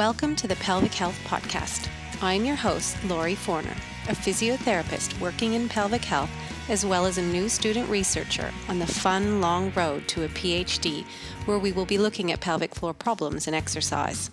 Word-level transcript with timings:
Welcome 0.00 0.34
to 0.36 0.48
the 0.48 0.56
Pelvic 0.56 0.94
Health 0.94 1.20
Podcast. 1.26 1.86
I'm 2.22 2.46
your 2.46 2.56
host, 2.56 2.96
Laurie 3.04 3.34
Forner, 3.34 3.76
a 4.08 4.14
physiotherapist 4.14 5.20
working 5.20 5.52
in 5.52 5.68
pelvic 5.68 6.06
health, 6.06 6.30
as 6.70 6.86
well 6.86 7.04
as 7.04 7.18
a 7.18 7.22
new 7.22 7.50
student 7.50 7.86
researcher 7.90 8.50
on 8.70 8.78
the 8.78 8.86
fun, 8.86 9.42
long 9.42 9.70
road 9.74 10.08
to 10.08 10.24
a 10.24 10.28
PhD, 10.28 11.04
where 11.44 11.58
we 11.58 11.70
will 11.70 11.84
be 11.84 11.98
looking 11.98 12.32
at 12.32 12.40
pelvic 12.40 12.74
floor 12.74 12.94
problems 12.94 13.46
and 13.46 13.54
exercise. 13.54 14.30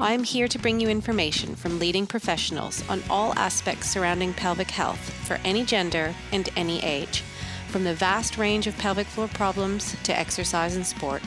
I 0.00 0.14
am 0.14 0.24
here 0.24 0.48
to 0.48 0.58
bring 0.58 0.80
you 0.80 0.88
information 0.88 1.54
from 1.54 1.78
leading 1.78 2.08
professionals 2.08 2.82
on 2.88 3.04
all 3.08 3.38
aspects 3.38 3.88
surrounding 3.88 4.34
pelvic 4.34 4.72
health 4.72 5.12
for 5.28 5.38
any 5.44 5.64
gender 5.64 6.12
and 6.32 6.48
any 6.56 6.82
age, 6.82 7.22
from 7.68 7.84
the 7.84 7.94
vast 7.94 8.36
range 8.36 8.66
of 8.66 8.76
pelvic 8.78 9.06
floor 9.06 9.28
problems 9.28 9.94
to 10.02 10.18
exercise 10.18 10.74
and 10.74 10.84
sport. 10.84 11.22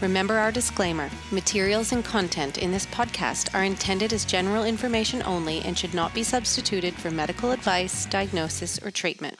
Remember 0.00 0.38
our 0.38 0.50
disclaimer 0.50 1.10
materials 1.30 1.92
and 1.92 2.02
content 2.02 2.56
in 2.56 2.72
this 2.72 2.86
podcast 2.86 3.54
are 3.54 3.64
intended 3.64 4.14
as 4.14 4.24
general 4.24 4.64
information 4.64 5.22
only 5.24 5.60
and 5.60 5.76
should 5.76 5.92
not 5.92 6.14
be 6.14 6.22
substituted 6.22 6.94
for 6.94 7.10
medical 7.10 7.50
advice, 7.50 8.06
diagnosis, 8.06 8.78
or 8.82 8.90
treatment. 8.90 9.38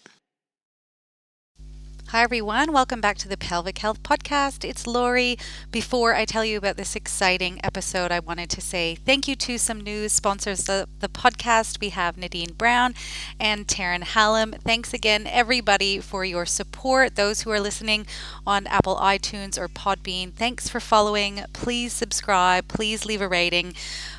Hi, 2.11 2.25
everyone. 2.25 2.73
Welcome 2.73 3.01
back 3.01 3.19
to 3.19 3.29
the 3.29 3.37
Pelvic 3.37 3.79
Health 3.79 4.03
Podcast. 4.03 4.69
It's 4.69 4.85
Laurie. 4.85 5.37
Before 5.71 6.13
I 6.13 6.25
tell 6.25 6.45
you 6.45 6.59
about 6.59 6.77
this 6.77 6.97
exciting 6.97 7.61
episode, 7.63 8.11
I 8.11 8.19
wanted 8.19 8.51
to 8.51 8.61
say 8.61 8.97
thank 8.97 9.29
you 9.29 9.37
to 9.37 9.59
some 9.59 9.81
new 9.81 10.09
sponsors 10.09 10.69
of 10.69 10.89
the 10.99 11.09
podcast. 11.09 11.81
We 11.81 11.91
have 11.91 12.17
Nadine 12.17 12.55
Brown 12.55 12.97
and 13.39 13.69
Taryn 13.69 14.03
Hallam. 14.03 14.55
Thanks 14.65 14.93
again, 14.93 15.29
everybody, 15.29 16.01
for 16.01 16.25
your 16.25 16.47
support. 16.47 17.15
Those 17.15 17.43
who 17.43 17.53
are 17.53 17.61
listening 17.61 18.09
on 18.45 18.67
Apple 18.67 18.97
iTunes 18.97 19.57
or 19.57 19.69
Podbean, 19.69 20.33
thanks 20.33 20.69
for 20.69 20.81
following. 20.81 21.45
Please 21.53 21.93
subscribe. 21.93 22.67
Please 22.67 23.07
leave 23.07 23.21
a 23.21 23.29
rating. 23.29 23.73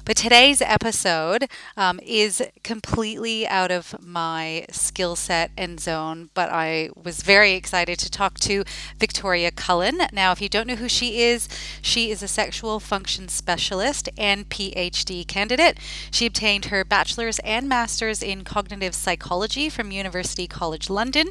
But 0.04 0.18
today's 0.18 0.64
episode 0.64 1.48
um, 1.78 2.00
is 2.04 2.42
completely 2.64 3.48
out 3.48 3.70
of 3.70 3.96
my 4.04 4.66
skill 4.72 5.16
set 5.16 5.52
and 5.56 5.80
zone, 5.80 6.32
but 6.34 6.50
I 6.50 6.90
was 6.96 7.22
very 7.22 7.54
excited 7.54 8.00
to 8.00 8.10
talk 8.10 8.40
to 8.40 8.64
Victoria 8.98 9.52
Cullen. 9.52 10.00
Now, 10.12 10.32
if 10.32 10.42
you 10.42 10.50
don't 10.50 10.66
know 10.66 10.76
who 10.76 10.90
she 10.90 11.22
is, 11.22 11.48
she 11.84 12.10
is 12.10 12.24
a 12.24 12.28
sexual 12.28 12.80
function 12.80 13.28
specialist 13.28 14.10
and 14.18 14.50
PhD 14.50 15.28
candidate. 15.28 15.78
She 16.10 16.26
obtained 16.26 16.66
her 16.66 16.84
bachelor's 16.84 17.38
and 17.40 17.70
master's 17.70 18.24
in 18.24 18.44
cognitive 18.44 18.96
psychology 18.96 19.70
from 19.70 19.92
University 19.92 20.48
College 20.48 20.90
London. 20.90 21.30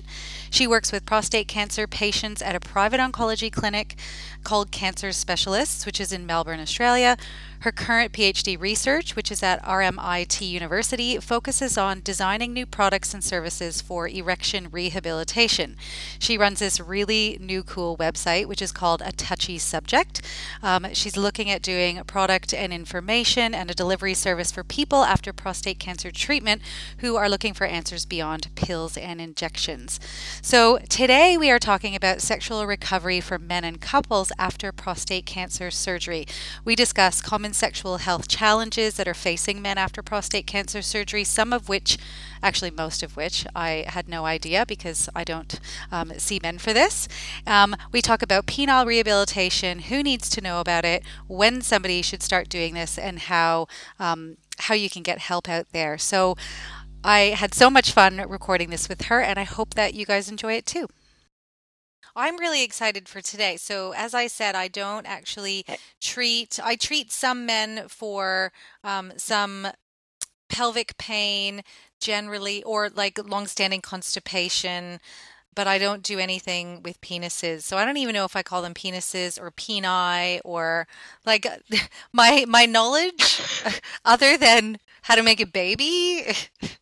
She 0.48 0.68
works 0.68 0.92
with 0.92 1.06
prostate 1.06 1.48
cancer 1.48 1.88
patients 1.88 2.40
at 2.40 2.54
a 2.54 2.60
private 2.60 3.00
oncology 3.00 3.52
clinic 3.52 3.96
called 4.44 4.70
Cancer 4.70 5.12
Specialists, 5.12 5.86
which 5.86 6.00
is 6.00 6.12
in 6.12 6.26
Melbourne, 6.26 6.60
Australia. 6.60 7.16
Her 7.60 7.72
current 7.72 8.12
PhD 8.12 8.58
research, 8.58 9.14
which 9.14 9.30
is 9.30 9.42
at 9.42 9.62
RMIT 9.62 10.40
University, 10.48 11.18
focuses 11.18 11.76
on 11.76 12.00
designing 12.02 12.54
new 12.54 12.64
products 12.64 13.12
and 13.12 13.22
services 13.22 13.82
for 13.82 14.08
erection 14.08 14.70
rehabilitation. 14.70 15.76
She 16.18 16.38
runs 16.38 16.60
this 16.60 16.80
really 16.80 17.36
new, 17.38 17.62
cool 17.62 17.98
website, 17.98 18.46
which 18.46 18.62
is 18.62 18.72
called 18.72 19.02
A 19.04 19.12
Touchy 19.12 19.58
Subject. 19.58 20.22
Um, 20.62 20.86
she's 20.94 21.18
looking 21.18 21.50
at 21.50 21.60
doing 21.60 22.02
product 22.04 22.54
and 22.54 22.72
information 22.72 23.54
and 23.54 23.70
a 23.70 23.74
delivery 23.74 24.14
service 24.14 24.50
for 24.50 24.64
people 24.64 25.04
after 25.04 25.30
prostate 25.30 25.78
cancer 25.78 26.10
treatment 26.10 26.62
who 26.98 27.16
are 27.16 27.28
looking 27.28 27.52
for 27.52 27.66
answers 27.66 28.06
beyond 28.06 28.54
pills 28.54 28.96
and 28.96 29.20
injections. 29.20 30.00
So, 30.40 30.78
today 30.88 31.36
we 31.36 31.50
are 31.50 31.58
talking 31.58 31.94
about 31.94 32.22
sexual 32.22 32.64
recovery 32.64 33.20
for 33.20 33.38
men 33.38 33.64
and 33.64 33.82
couples 33.82 34.29
after 34.38 34.72
prostate 34.72 35.26
cancer 35.26 35.70
surgery. 35.70 36.26
We 36.64 36.76
discuss 36.76 37.20
common 37.20 37.52
sexual 37.52 37.98
health 37.98 38.28
challenges 38.28 38.94
that 38.94 39.08
are 39.08 39.14
facing 39.14 39.62
men 39.62 39.78
after 39.78 40.02
prostate 40.02 40.46
cancer 40.46 40.82
surgery, 40.82 41.24
some 41.24 41.52
of 41.52 41.68
which, 41.68 41.98
actually, 42.42 42.70
most 42.70 43.02
of 43.02 43.16
which, 43.16 43.46
I 43.54 43.84
had 43.88 44.08
no 44.08 44.24
idea 44.26 44.64
because 44.66 45.08
I 45.14 45.24
don't 45.24 45.60
um, 45.90 46.12
see 46.18 46.40
men 46.42 46.58
for 46.58 46.72
this. 46.72 47.08
Um, 47.46 47.76
we 47.92 48.02
talk 48.02 48.22
about 48.22 48.46
penile 48.46 48.86
rehabilitation, 48.86 49.80
who 49.80 50.02
needs 50.02 50.28
to 50.30 50.40
know 50.40 50.60
about 50.60 50.84
it, 50.84 51.02
when 51.26 51.62
somebody 51.62 52.02
should 52.02 52.22
start 52.22 52.48
doing 52.48 52.74
this, 52.74 52.98
and 52.98 53.18
how, 53.20 53.66
um, 53.98 54.36
how 54.58 54.74
you 54.74 54.90
can 54.90 55.02
get 55.02 55.18
help 55.18 55.48
out 55.48 55.66
there. 55.72 55.98
So, 55.98 56.36
I 57.02 57.34
had 57.34 57.54
so 57.54 57.70
much 57.70 57.92
fun 57.92 58.18
recording 58.28 58.68
this 58.68 58.86
with 58.86 59.02
her, 59.02 59.20
and 59.22 59.38
I 59.38 59.44
hope 59.44 59.72
that 59.74 59.94
you 59.94 60.04
guys 60.04 60.28
enjoy 60.28 60.52
it 60.52 60.66
too. 60.66 60.86
I'm 62.20 62.36
really 62.36 62.62
excited 62.62 63.08
for 63.08 63.20
today. 63.20 63.56
So, 63.56 63.92
as 63.92 64.14
I 64.14 64.26
said, 64.26 64.54
I 64.54 64.68
don't 64.68 65.06
actually 65.06 65.64
eh. 65.66 65.76
treat, 66.00 66.60
I 66.62 66.76
treat 66.76 67.10
some 67.10 67.46
men 67.46 67.88
for 67.88 68.52
um, 68.84 69.12
some 69.16 69.68
pelvic 70.48 70.98
pain 70.98 71.62
generally, 72.00 72.62
or 72.64 72.90
like 72.90 73.18
long-standing 73.24 73.80
constipation. 73.80 75.00
But 75.54 75.66
I 75.66 75.78
don't 75.78 76.02
do 76.04 76.18
anything 76.18 76.82
with 76.82 77.00
penises, 77.00 77.62
so 77.62 77.76
I 77.76 77.84
don't 77.84 77.96
even 77.96 78.14
know 78.14 78.24
if 78.24 78.36
I 78.36 78.42
call 78.42 78.62
them 78.62 78.72
penises 78.72 79.38
or 79.40 79.50
peni 79.50 80.40
or 80.44 80.86
like 81.26 81.46
my 82.12 82.44
my 82.46 82.66
knowledge, 82.66 83.42
other 84.04 84.36
than 84.36 84.78
how 85.02 85.16
to 85.16 85.22
make 85.22 85.40
a 85.40 85.46
baby, 85.46 86.24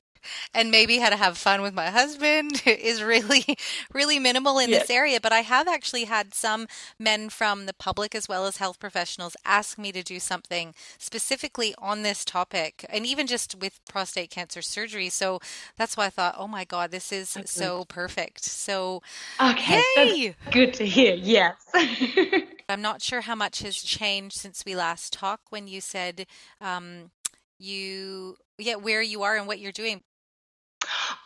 and 0.54 0.70
maybe 0.70 0.98
how 0.98 1.10
to 1.10 1.16
have 1.16 1.38
fun 1.38 1.62
with 1.62 1.74
my 1.74 1.90
husband 1.90 2.62
is 2.66 3.02
really, 3.02 3.56
really 3.92 4.18
minimal 4.18 4.58
in 4.58 4.70
yes. 4.70 4.82
this 4.82 4.90
area. 4.90 5.20
But 5.20 5.32
I 5.32 5.40
have 5.40 5.68
actually 5.68 6.04
had 6.04 6.34
some 6.34 6.66
men 6.98 7.28
from 7.28 7.66
the 7.66 7.74
public 7.74 8.14
as 8.14 8.28
well 8.28 8.46
as 8.46 8.58
health 8.58 8.78
professionals 8.78 9.36
ask 9.44 9.78
me 9.78 9.92
to 9.92 10.02
do 10.02 10.18
something 10.20 10.74
specifically 10.98 11.74
on 11.78 12.02
this 12.02 12.24
topic, 12.24 12.84
and 12.88 13.06
even 13.06 13.26
just 13.26 13.56
with 13.60 13.80
prostate 13.88 14.30
cancer 14.30 14.62
surgery. 14.62 15.08
So 15.08 15.40
that's 15.76 15.96
why 15.96 16.06
I 16.06 16.10
thought, 16.10 16.36
oh 16.38 16.48
my 16.48 16.64
God, 16.64 16.90
this 16.90 17.12
is 17.12 17.36
okay. 17.36 17.46
so 17.46 17.84
perfect. 17.84 18.44
So, 18.44 19.02
okay, 19.40 20.34
good 20.50 20.74
to 20.74 20.86
hear. 20.86 21.14
Yes. 21.14 21.54
I'm 22.68 22.82
not 22.82 23.00
sure 23.00 23.22
how 23.22 23.34
much 23.34 23.60
has 23.60 23.76
changed 23.76 24.36
since 24.36 24.64
we 24.66 24.76
last 24.76 25.12
talked 25.12 25.50
when 25.50 25.68
you 25.68 25.80
said 25.80 26.26
um, 26.60 27.10
you 27.58 28.36
yeah 28.58 28.76
where 28.76 29.02
you 29.02 29.22
are 29.22 29.36
and 29.36 29.46
what 29.46 29.58
you're 29.58 29.72
doing 29.72 30.02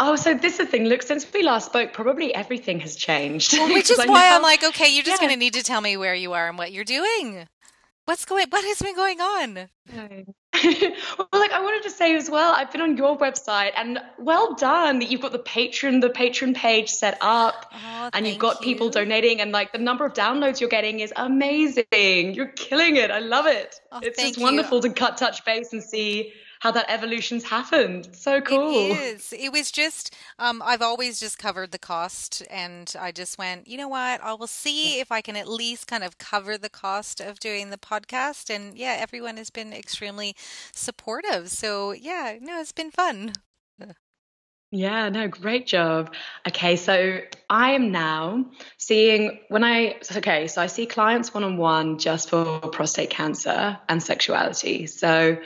Oh, 0.01 0.17
so 0.17 0.35
this 0.35 0.55
is 0.55 0.59
the 0.59 0.67
thing. 0.67 0.85
Look, 0.85 1.03
since 1.03 1.27
we 1.33 1.43
last 1.43 1.67
spoke, 1.67 1.93
probably 1.93 2.35
everything 2.35 2.81
has 2.81 2.97
changed. 2.97 3.53
Well, 3.53 3.69
which 3.75 3.91
is 3.91 3.99
why 3.99 4.31
I'm 4.33 4.43
like, 4.43 4.65
okay, 4.65 4.93
you're 4.93 5.05
just 5.05 5.21
yeah. 5.21 5.29
going 5.29 5.39
to 5.39 5.45
need 5.45 5.55
to 5.55 5.63
tell 5.63 5.81
me 5.81 5.97
where 5.97 6.15
you 6.15 6.33
are 6.33 6.49
and 6.49 6.59
what 6.59 6.73
you're 6.73 6.85
doing. 6.85 7.47
What's 8.05 8.25
going? 8.25 8.47
What 8.51 8.65
has 8.65 8.83
been 8.83 8.97
going 8.97 9.21
on? 9.21 9.55
well, 9.95 11.29
like 11.33 11.53
I 11.53 11.61
wanted 11.61 11.85
to 11.85 11.91
say 11.91 12.17
as 12.17 12.29
well, 12.29 12.53
I've 12.53 12.73
been 12.73 12.81
on 12.81 12.97
your 12.97 13.17
website, 13.17 13.71
and 13.77 14.01
well 14.19 14.55
done 14.55 14.99
that 14.99 15.11
you've 15.11 15.21
got 15.21 15.31
the 15.31 15.39
Patreon, 15.39 16.01
the 16.01 16.11
Patreon 16.11 16.57
page 16.57 16.89
set 16.91 17.17
up, 17.21 17.73
oh, 17.73 18.11
and 18.13 18.27
you've 18.27 18.41
got 18.41 18.61
you. 18.61 18.67
people 18.67 18.91
donating, 18.91 19.41
and 19.41 19.53
like 19.53 19.71
the 19.71 19.79
number 19.79 20.05
of 20.05 20.15
downloads 20.15 20.61
you're 20.61 20.69
getting 20.69 20.99
is 20.99 21.13
amazing. 21.15 22.35
You're 22.35 22.49
killing 22.49 22.97
it. 22.97 23.13
I 23.13 23.21
love 23.21 23.47
it. 23.47 23.77
Oh, 23.93 24.01
it's 24.03 24.21
just 24.21 24.39
wonderful 24.39 24.79
you. 24.79 24.89
to 24.89 24.95
cut 24.95 25.17
touch 25.17 25.45
base 25.45 25.73
and 25.73 25.83
see 25.83 26.33
how 26.63 26.71
that 26.71 26.87
evolution's 26.89 27.43
happened. 27.43 28.09
So 28.13 28.41
cool. 28.41 28.93
It 28.93 29.01
is. 29.01 29.35
It 29.37 29.51
was 29.51 29.73
just 29.73 30.15
um, 30.39 30.63
I've 30.65 30.81
always 30.81 31.19
just 31.19 31.37
covered 31.37 31.73
the 31.73 31.79
cost, 31.79 32.41
and 32.49 32.95
I 33.01 33.11
just 33.11 33.37
went, 33.37 33.67
you 33.67 33.77
know 33.77 33.89
what? 33.89 34.23
I 34.23 34.35
will 34.35 34.47
see 34.47 35.01
if 35.01 35.11
I 35.11 35.23
can 35.23 35.35
at 35.35 35.49
least 35.49 35.89
kind 35.89 36.05
of 36.05 36.19
cover 36.19 36.57
the 36.57 36.71
cost 36.71 37.21
of 37.21 37.41
doing 37.41 37.71
the 37.71 37.79
podcast. 37.79 38.49
And 38.49 38.79
yeah, 38.79 38.97
everyone 39.01 39.39
has 39.39 39.51
been 39.51 39.73
extremely 39.73 40.37
supportive. 40.73 41.49
So 41.49 41.91
yeah, 41.91 42.37
no, 42.41 42.61
it's 42.61 42.71
been 42.71 42.93
fun. 42.93 43.33
Yeah, 44.71 45.11
no, 45.11 45.29
great 45.29 45.67
job. 45.67 46.15
Okay, 46.49 46.77
so 46.77 47.19
I 47.51 47.73
am 47.73 47.91
now 47.91 48.47
seeing 48.79 49.41
when 49.49 49.65
I, 49.65 49.97
okay, 50.17 50.47
so 50.47 50.63
I 50.63 50.67
see 50.69 50.87
clients 50.87 51.35
one 51.35 51.45
on 51.45 51.59
one 51.59 51.99
just 51.99 52.31
for 52.31 52.61
prostate 52.61 53.11
cancer 53.11 53.79
and 53.87 54.03
sexuality. 54.03 54.87
So 54.87 55.37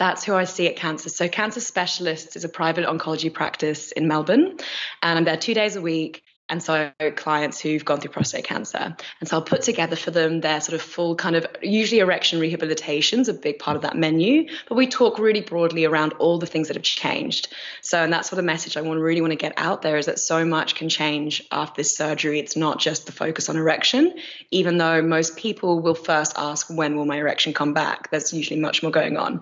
that's 0.00 0.24
who 0.24 0.34
I 0.34 0.44
see 0.44 0.66
at 0.66 0.76
Cancer. 0.76 1.10
So, 1.10 1.28
Cancer 1.28 1.60
Specialists 1.60 2.34
is 2.34 2.42
a 2.42 2.48
private 2.48 2.86
oncology 2.86 3.32
practice 3.32 3.92
in 3.92 4.08
Melbourne, 4.08 4.56
and 5.02 5.18
I'm 5.18 5.24
there 5.24 5.36
two 5.36 5.52
days 5.52 5.76
a 5.76 5.82
week 5.82 6.22
and 6.50 6.62
so 6.62 6.90
clients 7.16 7.60
who've 7.60 7.84
gone 7.84 8.00
through 8.00 8.10
prostate 8.10 8.44
cancer. 8.44 8.96
And 9.20 9.28
so 9.28 9.36
I'll 9.36 9.42
put 9.42 9.62
together 9.62 9.96
for 9.96 10.10
them 10.10 10.40
their 10.40 10.60
sort 10.60 10.74
of 10.74 10.82
full 10.82 11.14
kind 11.14 11.36
of 11.36 11.46
usually 11.62 12.00
erection 12.00 12.40
rehabilitation 12.40 13.20
is 13.20 13.28
a 13.28 13.34
big 13.34 13.58
part 13.58 13.76
of 13.76 13.82
that 13.82 13.96
menu, 13.96 14.48
but 14.68 14.74
we 14.74 14.86
talk 14.86 15.18
really 15.18 15.40
broadly 15.40 15.84
around 15.84 16.12
all 16.14 16.38
the 16.38 16.46
things 16.46 16.68
that 16.68 16.76
have 16.76 16.82
changed. 16.82 17.48
So 17.80 18.02
and 18.02 18.12
that's 18.12 18.28
sort 18.28 18.38
of 18.38 18.44
message 18.44 18.76
I 18.76 18.82
want 18.82 19.00
really 19.00 19.20
want 19.20 19.32
to 19.32 19.36
get 19.36 19.54
out 19.56 19.82
there 19.82 19.96
is 19.96 20.06
that 20.06 20.18
so 20.18 20.44
much 20.44 20.74
can 20.74 20.88
change 20.88 21.42
after 21.52 21.80
this 21.80 21.96
surgery. 21.96 22.40
It's 22.40 22.56
not 22.56 22.80
just 22.80 23.06
the 23.06 23.12
focus 23.12 23.48
on 23.48 23.56
erection, 23.56 24.18
even 24.50 24.78
though 24.78 25.00
most 25.02 25.36
people 25.36 25.80
will 25.80 25.94
first 25.94 26.34
ask 26.36 26.68
when 26.68 26.96
will 26.96 27.06
my 27.06 27.18
erection 27.18 27.52
come 27.52 27.72
back. 27.72 28.10
There's 28.10 28.32
usually 28.32 28.58
much 28.58 28.82
more 28.82 28.90
going 28.90 29.16
on. 29.16 29.40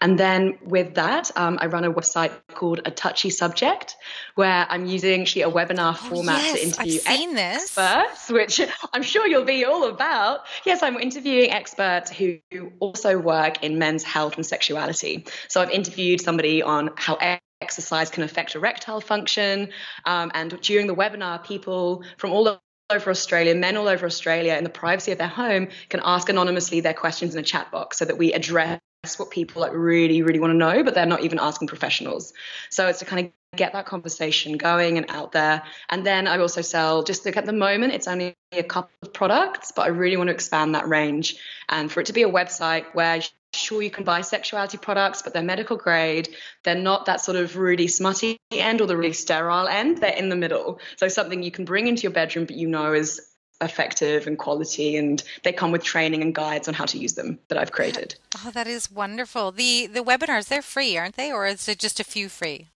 And 0.00 0.18
then 0.18 0.58
with 0.62 0.94
that, 0.94 1.30
um, 1.36 1.58
I 1.60 1.66
run 1.66 1.84
a 1.84 1.92
website 1.92 2.32
called 2.54 2.80
A 2.84 2.90
Touchy 2.90 3.30
Subject, 3.30 3.96
where 4.34 4.66
I'm 4.68 4.86
using 4.86 5.22
actually 5.22 5.42
a 5.42 5.50
webinar 5.50 5.92
oh, 5.92 6.08
format 6.08 6.47
yes, 6.48 6.60
to 6.60 6.66
interview 6.66 7.00
I've 7.06 7.18
seen 7.18 7.38
experts, 7.38 8.26
this. 8.26 8.30
which 8.30 8.70
I'm 8.92 9.02
sure 9.02 9.26
you'll 9.26 9.44
be 9.44 9.64
all 9.64 9.88
about. 9.88 10.40
Yes, 10.64 10.82
I'm 10.82 10.96
interviewing 10.96 11.50
experts 11.50 12.10
who 12.10 12.38
also 12.80 13.18
work 13.18 13.62
in 13.62 13.78
men's 13.78 14.02
health 14.02 14.36
and 14.36 14.44
sexuality. 14.44 15.26
So 15.48 15.60
I've 15.60 15.70
interviewed 15.70 16.20
somebody 16.20 16.62
on 16.62 16.90
how 16.96 17.18
exercise 17.60 18.10
can 18.10 18.22
affect 18.22 18.54
erectile 18.54 19.00
function. 19.00 19.70
Um, 20.04 20.30
and 20.34 20.60
during 20.60 20.86
the 20.86 20.94
webinar, 20.94 21.44
people 21.44 22.04
from 22.16 22.32
all 22.32 22.60
over 22.90 23.10
Australia, 23.10 23.54
men 23.54 23.76
all 23.76 23.88
over 23.88 24.06
Australia, 24.06 24.54
in 24.54 24.64
the 24.64 24.70
privacy 24.70 25.12
of 25.12 25.18
their 25.18 25.28
home, 25.28 25.68
can 25.88 26.00
ask 26.04 26.28
anonymously 26.28 26.80
their 26.80 26.94
questions 26.94 27.34
in 27.34 27.40
a 27.40 27.44
chat 27.44 27.70
box 27.70 27.98
so 27.98 28.04
that 28.04 28.16
we 28.16 28.32
address 28.32 28.80
what 29.16 29.30
people 29.30 29.60
like 29.60 29.72
really, 29.74 30.22
really 30.22 30.40
want 30.40 30.52
to 30.52 30.56
know, 30.56 30.82
but 30.82 30.94
they're 30.94 31.06
not 31.06 31.22
even 31.22 31.38
asking 31.38 31.68
professionals. 31.68 32.32
So 32.70 32.88
it's 32.88 33.00
to 33.00 33.04
kind 33.04 33.26
of 33.26 33.32
get 33.56 33.72
that 33.72 33.86
conversation 33.86 34.56
going 34.56 34.98
and 34.98 35.06
out 35.10 35.32
there. 35.32 35.62
And 35.88 36.04
then 36.04 36.26
I 36.26 36.38
also 36.38 36.60
sell 36.60 37.02
just 37.02 37.24
look 37.24 37.36
at 37.36 37.46
the 37.46 37.52
moment 37.52 37.92
it's 37.92 38.08
only 38.08 38.34
a 38.52 38.62
couple 38.62 38.90
of 39.02 39.12
products, 39.12 39.72
but 39.72 39.82
I 39.82 39.88
really 39.88 40.16
want 40.16 40.28
to 40.28 40.34
expand 40.34 40.74
that 40.74 40.88
range 40.88 41.36
and 41.68 41.90
for 41.90 42.00
it 42.00 42.06
to 42.06 42.12
be 42.12 42.22
a 42.22 42.30
website 42.30 42.84
where 42.92 43.20
sure 43.54 43.80
you 43.80 43.90
can 43.90 44.04
buy 44.04 44.20
sexuality 44.20 44.76
products, 44.76 45.22
but 45.22 45.32
they're 45.32 45.42
medical 45.42 45.76
grade. 45.76 46.28
They're 46.64 46.74
not 46.74 47.06
that 47.06 47.20
sort 47.20 47.36
of 47.36 47.56
really 47.56 47.88
smutty 47.88 48.38
end 48.52 48.80
or 48.80 48.86
the 48.86 48.96
really 48.96 49.14
sterile 49.14 49.66
end. 49.66 49.98
They're 49.98 50.12
in 50.12 50.28
the 50.28 50.36
middle. 50.36 50.80
So 50.96 51.08
something 51.08 51.42
you 51.42 51.50
can 51.50 51.64
bring 51.64 51.86
into 51.86 52.02
your 52.02 52.12
bedroom, 52.12 52.44
but 52.44 52.56
you 52.56 52.68
know 52.68 52.92
is 52.92 53.20
effective 53.60 54.28
and 54.28 54.38
quality 54.38 54.96
and 54.96 55.20
they 55.42 55.52
come 55.52 55.72
with 55.72 55.82
training 55.82 56.22
and 56.22 56.32
guides 56.32 56.68
on 56.68 56.74
how 56.74 56.84
to 56.84 56.96
use 56.96 57.14
them 57.14 57.40
that 57.48 57.58
I've 57.58 57.72
created. 57.72 58.14
Oh, 58.44 58.50
that 58.52 58.68
is 58.68 58.90
wonderful. 58.90 59.50
The 59.50 59.86
the 59.86 60.04
webinars, 60.04 60.48
they're 60.48 60.62
free, 60.62 60.96
aren't 60.96 61.16
they? 61.16 61.32
Or 61.32 61.46
is 61.46 61.68
it 61.68 61.78
just 61.78 61.98
a 61.98 62.04
few 62.04 62.28
free? 62.28 62.68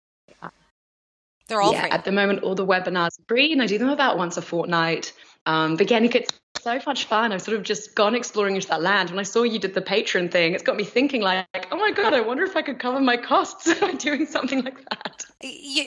They're 1.49 1.61
all 1.61 1.73
yeah, 1.73 1.83
free. 1.83 1.91
At 1.91 2.05
the 2.05 2.13
moment, 2.13 2.43
all 2.43 2.55
the 2.55 2.67
webinars 2.67 3.19
are 3.19 3.25
free, 3.29 3.53
and 3.53 3.63
I 3.63 3.67
do 3.67 3.79
them 3.79 3.89
about 3.89 4.17
once 4.17 4.37
a 4.37 4.43
fortnight. 4.43 5.13
Um, 5.47 5.77
but 5.77 5.83
again, 5.83 6.05
it's 6.05 6.31
so 6.63 6.79
much 6.87 7.07
fun. 7.07 7.33
I've 7.33 7.43
sort 7.43 7.57
of 7.57 7.65
just 7.65 7.95
gone 7.95 8.15
exploring 8.15 8.55
into 8.55 8.69
that 8.69 8.83
land. 8.83 9.11
When 9.11 9.19
I 9.19 9.25
saw 9.25 9.43
you 9.43 9.59
did 9.59 9.75
the 9.75 9.83
Patreon 9.83 10.31
thing, 10.31 10.55
it's 10.55 10.63
got 10.63 10.77
me 10.77 10.85
thinking 10.85 11.21
like, 11.21 11.67
oh 11.73 11.77
my 11.77 11.91
god, 11.91 12.15
I 12.15 12.21
wonder 12.21 12.45
if 12.45 12.57
I 12.57 12.63
could 12.63 12.79
cover 12.79 13.01
my 13.01 13.17
costs 13.17 13.73
by 13.81 13.93
doing 13.93 14.27
something 14.27 14.63
like 14.63 14.79
that. 14.91 15.25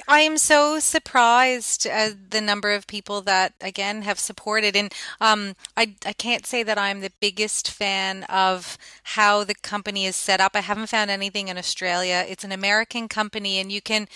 I 0.07 0.19
am 0.19 0.37
so 0.37 0.79
surprised 0.79 1.85
at 1.85 2.31
the 2.31 2.41
number 2.41 2.73
of 2.73 2.87
people 2.87 3.21
that 3.21 3.53
again 3.61 4.01
have 4.01 4.19
supported, 4.19 4.75
and 4.75 4.93
um, 5.21 5.55
I 5.77 5.95
I 6.05 6.11
can't 6.11 6.45
say 6.45 6.61
that 6.63 6.77
I'm 6.77 6.99
the 6.99 7.11
biggest 7.21 7.71
fan 7.71 8.23
of 8.23 8.77
how 9.03 9.45
the 9.45 9.55
company 9.55 10.05
is 10.05 10.17
set 10.17 10.41
up. 10.41 10.51
I 10.55 10.61
haven't 10.61 10.87
found 10.87 11.09
anything 11.09 11.47
in 11.47 11.57
Australia. 11.57 12.25
It's 12.27 12.43
an 12.43 12.51
American 12.51 13.07
company, 13.07 13.59
and 13.59 13.71
you 13.71 13.81
can 13.81 14.07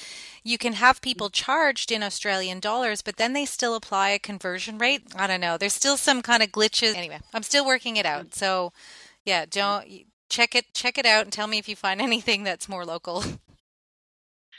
you 0.44 0.58
can 0.58 0.74
have 0.74 1.02
people 1.02 1.30
charged 1.30 1.92
in 1.92 2.04
Australian 2.04 2.60
dollars, 2.60 3.02
but 3.02 3.18
then 3.18 3.34
they 3.34 3.46
still 3.46 3.76
apply 3.76 4.10
a 4.10 4.20
conversion 4.20 4.78
rate. 4.78 5.04
I 5.16 5.28
don't 5.28 5.42
know. 5.42 5.58
There's 5.58 5.74
still 5.74 5.98
some 5.98 6.22
kind 6.22 6.44
of 6.44 6.49
glitches. 6.50 6.96
Anyway, 6.96 7.20
I'm 7.34 7.44
still 7.44 7.66
working 7.66 7.98
it 7.98 8.06
out. 8.06 8.34
So, 8.34 8.74
yeah, 9.26 9.46
don't 9.50 9.86
check 10.30 10.56
it 10.56 10.74
check 10.74 10.98
it 10.98 11.06
out 11.06 11.24
and 11.24 11.34
tell 11.34 11.48
me 11.48 11.58
if 11.58 11.68
you 11.68 11.76
find 11.76 12.02
anything 12.10 12.44
that's 12.44 12.70
more 12.70 12.86
local. 12.86 13.24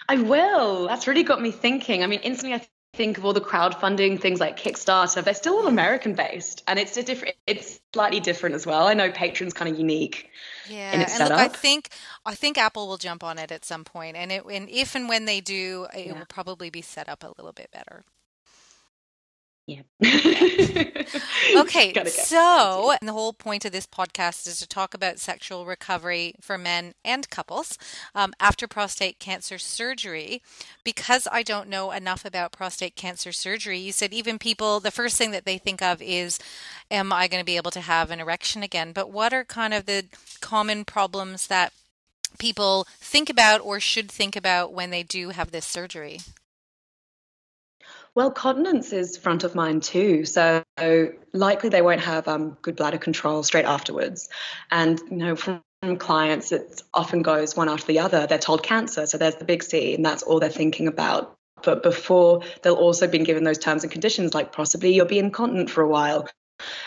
I 0.08 0.16
will. 0.16 0.88
That's 0.88 1.06
really 1.06 1.22
got 1.22 1.40
me 1.40 1.50
thinking. 1.50 2.02
I 2.02 2.06
mean, 2.06 2.20
instantly 2.20 2.54
I 2.58 2.66
think 2.94 3.19
of 3.19 3.25
all 3.25 3.32
the 3.32 3.40
crowdfunding 3.40 4.20
things 4.20 4.40
like 4.40 4.58
Kickstarter. 4.58 5.22
They're 5.22 5.34
still 5.34 5.58
all 5.58 5.66
American 5.66 6.14
based, 6.14 6.62
and 6.66 6.78
it's 6.78 6.96
a 6.96 7.02
different. 7.02 7.37
It's 7.46 7.81
slightly 7.92 8.20
different 8.20 8.54
as 8.56 8.66
well. 8.66 8.87
I 8.87 8.94
know 8.94 9.10
Patreon's 9.10 9.54
kind 9.54 9.70
of 9.70 9.78
unique. 9.78 10.31
Yeah, 10.69 10.92
and 10.92 11.10
setup. 11.10 11.31
look, 11.31 11.38
I 11.38 11.48
think 11.48 11.90
I 12.26 12.34
think 12.34 12.58
Apple 12.58 12.88
will 12.88 12.96
jump 12.96 13.22
on 13.22 13.38
it 13.38 13.52
at 13.52 13.64
some 13.64 13.84
point, 13.84 14.16
and 14.16 14.32
it 14.32 14.44
and 14.50 14.69
if 14.69 14.94
and 14.94 15.08
when 15.08 15.25
they 15.25 15.40
do, 15.40 15.87
it 15.94 16.06
yeah. 16.06 16.19
will 16.19 16.26
probably 16.26 16.70
be 16.70 16.82
set 16.82 17.08
up 17.08 17.22
a 17.22 17.32
little 17.37 17.52
bit 17.52 17.70
better. 17.70 18.04
Yeah. 19.70 19.82
okay. 21.56 21.93
So, 22.06 22.93
the 23.00 23.12
whole 23.12 23.32
point 23.32 23.64
of 23.64 23.70
this 23.70 23.87
podcast 23.87 24.49
is 24.49 24.58
to 24.58 24.67
talk 24.67 24.94
about 24.94 25.20
sexual 25.20 25.64
recovery 25.64 26.34
for 26.40 26.58
men 26.58 26.94
and 27.05 27.31
couples 27.31 27.78
um, 28.12 28.32
after 28.40 28.67
prostate 28.67 29.20
cancer 29.20 29.58
surgery. 29.58 30.43
Because 30.82 31.28
I 31.31 31.44
don't 31.44 31.69
know 31.69 31.93
enough 31.93 32.25
about 32.25 32.50
prostate 32.50 32.96
cancer 32.96 33.31
surgery, 33.31 33.78
you 33.78 33.93
said 33.93 34.12
even 34.12 34.40
people, 34.40 34.81
the 34.81 34.90
first 34.90 35.17
thing 35.17 35.31
that 35.31 35.44
they 35.44 35.56
think 35.56 35.82
of 35.82 36.02
is, 36.02 36.40
am 36.90 37.12
I 37.12 37.28
going 37.28 37.40
to 37.40 37.46
be 37.46 37.56
able 37.56 37.70
to 37.70 37.81
have 37.81 38.11
an 38.11 38.19
erection 38.19 38.64
again? 38.64 38.90
But 38.93 39.12
what 39.12 39.32
are 39.32 39.44
kind 39.44 39.73
of 39.73 39.87
the 39.87 40.06
common 40.40 40.84
problems 40.84 41.46
that 41.46 41.73
people 42.40 42.88
think 42.99 43.31
about 43.31 43.61
or 43.61 43.78
should 43.78 44.11
think 44.11 44.34
about 44.34 44.73
when 44.73 44.90
they 44.90 45.05
do 45.05 45.28
have 45.28 45.52
this 45.52 45.64
surgery? 45.66 46.19
Well, 48.14 48.30
continence 48.30 48.92
is 48.92 49.16
front 49.16 49.44
of 49.44 49.54
mind 49.54 49.82
too. 49.82 50.24
So 50.24 50.62
likely 51.32 51.68
they 51.68 51.82
won't 51.82 52.00
have 52.00 52.26
um, 52.28 52.56
good 52.62 52.76
bladder 52.76 52.98
control 52.98 53.42
straight 53.42 53.64
afterwards. 53.64 54.28
And, 54.70 55.00
you 55.10 55.16
know, 55.16 55.36
from 55.36 55.62
clients, 55.98 56.52
it 56.52 56.82
often 56.92 57.22
goes 57.22 57.56
one 57.56 57.68
after 57.68 57.86
the 57.86 58.00
other. 58.00 58.26
They're 58.26 58.38
told 58.38 58.62
cancer, 58.62 59.06
so 59.06 59.16
there's 59.16 59.36
the 59.36 59.44
big 59.44 59.62
C, 59.62 59.94
and 59.94 60.04
that's 60.04 60.22
all 60.22 60.40
they're 60.40 60.50
thinking 60.50 60.88
about. 60.88 61.36
But 61.62 61.82
before, 61.82 62.42
they'll 62.62 62.74
also 62.74 63.06
been 63.06 63.24
given 63.24 63.44
those 63.44 63.58
terms 63.58 63.82
and 63.82 63.92
conditions, 63.92 64.34
like 64.34 64.52
possibly 64.52 64.94
you'll 64.94 65.06
be 65.06 65.18
incontinent 65.18 65.70
for 65.70 65.82
a 65.82 65.88
while, 65.88 66.28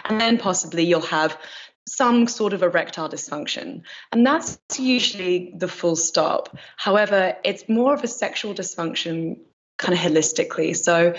and 0.05 0.19
then 0.19 0.37
possibly 0.37 0.83
you'll 0.83 1.01
have 1.01 1.37
some 1.87 2.27
sort 2.27 2.53
of 2.53 2.63
erectile 2.63 3.09
dysfunction. 3.09 3.81
And 4.11 4.25
that's 4.25 4.57
usually 4.77 5.53
the 5.57 5.67
full 5.67 5.95
stop. 5.95 6.55
However, 6.77 7.35
it's 7.43 7.67
more 7.67 7.93
of 7.93 8.03
a 8.03 8.07
sexual 8.07 8.53
dysfunction 8.53 9.37
kind 9.77 9.93
of 9.93 9.99
holistically. 9.99 10.75
So 10.75 11.13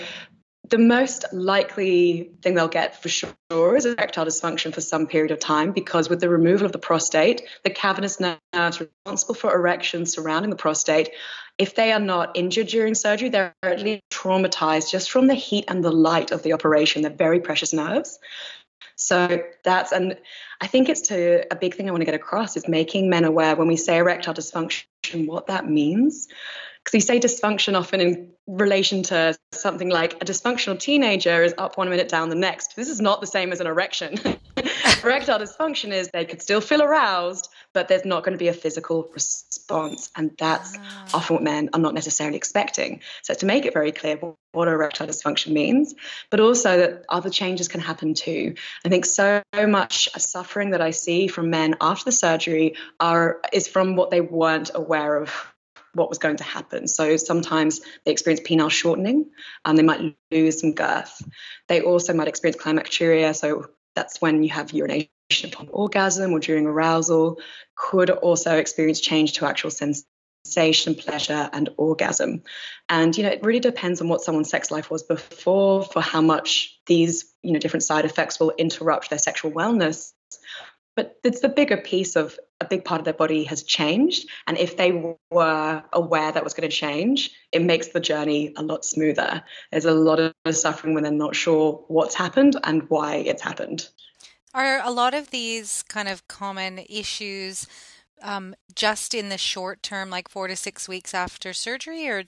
the 0.69 0.77
most 0.77 1.25
likely 1.31 2.31
thing 2.41 2.55
they'll 2.55 2.67
get 2.67 3.01
for 3.01 3.09
sure 3.09 3.75
is 3.75 3.85
erectile 3.85 4.25
dysfunction 4.25 4.73
for 4.73 4.81
some 4.81 5.07
period 5.07 5.31
of 5.31 5.39
time 5.39 5.71
because 5.71 6.09
with 6.09 6.19
the 6.19 6.29
removal 6.29 6.65
of 6.65 6.71
the 6.71 6.79
prostate, 6.79 7.43
the 7.63 7.69
cavernous 7.69 8.19
nerves 8.19 8.79
responsible 8.79 9.35
for 9.35 9.53
erections 9.53 10.13
surrounding 10.13 10.49
the 10.49 10.55
prostate, 10.55 11.09
if 11.57 11.75
they 11.75 11.91
are 11.91 11.99
not 11.99 12.35
injured 12.35 12.67
during 12.67 12.95
surgery, 12.95 13.29
they're 13.29 13.53
at 13.63 13.81
least 13.81 14.03
traumatized 14.11 14.91
just 14.91 15.11
from 15.11 15.27
the 15.27 15.35
heat 15.35 15.65
and 15.67 15.83
the 15.83 15.91
light 15.91 16.31
of 16.31 16.43
the 16.43 16.53
operation. 16.53 17.01
They're 17.01 17.11
very 17.11 17.39
precious 17.39 17.71
nerves. 17.71 18.19
So 18.97 19.43
that's, 19.63 19.91
and 19.91 20.17
I 20.61 20.67
think 20.67 20.89
it's 20.89 21.01
to 21.01 21.45
a 21.51 21.55
big 21.55 21.75
thing 21.75 21.87
I 21.87 21.91
want 21.91 22.01
to 22.01 22.05
get 22.05 22.15
across 22.15 22.57
is 22.57 22.67
making 22.67 23.09
men 23.09 23.25
aware 23.25 23.55
when 23.55 23.67
we 23.67 23.75
say 23.75 23.97
erectile 23.97 24.33
dysfunction, 24.33 24.85
what 25.27 25.47
that 25.47 25.69
means 25.69 26.27
because 26.85 26.93
you 26.93 27.01
say 27.01 27.19
dysfunction 27.19 27.75
often 27.75 27.99
in 27.99 28.31
relation 28.45 29.01
to 29.01 29.35
something 29.51 29.89
like 29.89 30.13
a 30.21 30.25
dysfunctional 30.25 30.79
teenager 30.79 31.43
is 31.43 31.55
up 31.57 31.79
one 31.79 31.89
minute 31.89 32.07
down 32.07 32.29
the 32.29 32.35
next. 32.35 32.75
This 32.75 32.89
is 32.89 33.01
not 33.01 33.21
the 33.21 33.27
same 33.27 33.51
as 33.51 33.59
an 33.59 33.65
erection. 33.65 34.19
Erectile 35.03 35.39
dysfunction 35.39 35.91
is 35.91 36.09
they 36.09 36.25
could 36.25 36.43
still 36.43 36.61
feel 36.61 36.83
aroused, 36.83 37.49
but 37.73 37.87
there's 37.87 38.05
not 38.05 38.23
going 38.23 38.37
to 38.37 38.39
be 38.39 38.49
a 38.49 38.53
physical 38.53 39.09
response. 39.13 40.11
And 40.15 40.31
that's 40.37 40.77
ah. 40.77 41.05
often 41.15 41.35
what 41.35 41.43
men 41.43 41.69
are 41.73 41.79
not 41.79 41.95
necessarily 41.95 42.37
expecting. 42.37 43.01
So, 43.23 43.33
to 43.33 43.47
make 43.47 43.65
it 43.65 43.73
very 43.73 43.91
clear 43.91 44.19
what 44.51 44.67
erectile 44.67 45.07
dysfunction 45.07 45.53
means, 45.53 45.95
but 46.29 46.39
also 46.39 46.77
that 46.77 47.05
other 47.09 47.31
changes 47.31 47.67
can 47.67 47.81
happen 47.81 48.13
too. 48.13 48.53
I 48.85 48.89
think 48.89 49.05
so 49.05 49.41
much 49.53 50.09
suffering 50.17 50.69
that 50.71 50.81
I 50.81 50.91
see 50.91 51.27
from 51.27 51.49
men 51.49 51.75
after 51.81 52.05
the 52.05 52.11
surgery 52.11 52.75
are 52.99 53.41
is 53.51 53.67
from 53.67 53.95
what 53.95 54.11
they 54.11 54.21
weren't 54.21 54.69
aware 54.75 55.17
of 55.17 55.54
what 55.95 56.09
was 56.09 56.17
going 56.17 56.37
to 56.37 56.43
happen. 56.43 56.87
So 56.87 57.17
sometimes 57.17 57.81
they 58.05 58.11
experience 58.11 58.47
penile 58.47 58.69
shortening 58.69 59.31
and 59.63 59.77
they 59.77 59.83
might 59.83 60.15
lose 60.31 60.61
some 60.61 60.73
girth. 60.73 61.21
They 61.67 61.81
also 61.81 62.13
might 62.13 62.27
experience 62.27 62.61
climacturia, 62.61 63.35
So 63.35 63.69
that's 63.95 64.21
when 64.21 64.43
you 64.43 64.49
have 64.49 64.73
urination 64.73 65.09
upon 65.45 65.69
orgasm 65.69 66.33
or 66.33 66.39
during 66.39 66.65
arousal, 66.65 67.39
could 67.75 68.09
also 68.09 68.57
experience 68.57 68.99
change 68.99 69.33
to 69.33 69.45
actual 69.45 69.71
sensation, 69.71 70.95
pleasure, 70.95 71.49
and 71.51 71.69
orgasm. 71.77 72.43
And 72.89 73.17
you 73.17 73.23
know, 73.23 73.29
it 73.29 73.43
really 73.43 73.59
depends 73.59 74.01
on 74.01 74.09
what 74.09 74.21
someone's 74.21 74.49
sex 74.49 74.69
life 74.69 74.91
was 74.91 75.03
before, 75.03 75.83
for 75.83 76.01
how 76.01 76.21
much 76.21 76.77
these 76.85 77.33
you 77.41 77.53
know 77.53 77.59
different 77.59 77.83
side 77.83 78.05
effects 78.05 78.39
will 78.39 78.51
interrupt 78.57 79.09
their 79.09 79.19
sexual 79.19 79.51
wellness. 79.51 80.11
But 80.95 81.17
it's 81.23 81.41
the 81.41 81.49
bigger 81.49 81.77
piece 81.77 82.15
of 82.15 82.39
a 82.61 82.65
big 82.65 82.85
part 82.85 83.01
of 83.01 83.05
their 83.05 83.13
body 83.13 83.43
has 83.43 83.63
changed. 83.63 84.29
And 84.47 84.57
if 84.57 84.77
they 84.77 84.91
were 85.29 85.83
aware 85.91 86.31
that 86.31 86.43
was 86.43 86.53
going 86.53 86.69
to 86.69 86.75
change, 86.75 87.31
it 87.51 87.61
makes 87.61 87.89
the 87.89 87.99
journey 87.99 88.53
a 88.55 88.63
lot 88.63 88.85
smoother. 88.85 89.43
There's 89.71 89.85
a 89.85 89.91
lot 89.91 90.19
of 90.19 90.33
suffering 90.55 90.93
when 90.93 91.03
they're 91.03 91.11
not 91.11 91.35
sure 91.35 91.83
what's 91.87 92.15
happened 92.15 92.55
and 92.63 92.89
why 92.89 93.15
it's 93.15 93.41
happened. 93.41 93.89
Are 94.53 94.79
a 94.81 94.91
lot 94.91 95.13
of 95.13 95.31
these 95.31 95.83
kind 95.83 96.07
of 96.07 96.25
common 96.29 96.79
issues 96.89 97.67
um, 98.21 98.55
just 98.73 99.13
in 99.13 99.29
the 99.29 99.37
short 99.37 99.83
term, 99.83 100.09
like 100.09 100.29
four 100.29 100.47
to 100.47 100.55
six 100.55 100.87
weeks 100.87 101.13
after 101.13 101.53
surgery, 101.53 102.07
or 102.07 102.23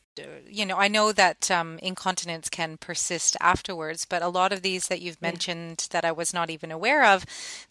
you 0.47 0.65
know, 0.65 0.77
I 0.77 0.87
know 0.87 1.11
that 1.11 1.49
um, 1.49 1.79
incontinence 1.79 2.49
can 2.49 2.77
persist 2.77 3.37
afterwards, 3.41 4.05
but 4.05 4.21
a 4.21 4.27
lot 4.27 4.53
of 4.53 4.61
these 4.61 4.87
that 4.87 5.01
you've 5.01 5.21
mentioned 5.21 5.87
that 5.91 6.05
I 6.05 6.11
was 6.11 6.33
not 6.33 6.49
even 6.49 6.71
aware 6.71 7.05
of, 7.05 7.25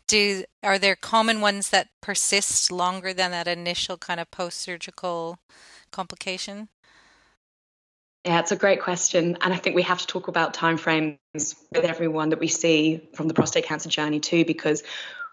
do 0.06 0.44
are 0.62 0.78
there 0.78 0.96
common 0.96 1.40
ones 1.40 1.70
that 1.70 1.88
persist 2.00 2.72
longer 2.72 3.12
than 3.12 3.30
that 3.30 3.48
initial 3.48 3.96
kind 3.96 4.20
of 4.20 4.30
post 4.30 4.60
surgical 4.60 5.38
complication? 5.90 6.68
Yeah, 8.24 8.40
it's 8.40 8.50
a 8.50 8.56
great 8.56 8.82
question. 8.82 9.38
And 9.40 9.54
I 9.54 9.56
think 9.56 9.76
we 9.76 9.82
have 9.82 10.00
to 10.00 10.06
talk 10.06 10.26
about 10.26 10.52
timeframes 10.52 11.18
with 11.32 11.84
everyone 11.84 12.30
that 12.30 12.40
we 12.40 12.48
see 12.48 13.08
from 13.14 13.28
the 13.28 13.34
prostate 13.34 13.66
cancer 13.66 13.88
journey 13.88 14.18
too, 14.18 14.44
because 14.44 14.82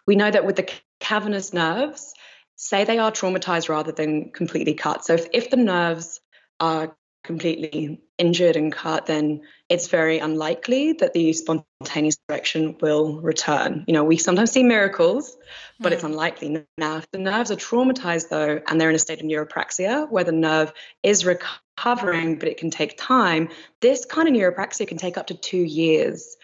we 0.05 0.15
know 0.15 0.29
that 0.29 0.45
with 0.45 0.57
the 0.57 0.69
cavernous 0.99 1.53
nerves, 1.53 2.13
say 2.55 2.83
they 2.83 2.99
are 2.99 3.11
traumatized 3.11 3.69
rather 3.69 3.91
than 3.91 4.31
completely 4.31 4.73
cut. 4.73 5.05
So 5.05 5.13
if, 5.13 5.27
if 5.33 5.49
the 5.49 5.57
nerves 5.57 6.21
are 6.59 6.95
completely 7.23 8.01
injured 8.17 8.55
and 8.55 8.71
cut, 8.71 9.05
then 9.05 9.41
it's 9.69 9.87
very 9.87 10.19
unlikely 10.19 10.93
that 10.93 11.13
the 11.13 11.33
spontaneous 11.33 12.17
erection 12.29 12.77
will 12.81 13.21
return. 13.21 13.85
You 13.87 13.93
know, 13.93 14.03
we 14.03 14.17
sometimes 14.17 14.51
see 14.51 14.63
miracles, 14.63 15.35
but 15.79 15.91
mm. 15.91 15.93
it's 15.93 16.01
hmm. 16.01 16.11
unlikely. 16.11 16.65
Now, 16.77 16.97
if 16.97 17.09
the 17.11 17.17
nerves 17.17 17.49
are 17.49 17.55
traumatized, 17.55 18.29
though, 18.29 18.61
and 18.67 18.79
they're 18.79 18.89
in 18.89 18.95
a 18.95 18.99
state 18.99 19.19
of 19.19 19.25
neuropraxia 19.25 20.09
where 20.11 20.23
the 20.23 20.33
nerve 20.33 20.73
is 21.01 21.25
recovering, 21.25 22.39
but 22.39 22.49
it 22.49 22.57
can 22.57 22.69
take 22.69 22.97
time, 22.97 23.49
this 23.81 24.05
kind 24.05 24.27
of 24.27 24.33
neuropraxia 24.33 24.87
can 24.87 24.97
take 24.97 25.17
up 25.17 25.27
to 25.27 25.33
two 25.33 25.63
years. 25.63 26.35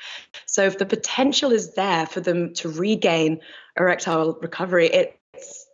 So, 0.46 0.64
if 0.64 0.78
the 0.78 0.86
potential 0.86 1.52
is 1.52 1.74
there 1.74 2.06
for 2.06 2.22
them 2.22 2.54
to 2.56 2.70
regain 2.70 3.42
erectile 3.78 4.38
recovery, 4.42 4.88
it's 4.88 5.19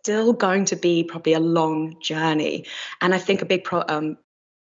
still 0.06 0.32
going 0.32 0.66
to 0.66 0.76
be 0.76 1.02
probably 1.02 1.32
a 1.32 1.40
long 1.40 2.00
journey. 2.00 2.64
And 3.00 3.12
I 3.12 3.18
think 3.18 3.42
a 3.42 3.44
big 3.44 3.64
pro, 3.64 3.82
um, 3.88 4.18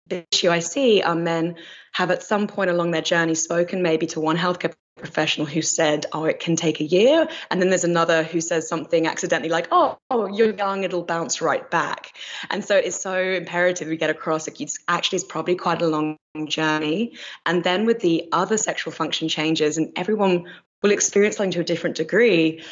issue 0.09 0.51
I 0.51 0.61
see 0.61 1.03
are 1.03 1.17
men 1.17 1.57
have 1.93 2.13
at 2.13 2.23
some 2.23 2.47
point 2.47 2.71
along 2.71 2.93
their 2.93 3.03
journey 3.03 3.35
spoken 3.35 3.83
maybe 3.83 4.07
to 4.09 4.21
one 4.21 4.37
healthcare 4.37 4.73
professional 4.97 5.49
who 5.49 5.63
said, 5.63 6.07
oh, 6.13 6.27
it 6.27 6.39
can 6.39 6.55
take 6.55 6.79
a 6.79 6.85
year. 6.85 7.27
And 7.51 7.61
then 7.61 7.71
there's 7.71 7.83
another 7.83 8.23
who 8.23 8.41
says 8.41 8.69
something 8.69 9.09
accidentally 9.09 9.49
like, 9.49 9.67
oh, 9.73 9.99
oh 10.13 10.27
you're 10.29 10.55
young, 10.55 10.85
it'll 10.85 11.03
bounce 11.03 11.43
right 11.43 11.69
back. 11.73 12.13
And 12.49 12.65
so 12.65 12.77
it's 12.77 13.01
so 13.01 13.19
imperative 13.19 13.89
we 13.89 13.97
get 13.97 14.11
across 14.11 14.49
like 14.49 14.61
it's 14.61 14.79
actually 14.87 15.17
it's 15.17 15.25
probably 15.25 15.57
quite 15.57 15.83
a 15.83 15.89
long 15.89 16.19
journey. 16.47 17.17
And 17.45 17.65
then 17.65 17.85
with 17.85 17.99
the 17.99 18.29
other 18.31 18.59
sexual 18.59 18.93
function 18.93 19.29
changes, 19.29 19.77
and 19.77 19.91
everyone 19.97 20.45
will 20.85 20.93
experience 20.93 21.37
something 21.37 21.51
to 21.51 21.61
a 21.63 21.65
different 21.65 21.97
degree, 21.97 22.63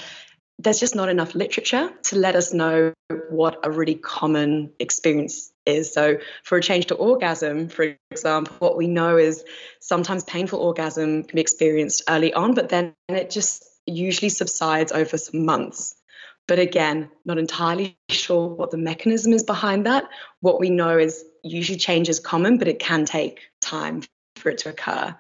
there's 0.58 0.80
just 0.80 0.94
not 0.94 1.08
enough 1.08 1.34
literature 1.34 1.90
to 2.04 2.16
let 2.16 2.36
us 2.36 2.52
know 2.52 2.92
what 3.28 3.58
a 3.64 3.70
really 3.70 3.96
common 3.96 4.72
experience 4.78 5.52
is. 5.66 5.92
So, 5.92 6.18
for 6.42 6.58
a 6.58 6.62
change 6.62 6.86
to 6.86 6.94
orgasm, 6.94 7.68
for 7.68 7.96
example, 8.10 8.54
what 8.58 8.76
we 8.76 8.86
know 8.86 9.16
is 9.16 9.44
sometimes 9.80 10.24
painful 10.24 10.60
orgasm 10.60 11.24
can 11.24 11.36
be 11.36 11.40
experienced 11.40 12.02
early 12.08 12.32
on, 12.32 12.54
but 12.54 12.68
then 12.68 12.94
it 13.08 13.30
just 13.30 13.64
usually 13.86 14.28
subsides 14.28 14.92
over 14.92 15.18
some 15.18 15.44
months. 15.44 15.96
But 16.46 16.58
again, 16.58 17.10
not 17.24 17.38
entirely 17.38 17.96
sure 18.10 18.48
what 18.48 18.70
the 18.70 18.76
mechanism 18.76 19.32
is 19.32 19.42
behind 19.42 19.86
that. 19.86 20.08
What 20.40 20.60
we 20.60 20.70
know 20.70 20.98
is 20.98 21.24
usually 21.42 21.78
change 21.78 22.08
is 22.08 22.20
common, 22.20 22.58
but 22.58 22.68
it 22.68 22.78
can 22.78 23.06
take 23.06 23.40
time 23.60 24.02
for 24.36 24.50
it 24.50 24.58
to 24.58 24.70
occur. 24.70 25.16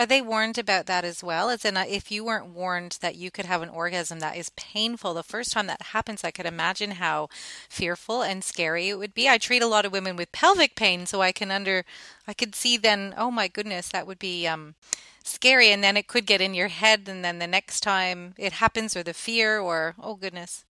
Are 0.00 0.06
they 0.06 0.22
warned 0.22 0.56
about 0.56 0.86
that 0.86 1.04
as 1.04 1.22
well? 1.22 1.50
As 1.50 1.62
in, 1.62 1.76
uh, 1.76 1.84
if 1.86 2.10
you 2.10 2.24
weren't 2.24 2.54
warned 2.54 2.96
that 3.02 3.16
you 3.16 3.30
could 3.30 3.44
have 3.44 3.60
an 3.60 3.68
orgasm 3.68 4.20
that 4.20 4.34
is 4.34 4.48
painful 4.56 5.12
the 5.12 5.22
first 5.22 5.52
time 5.52 5.66
that 5.66 5.82
happens, 5.92 6.24
I 6.24 6.30
could 6.30 6.46
imagine 6.46 6.92
how 6.92 7.28
fearful 7.68 8.22
and 8.22 8.42
scary 8.42 8.88
it 8.88 8.98
would 8.98 9.12
be. 9.12 9.28
I 9.28 9.36
treat 9.36 9.60
a 9.60 9.66
lot 9.66 9.84
of 9.84 9.92
women 9.92 10.16
with 10.16 10.32
pelvic 10.32 10.74
pain, 10.74 11.04
so 11.04 11.20
I 11.20 11.32
can 11.32 11.50
under, 11.50 11.84
I 12.26 12.32
could 12.32 12.54
see 12.54 12.78
then, 12.78 13.12
oh 13.18 13.30
my 13.30 13.46
goodness, 13.46 13.90
that 13.90 14.06
would 14.06 14.18
be 14.18 14.46
um, 14.46 14.74
scary, 15.22 15.70
and 15.70 15.84
then 15.84 15.98
it 15.98 16.08
could 16.08 16.24
get 16.24 16.40
in 16.40 16.54
your 16.54 16.68
head, 16.68 17.06
and 17.06 17.22
then 17.22 17.38
the 17.38 17.46
next 17.46 17.80
time 17.80 18.32
it 18.38 18.54
happens, 18.54 18.96
or 18.96 19.02
the 19.02 19.12
fear, 19.12 19.58
or 19.58 19.96
oh 20.02 20.14
goodness. 20.14 20.64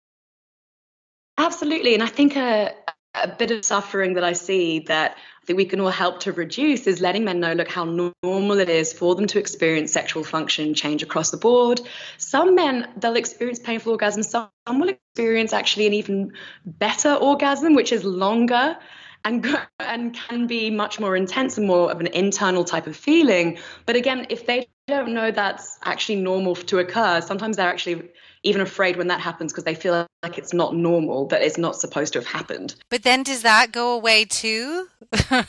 Absolutely, 1.37 1.92
and 1.92 2.02
I 2.02 2.06
think 2.06 2.35
a, 2.35 2.75
a 3.22 3.28
bit 3.28 3.50
of 3.50 3.64
suffering 3.64 4.14
that 4.14 4.25
I 4.25 4.32
see 4.32 4.80
that 4.80 5.16
that 5.46 5.56
we 5.56 5.64
can 5.64 5.80
all 5.80 5.90
help 5.90 6.20
to 6.20 6.32
reduce 6.32 6.87
is 6.87 7.00
letting 7.00 7.25
men 7.25 7.40
know 7.40 7.54
look 7.54 7.68
how 7.68 7.84
normal 7.84 8.58
it 8.60 8.68
is 8.68 8.92
for 8.92 9.14
them 9.14 9.26
to 9.26 9.38
experience 9.38 9.92
sexual 9.92 10.22
function 10.22 10.75
change 10.75 11.02
across 11.02 11.30
the 11.30 11.38
board. 11.38 11.80
Some 12.18 12.54
men 12.54 12.87
they'll 12.98 13.16
experience 13.16 13.58
painful 13.58 13.96
orgasms. 13.96 14.26
Some 14.26 14.50
will 14.78 14.90
experience 14.90 15.52
actually 15.52 15.87
an 15.87 15.94
even 15.94 16.32
better 16.66 17.14
orgasm 17.14 17.75
which 17.75 17.92
is 17.92 18.04
longer 18.04 18.76
and 19.25 19.46
and 19.80 20.14
can 20.14 20.46
be 20.46 20.70
much 20.70 21.00
more 21.00 21.16
intense 21.16 21.58
and 21.58 21.66
more 21.66 21.90
of 21.90 22.00
an 22.00 22.08
internal 22.08 22.64
type 22.64 22.87
of 22.87 22.96
feeling. 22.96 23.58
But 23.87 23.96
again 23.96 24.26
if 24.28 24.46
they 24.46 24.68
don't 24.87 25.14
know 25.14 25.30
that's 25.30 25.78
actually 25.84 26.16
normal 26.16 26.56
to 26.56 26.78
occur 26.78 27.20
sometimes 27.22 27.56
they're 27.56 27.68
actually 27.68 28.10
even 28.42 28.61
afraid 28.61 28.97
when 28.97 29.09
that 29.09 29.21
happens 29.21 29.52
because 29.52 29.64
they 29.64 29.75
feel 29.75 30.07
like 30.23 30.38
it's 30.38 30.54
not 30.54 30.75
normal, 30.75 31.26
that 31.28 31.42
it's 31.42 31.59
not 31.59 31.76
supposed 31.76 32.12
to 32.12 32.21
have 32.21 32.28
happened. 32.28 32.75
But 32.90 33.02
then 33.02 33.23
does 33.23 33.42
that 33.42 33.73
go 33.73 33.92
away 33.92 34.25
too? 34.25 34.88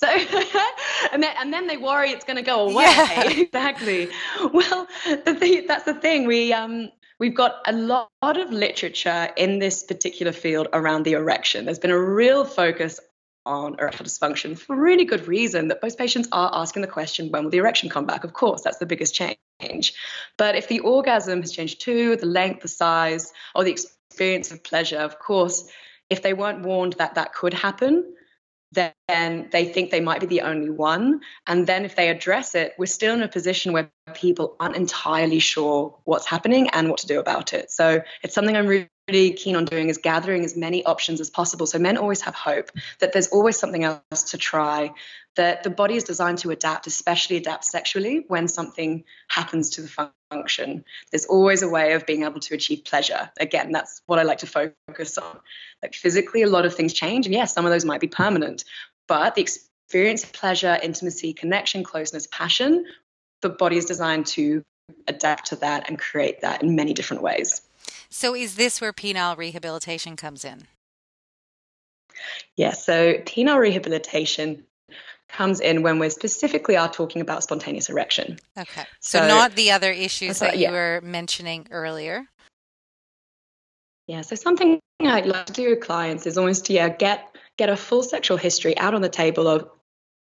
So, 0.00 0.06
and 1.12 1.22
then, 1.22 1.34
and 1.38 1.52
then 1.52 1.66
they 1.66 1.76
worry 1.76 2.10
it's 2.10 2.24
going 2.24 2.38
to 2.38 2.42
go 2.42 2.68
away. 2.68 2.84
Yeah. 2.84 3.30
exactly. 3.38 4.08
Well, 4.52 4.88
the 5.04 5.34
thing, 5.34 5.66
that's 5.66 5.84
the 5.84 5.92
thing. 5.92 6.26
We, 6.26 6.54
um, 6.54 6.88
we've 7.18 7.34
got 7.34 7.56
a 7.66 7.72
lot, 7.72 8.08
lot 8.22 8.40
of 8.40 8.50
literature 8.50 9.28
in 9.36 9.58
this 9.58 9.82
particular 9.82 10.32
field 10.32 10.68
around 10.72 11.02
the 11.02 11.12
erection. 11.12 11.66
There's 11.66 11.78
been 11.78 11.90
a 11.90 12.00
real 12.00 12.46
focus 12.46 12.98
on 13.46 13.78
erectile 13.78 14.06
dysfunction 14.06 14.58
for 14.58 14.74
a 14.74 14.78
really 14.78 15.04
good 15.04 15.26
reason 15.26 15.68
that 15.68 15.82
most 15.82 15.98
patients 15.98 16.28
are 16.32 16.50
asking 16.52 16.82
the 16.82 16.88
question, 16.88 17.30
when 17.30 17.44
will 17.44 17.50
the 17.50 17.58
erection 17.58 17.88
come 17.88 18.06
back? 18.06 18.24
Of 18.24 18.32
course, 18.32 18.62
that's 18.62 18.78
the 18.78 18.86
biggest 18.86 19.14
change. 19.14 19.94
But 20.36 20.56
if 20.56 20.68
the 20.68 20.80
orgasm 20.80 21.40
has 21.40 21.52
changed 21.52 21.80
too, 21.80 22.16
the 22.16 22.26
length, 22.26 22.62
the 22.62 22.68
size, 22.68 23.32
or 23.54 23.64
the 23.64 23.72
experience 23.72 24.50
of 24.50 24.62
pleasure, 24.62 24.98
of 24.98 25.18
course, 25.18 25.68
if 26.08 26.22
they 26.22 26.34
weren't 26.34 26.62
warned 26.62 26.94
that 26.94 27.14
that 27.14 27.32
could 27.32 27.54
happen, 27.54 28.14
then 28.72 29.48
they 29.50 29.64
think 29.64 29.90
they 29.90 30.00
might 30.00 30.20
be 30.20 30.26
the 30.26 30.42
only 30.42 30.70
one. 30.70 31.20
And 31.46 31.66
then 31.66 31.84
if 31.84 31.96
they 31.96 32.08
address 32.08 32.54
it, 32.54 32.74
we're 32.78 32.86
still 32.86 33.14
in 33.14 33.22
a 33.22 33.28
position 33.28 33.72
where 33.72 33.90
people 34.14 34.54
aren't 34.60 34.76
entirely 34.76 35.40
sure 35.40 35.98
what's 36.04 36.26
happening 36.26 36.68
and 36.70 36.88
what 36.88 36.98
to 36.98 37.08
do 37.08 37.18
about 37.18 37.52
it. 37.52 37.70
So 37.72 38.00
it's 38.22 38.34
something 38.34 38.56
I'm 38.56 38.66
really 38.66 38.88
really 39.10 39.32
keen 39.32 39.56
on 39.56 39.64
doing 39.64 39.88
is 39.88 39.98
gathering 39.98 40.44
as 40.44 40.56
many 40.56 40.84
options 40.84 41.20
as 41.20 41.30
possible. 41.30 41.66
So 41.66 41.78
men 41.78 41.96
always 41.96 42.20
have 42.22 42.34
hope 42.34 42.70
that 43.00 43.12
there's 43.12 43.28
always 43.28 43.58
something 43.58 43.84
else 43.84 44.22
to 44.30 44.38
try, 44.38 44.92
that 45.36 45.62
the 45.62 45.70
body 45.70 45.96
is 45.96 46.04
designed 46.04 46.38
to 46.38 46.50
adapt, 46.50 46.86
especially 46.86 47.36
adapt 47.36 47.64
sexually 47.64 48.24
when 48.28 48.48
something 48.48 49.04
happens 49.28 49.70
to 49.70 49.82
the 49.82 50.10
function. 50.30 50.84
There's 51.10 51.26
always 51.26 51.62
a 51.62 51.68
way 51.68 51.92
of 51.92 52.06
being 52.06 52.24
able 52.24 52.40
to 52.40 52.54
achieve 52.54 52.84
pleasure. 52.84 53.30
Again, 53.38 53.72
that's 53.72 54.02
what 54.06 54.18
I 54.18 54.22
like 54.22 54.38
to 54.38 54.46
focus 54.46 55.18
on. 55.18 55.38
Like 55.82 55.94
physically, 55.94 56.42
a 56.42 56.48
lot 56.48 56.66
of 56.66 56.74
things 56.74 56.92
change, 56.92 57.26
and 57.26 57.34
yes, 57.34 57.54
some 57.54 57.66
of 57.66 57.72
those 57.72 57.84
might 57.84 58.00
be 58.00 58.08
permanent, 58.08 58.64
but 59.08 59.34
the 59.34 59.42
experience 59.42 60.24
of 60.24 60.32
pleasure, 60.32 60.78
intimacy, 60.82 61.32
connection, 61.32 61.82
closeness, 61.82 62.28
passion, 62.30 62.84
the 63.42 63.48
body 63.48 63.76
is 63.76 63.86
designed 63.86 64.26
to 64.26 64.62
adapt 65.06 65.46
to 65.46 65.56
that 65.56 65.88
and 65.88 65.98
create 65.98 66.42
that 66.42 66.62
in 66.62 66.76
many 66.76 66.92
different 66.92 67.22
ways. 67.22 67.62
So, 68.08 68.34
is 68.34 68.56
this 68.56 68.80
where 68.80 68.92
penile 68.92 69.36
rehabilitation 69.36 70.16
comes 70.16 70.44
in? 70.44 70.66
Yeah, 72.56 72.72
so 72.72 73.14
penile 73.14 73.58
rehabilitation 73.58 74.64
comes 75.28 75.60
in 75.60 75.82
when 75.82 75.98
we 75.98 76.10
specifically 76.10 76.76
are 76.76 76.90
talking 76.90 77.22
about 77.22 77.42
spontaneous 77.42 77.88
erection. 77.88 78.38
Okay. 78.58 78.82
So, 79.00 79.20
so 79.20 79.28
not 79.28 79.54
the 79.54 79.70
other 79.70 79.92
issues 79.92 80.40
that 80.40 80.58
yeah. 80.58 80.68
you 80.68 80.74
were 80.74 81.00
mentioning 81.02 81.66
earlier. 81.70 82.26
Yeah, 84.06 84.22
so 84.22 84.34
something 84.34 84.80
I'd 85.00 85.26
like 85.26 85.46
to 85.46 85.52
do 85.52 85.70
with 85.70 85.80
clients 85.80 86.26
is 86.26 86.36
almost 86.36 86.66
to 86.66 86.72
yeah, 86.72 86.88
get 86.88 87.36
get 87.56 87.68
a 87.68 87.76
full 87.76 88.02
sexual 88.02 88.36
history 88.36 88.76
out 88.78 88.94
on 88.94 89.02
the 89.02 89.08
table 89.08 89.46
of 89.46 89.68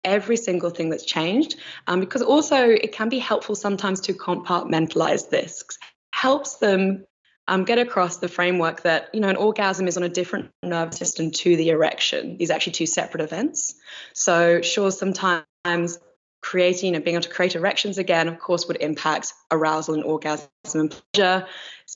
every 0.04 0.36
single 0.36 0.70
thing 0.70 0.90
that's 0.90 1.04
changed 1.04 1.56
um, 1.86 2.00
because 2.00 2.22
also 2.22 2.68
it 2.68 2.92
can 2.92 3.08
be 3.08 3.18
helpful 3.18 3.54
sometimes 3.54 4.00
to 4.02 4.12
compartmentalize 4.12 5.30
this 5.30 5.64
helps 6.12 6.56
them 6.56 7.04
um, 7.48 7.64
get 7.64 7.78
across 7.78 8.18
the 8.18 8.28
framework 8.28 8.82
that 8.82 9.10
you 9.12 9.20
know 9.20 9.28
an 9.28 9.36
orgasm 9.36 9.86
is 9.86 9.96
on 9.96 10.02
a 10.02 10.08
different 10.08 10.50
nervous 10.62 10.96
system 10.96 11.30
to 11.30 11.56
the 11.56 11.70
erection. 11.70 12.36
These 12.36 12.50
are 12.50 12.54
actually 12.54 12.72
two 12.72 12.86
separate 12.86 13.22
events. 13.22 13.74
So 14.12 14.62
sure, 14.62 14.90
sometimes 14.90 15.98
creating 16.44 16.94
and 16.94 17.02
being 17.02 17.16
able 17.16 17.22
to 17.22 17.30
create 17.30 17.54
erections 17.54 17.96
again, 17.96 18.28
of 18.28 18.38
course, 18.38 18.66
would 18.66 18.76
impact 18.76 19.32
arousal 19.50 19.94
and 19.94 20.04
orgasm 20.04 20.48
and 20.74 20.94
pleasure. 21.12 21.46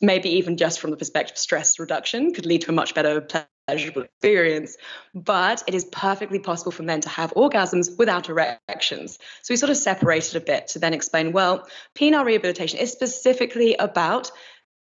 Maybe 0.00 0.30
even 0.30 0.56
just 0.56 0.80
from 0.80 0.90
the 0.90 0.96
perspective 0.96 1.34
of 1.34 1.38
stress 1.38 1.78
reduction 1.78 2.32
could 2.32 2.46
lead 2.46 2.62
to 2.62 2.70
a 2.70 2.74
much 2.74 2.94
better 2.94 3.20
pleasurable 3.68 4.02
experience. 4.02 4.76
But 5.14 5.62
it 5.66 5.74
is 5.74 5.84
perfectly 5.92 6.38
possible 6.38 6.72
for 6.72 6.82
men 6.82 7.02
to 7.02 7.08
have 7.10 7.32
orgasms 7.34 7.98
without 7.98 8.30
erections. 8.30 9.18
So 9.42 9.52
we 9.52 9.56
sort 9.56 9.70
of 9.70 9.76
separated 9.76 10.36
a 10.36 10.40
bit 10.40 10.68
to 10.68 10.78
then 10.78 10.94
explain 10.94 11.32
well, 11.32 11.68
penile 11.94 12.24
rehabilitation 12.24 12.78
is 12.78 12.90
specifically 12.90 13.76
about 13.76 14.30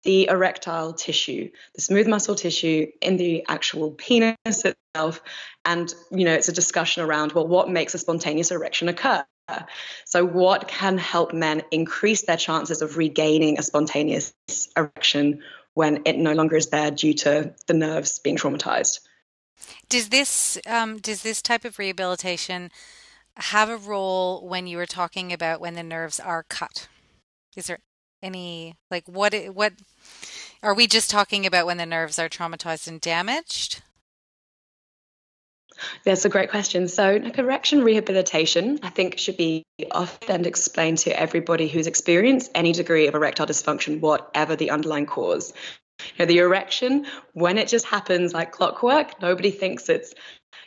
the 0.03 0.29
erectile 0.29 0.93
tissue, 0.93 1.51
the 1.75 1.81
smooth 1.81 2.07
muscle 2.07 2.35
tissue 2.35 2.87
in 3.01 3.17
the 3.17 3.45
actual 3.49 3.91
penis 3.91 4.37
itself. 4.47 5.23
And, 5.65 5.93
you 6.11 6.25
know, 6.25 6.35
it's 6.35 6.49
a 6.49 6.53
discussion 6.53 7.03
around, 7.03 7.33
well, 7.33 7.47
what 7.47 7.69
makes 7.69 7.95
a 7.95 7.99
spontaneous 7.99 8.51
erection 8.51 8.89
occur? 8.89 9.25
So, 10.05 10.25
what 10.25 10.69
can 10.69 10.97
help 10.97 11.33
men 11.33 11.63
increase 11.71 12.23
their 12.23 12.37
chances 12.37 12.83
of 12.83 12.97
regaining 12.97 13.59
a 13.59 13.63
spontaneous 13.63 14.33
erection 14.77 15.43
when 15.75 16.03
it 16.05 16.17
no 16.17 16.33
longer 16.33 16.57
is 16.57 16.69
there 16.69 16.91
due 16.91 17.15
to 17.15 17.55
the 17.67 17.75
nerves 17.75 18.19
being 18.21 18.37
traumatized? 18.37 19.01
Does 19.89 20.09
this 20.09 20.59
um, 20.67 20.99
does 20.99 21.23
this 21.23 21.43
type 21.43 21.65
of 21.65 21.79
rehabilitation 21.79 22.71
have 23.37 23.69
a 23.69 23.77
role 23.77 24.47
when 24.47 24.67
you 24.67 24.77
were 24.77 24.87
talking 24.87 25.33
about 25.33 25.61
when 25.61 25.75
the 25.75 25.83
nerves 25.83 26.21
are 26.21 26.45
cut? 26.45 26.89
Is 27.57 27.67
there 27.67 27.81
any 28.23 28.77
like 28.91 29.07
what 29.07 29.35
what 29.53 29.73
are 30.63 30.75
we 30.75 30.87
just 30.87 31.11
talking 31.11 31.47
about 31.47 31.67
when 31.67 31.79
the 31.79 31.87
nerves 31.87 32.19
are 32.19 32.29
traumatized 32.29 32.87
and 32.87 33.01
damaged? 33.01 33.83
That's 36.05 36.25
a 36.27 36.29
great 36.29 36.51
question. 36.51 36.89
So, 36.89 37.15
erection 37.15 37.83
rehabilitation, 37.83 38.81
I 38.83 38.91
think, 38.91 39.19
should 39.19 39.39
be 39.39 39.65
often 39.91 40.45
explained 40.45 40.99
to 40.99 41.19
everybody 41.19 41.69
who's 41.69 41.87
experienced 41.87 42.51
any 42.55 42.73
degree 42.73 43.07
of 43.07 43.15
erectile 43.15 43.47
dysfunction, 43.47 44.01
whatever 44.01 44.57
the 44.57 44.71
underlying 44.71 45.07
cause. 45.07 45.55
You 46.01 46.07
know, 46.21 46.27
the 46.27 46.39
erection, 46.39 47.07
when 47.33 47.59
it 47.59 47.69
just 47.69 47.87
happens 47.87 48.35
like 48.35 48.53
clockwork, 48.53 49.21
nobody 49.21 49.51
thinks 49.51 49.89
it's 49.89 50.15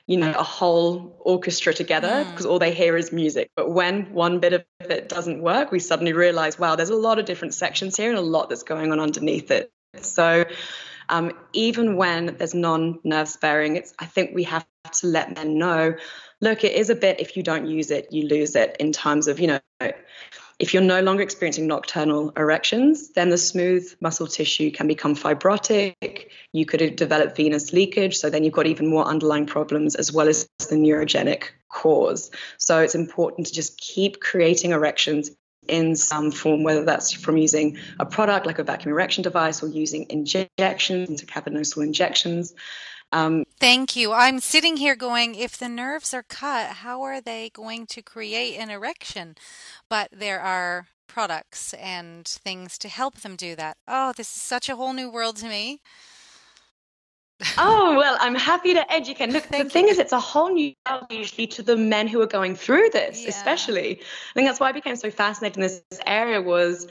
you 0.08 0.18
know 0.18 0.32
a 0.32 0.44
whole 0.44 1.16
orchestra 1.20 1.74
together 1.74 2.08
mm. 2.08 2.32
because 2.32 2.46
all 2.46 2.60
they 2.60 2.74
hear 2.74 2.98
is 2.98 3.12
music 3.12 3.50
but 3.56 3.70
when 3.70 4.12
one 4.14 4.40
bit 4.40 4.54
of 4.54 4.64
it 4.82 5.10
doesn't 5.10 5.42
work 5.42 5.72
we 5.72 5.80
suddenly 5.80 6.14
realize 6.14 6.60
wow 6.60 6.76
there's 6.76 6.90
a 6.90 6.96
lot 6.96 7.20
of 7.20 7.26
different 7.26 7.54
sections 7.54 7.96
here 7.96 8.10
and 8.10 8.18
a 8.18 8.22
lot 8.22 8.50
that's 8.50 8.64
going 8.64 8.92
on 8.92 9.00
underneath 9.00 9.52
it 9.52 9.72
so 10.02 10.46
um, 11.10 11.32
even 11.54 11.98
when 11.98 12.38
there's 12.38 12.54
non-nerve 12.54 13.28
sparing, 13.28 13.76
it's 13.76 13.94
I 14.00 14.06
think 14.06 14.32
we 14.34 14.44
have 14.44 14.66
to 15.00 15.08
let 15.08 15.36
men 15.36 15.58
know, 15.58 15.96
look, 16.42 16.64
it 16.64 16.74
is 16.74 16.90
a 16.90 16.96
bit 16.96 17.20
if 17.20 17.36
you 17.36 17.44
don't 17.44 17.68
use 17.68 17.92
it, 17.92 18.08
you 18.12 18.28
lose 18.28 18.56
it 18.56 18.76
in 18.80 18.92
terms 18.92 19.28
of, 19.28 19.40
you 19.40 19.48
know, 19.48 19.60
if 20.64 20.74
you're 20.74 20.82
no 20.82 21.02
longer 21.02 21.22
experiencing 21.22 21.68
nocturnal 21.68 22.32
erections, 22.38 23.10
then 23.10 23.30
the 23.30 23.38
smooth 23.38 23.94
muscle 24.00 24.28
tissue 24.28 24.72
can 24.72 24.88
become 24.88 25.14
fibrotic. 25.14 26.30
You 26.54 26.66
could 26.66 26.96
develop 26.96 27.36
venous 27.36 27.74
leakage. 27.74 28.18
So 28.18 28.30
then 28.30 28.46
you've 28.46 28.54
got 28.54 28.66
even 28.66 28.88
more 28.88 29.04
underlying 29.04 29.46
problems 29.46 29.96
as 29.96 30.14
well 30.14 30.30
as 30.30 30.48
the 30.70 30.76
neurogenic 30.76 31.50
cause. 31.68 32.32
So 32.58 32.80
it's 32.80 32.96
important 32.96 33.48
to 33.48 33.54
just 33.54 33.78
keep 33.78 34.22
creating 34.22 34.72
erections 34.72 35.32
in 35.68 35.98
some 35.98 36.32
form, 36.32 36.64
whether 36.64 36.86
that's 36.86 37.12
from 37.12 37.36
using 37.36 37.78
a 38.00 38.06
product 38.06 38.46
like 38.46 38.60
a 38.60 38.64
vacuum 38.64 38.94
erection 38.94 39.22
device 39.22 39.62
or 39.64 39.68
using 39.68 40.06
injections, 40.10 41.10
intracavernosal 41.10 41.84
injections. 41.84 42.54
Um, 43.14 43.46
Thank 43.60 43.96
you. 43.96 44.12
I'm 44.12 44.40
sitting 44.40 44.78
here 44.78 44.96
going, 44.96 45.36
if 45.36 45.56
the 45.56 45.70
nerves 45.70 46.14
are 46.14 46.24
cut, 46.24 46.78
how 46.78 47.04
are 47.04 47.22
they 47.22 47.52
going 47.52 47.86
to 47.88 48.02
create 48.02 48.58
an 48.58 48.72
erection? 48.72 49.36
But 49.88 50.10
there 50.12 50.42
are 50.42 50.88
products 51.08 51.76
and 51.76 52.28
things 52.28 52.78
to 52.80 52.90
help 52.90 53.22
them 53.22 53.36
do 53.36 53.56
that. 53.56 53.78
Oh, 53.88 54.14
this 54.18 54.36
is 54.36 54.42
such 54.42 54.68
a 54.68 54.76
whole 54.76 54.94
new 54.94 55.12
world 55.12 55.38
to 55.38 55.48
me 55.48 55.80
oh 57.58 57.96
well 57.98 58.16
i'm 58.22 58.36
happy 58.36 58.74
to 58.74 58.94
educate 58.94 59.30
look 59.30 59.44
Thank 59.44 59.64
the 59.64 59.70
thing 59.70 59.88
is 59.88 59.98
it's 59.98 60.14
a 60.14 60.20
whole 60.20 60.54
new 60.54 60.72
world 60.90 61.06
usually 61.10 61.48
to 61.48 61.64
the 61.64 61.76
men 61.76 62.08
who 62.08 62.22
are 62.22 62.28
going 62.28 62.56
through 62.56 62.90
this 62.92 63.24
yeah. 63.24 63.30
especially 63.30 64.00
i 64.00 64.34
think 64.34 64.48
that's 64.48 64.60
why 64.60 64.70
i 64.70 64.72
became 64.72 64.96
so 64.96 65.10
fascinated 65.10 65.58
in 65.58 65.64
this 65.64 65.82
area 66.06 66.42
was 66.42 66.88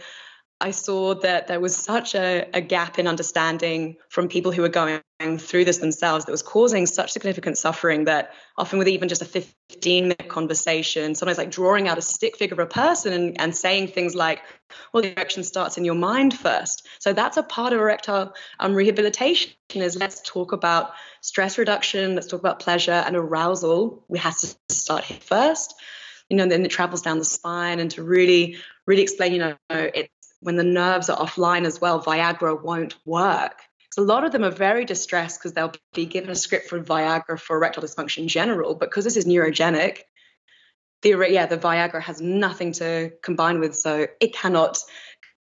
I 0.63 0.71
saw 0.71 1.15
that 1.17 1.49
there 1.49 1.59
was 1.59 1.77
such 1.77 2.15
a, 2.15 2.49
a, 2.55 2.61
gap 2.61 2.97
in 3.01 3.09
understanding 3.09 3.97
from 4.09 4.29
people 4.29 4.53
who 4.53 4.63
were 4.63 4.69
going 4.69 5.01
through 5.39 5.65
this 5.65 5.79
themselves 5.79 6.25
that 6.25 6.31
was 6.31 6.43
causing 6.43 6.87
such 6.87 7.11
significant 7.11 7.59
suffering 7.59 8.05
that 8.05 8.33
often 8.57 8.79
with 8.79 8.87
even 8.87 9.09
just 9.09 9.23
a 9.23 9.25
15 9.25 10.05
minute 10.05 10.29
conversation, 10.29 11.17
sometimes 11.17 11.37
like 11.37 11.51
drawing 11.51 11.89
out 11.89 11.99
a 11.99 12.03
stick 12.03 12.37
figure 12.37 12.55
of 12.55 12.61
a 12.61 12.67
person 12.67 13.13
and, 13.13 13.41
and 13.41 13.57
saying 13.57 13.89
things 13.89 14.15
like, 14.15 14.41
well, 14.93 15.03
the 15.03 15.13
erection 15.13 15.43
starts 15.43 15.79
in 15.79 15.85
your 15.85 15.97
mind 15.97 16.33
first. 16.39 16.87
So 17.01 17.13
that's 17.13 17.37
a 17.37 17.43
part 17.43 17.73
of 17.73 17.81
erectile 17.81 18.33
um, 18.61 18.73
rehabilitation 18.73 19.51
is 19.75 19.97
let's 19.97 20.21
talk 20.21 20.53
about 20.53 20.93
stress 21.23 21.59
reduction, 21.59 22.15
let's 22.15 22.29
talk 22.29 22.39
about 22.39 22.61
pleasure 22.61 22.93
and 22.93 23.17
arousal. 23.17 24.05
We 24.07 24.21
have 24.21 24.39
to 24.39 24.55
start 24.69 25.03
here 25.03 25.19
first 25.21 25.75
you 26.29 26.39
know, 26.39 26.47
then 26.47 26.65
it 26.65 26.71
travels 26.71 27.03
down 27.03 27.19
the 27.19 27.27
spine 27.27 27.79
and 27.79 27.91
to 27.91 28.03
really, 28.03 28.57
really 28.87 29.03
explain, 29.03 29.33
you 29.33 29.39
know, 29.39 29.55
it, 29.69 30.11
when 30.43 30.57
the 30.57 30.65
nerves 30.65 31.09
are 31.09 31.19
offline 31.19 31.65
as 31.65 31.81
well, 31.81 32.03
Viagra 32.03 32.61
won't 32.61 32.97
work. 33.07 33.61
So 33.93 34.03
a 34.03 34.05
lot 34.05 34.25
of 34.25 34.33
them 34.33 34.45
are 34.45 34.51
very 34.51 34.85
distressed 34.85 35.39
because 35.39 35.53
they'll 35.53 35.73
be 35.95 36.07
given 36.07 36.31
a 36.31 36.35
script 36.35 36.69
for 36.69 36.81
Viagra 36.81 37.39
for 37.39 37.57
erectile 37.57 37.83
dysfunction 37.83 38.19
in 38.19 38.29
general, 38.29 38.75
but 38.75 38.91
because 38.91 39.05
this 39.05 39.17
is 39.17 39.27
neurogenic, 39.27 39.99
the 41.03 41.11
yeah 41.31 41.47
the 41.47 41.59
Viagra 41.59 42.01
has 42.01 42.21
nothing 42.21 42.73
to 42.73 43.13
combine 43.23 43.61
with, 43.61 43.77
so 43.77 44.07
it 44.21 44.35
cannot 44.35 44.79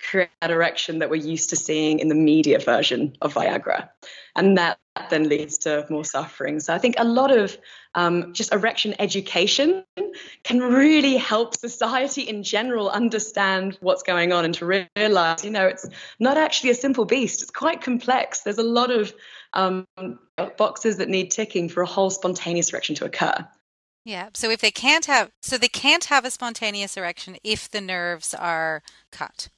create 0.01 0.29
that 0.41 0.51
erection 0.51 0.99
that 0.99 1.09
we're 1.09 1.15
used 1.15 1.49
to 1.51 1.55
seeing 1.55 1.99
in 1.99 2.07
the 2.07 2.15
media 2.15 2.59
version 2.59 3.15
of 3.21 3.33
Viagra. 3.33 3.89
And 4.35 4.57
that 4.57 4.79
then 5.09 5.29
leads 5.29 5.57
to 5.59 5.85
more 5.89 6.05
suffering. 6.05 6.59
So 6.59 6.73
I 6.73 6.77
think 6.77 6.95
a 6.97 7.03
lot 7.03 7.31
of 7.31 7.57
um, 7.95 8.33
just 8.33 8.53
erection 8.53 8.95
education 8.99 9.83
can 10.43 10.59
really 10.59 11.17
help 11.17 11.55
society 11.55 12.23
in 12.23 12.43
general 12.43 12.89
understand 12.89 13.77
what's 13.81 14.03
going 14.03 14.31
on 14.31 14.45
and 14.45 14.53
to 14.55 14.87
realize, 14.95 15.43
you 15.43 15.51
know, 15.51 15.67
it's 15.67 15.87
not 16.19 16.37
actually 16.37 16.69
a 16.69 16.75
simple 16.75 17.05
beast. 17.05 17.41
It's 17.41 17.51
quite 17.51 17.81
complex. 17.81 18.41
There's 18.41 18.57
a 18.57 18.63
lot 18.63 18.91
of 18.91 19.13
um, 19.53 19.85
boxes 20.57 20.97
that 20.97 21.09
need 21.09 21.31
ticking 21.31 21.69
for 21.69 21.83
a 21.83 21.87
whole 21.87 22.09
spontaneous 22.09 22.71
erection 22.71 22.95
to 22.95 23.05
occur. 23.05 23.47
Yeah. 24.05 24.29
So 24.33 24.49
if 24.49 24.61
they 24.61 24.71
can't 24.71 25.05
have, 25.05 25.29
so 25.41 25.57
they 25.57 25.67
can't 25.67 26.05
have 26.05 26.25
a 26.25 26.31
spontaneous 26.31 26.97
erection 26.97 27.37
if 27.43 27.69
the 27.69 27.81
nerves 27.81 28.33
are 28.33 28.81
cut. 29.11 29.49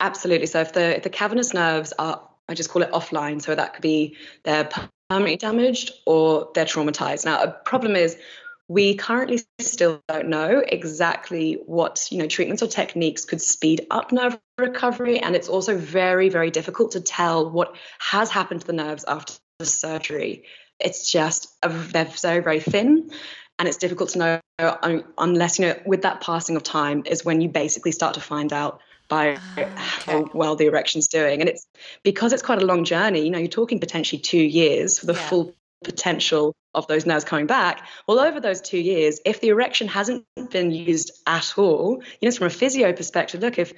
Absolutely. 0.00 0.46
So 0.46 0.60
if 0.60 0.72
the 0.72 0.96
if 0.96 1.02
the 1.02 1.10
cavernous 1.10 1.52
nerves 1.52 1.92
are, 1.98 2.26
I 2.48 2.54
just 2.54 2.70
call 2.70 2.82
it 2.82 2.90
offline. 2.90 3.40
So 3.42 3.54
that 3.54 3.74
could 3.74 3.82
be 3.82 4.16
they're 4.44 4.68
permanently 5.08 5.36
damaged 5.36 5.92
or 6.06 6.50
they're 6.54 6.64
traumatized. 6.64 7.26
Now, 7.26 7.42
a 7.42 7.48
problem 7.50 7.96
is 7.96 8.16
we 8.68 8.94
currently 8.94 9.40
still 9.58 10.00
don't 10.08 10.28
know 10.28 10.62
exactly 10.66 11.54
what 11.66 12.08
you 12.10 12.18
know 12.18 12.26
treatments 12.26 12.62
or 12.62 12.66
techniques 12.66 13.24
could 13.24 13.42
speed 13.42 13.86
up 13.90 14.10
nerve 14.10 14.38
recovery, 14.58 15.18
and 15.20 15.36
it's 15.36 15.48
also 15.48 15.76
very 15.76 16.30
very 16.30 16.50
difficult 16.50 16.92
to 16.92 17.00
tell 17.00 17.50
what 17.50 17.76
has 17.98 18.30
happened 18.30 18.62
to 18.62 18.66
the 18.66 18.72
nerves 18.72 19.04
after 19.06 19.34
the 19.58 19.66
surgery. 19.66 20.44
It's 20.78 21.12
just 21.12 21.48
a, 21.62 21.68
they're 21.68 22.06
very 22.22 22.40
very 22.42 22.60
thin, 22.60 23.10
and 23.58 23.68
it's 23.68 23.76
difficult 23.76 24.10
to 24.10 24.18
know 24.18 24.40
unless 25.18 25.58
you 25.58 25.66
know 25.66 25.74
with 25.84 26.02
that 26.02 26.22
passing 26.22 26.56
of 26.56 26.62
time 26.62 27.02
is 27.04 27.24
when 27.24 27.42
you 27.42 27.48
basically 27.48 27.92
start 27.92 28.14
to 28.14 28.20
find 28.20 28.52
out 28.52 28.80
by 29.10 29.36
oh, 29.36 29.38
okay. 29.58 29.70
how 29.76 30.30
well 30.32 30.56
the 30.56 30.64
erection's 30.64 31.08
doing. 31.08 31.40
And 31.40 31.48
it's 31.50 31.66
because 32.02 32.32
it's 32.32 32.42
quite 32.42 32.62
a 32.62 32.64
long 32.64 32.84
journey, 32.84 33.24
you 33.24 33.30
know, 33.30 33.38
you're 33.38 33.48
talking 33.48 33.78
potentially 33.78 34.22
two 34.22 34.42
years 34.42 34.98
for 34.98 35.06
the 35.06 35.12
yeah. 35.12 35.28
full 35.28 35.54
potential 35.84 36.54
of 36.74 36.86
those 36.86 37.04
nerves 37.04 37.24
coming 37.24 37.46
back. 37.46 37.86
Well, 38.06 38.20
over 38.20 38.40
those 38.40 38.62
two 38.62 38.78
years, 38.78 39.20
if 39.26 39.40
the 39.40 39.48
erection 39.48 39.88
hasn't 39.88 40.24
been 40.50 40.70
used 40.70 41.10
at 41.26 41.58
all, 41.58 42.02
you 42.20 42.28
know, 42.28 42.34
from 42.34 42.46
a 42.46 42.50
physio 42.50 42.92
perspective, 42.92 43.40
look, 43.40 43.58
if 43.58 43.72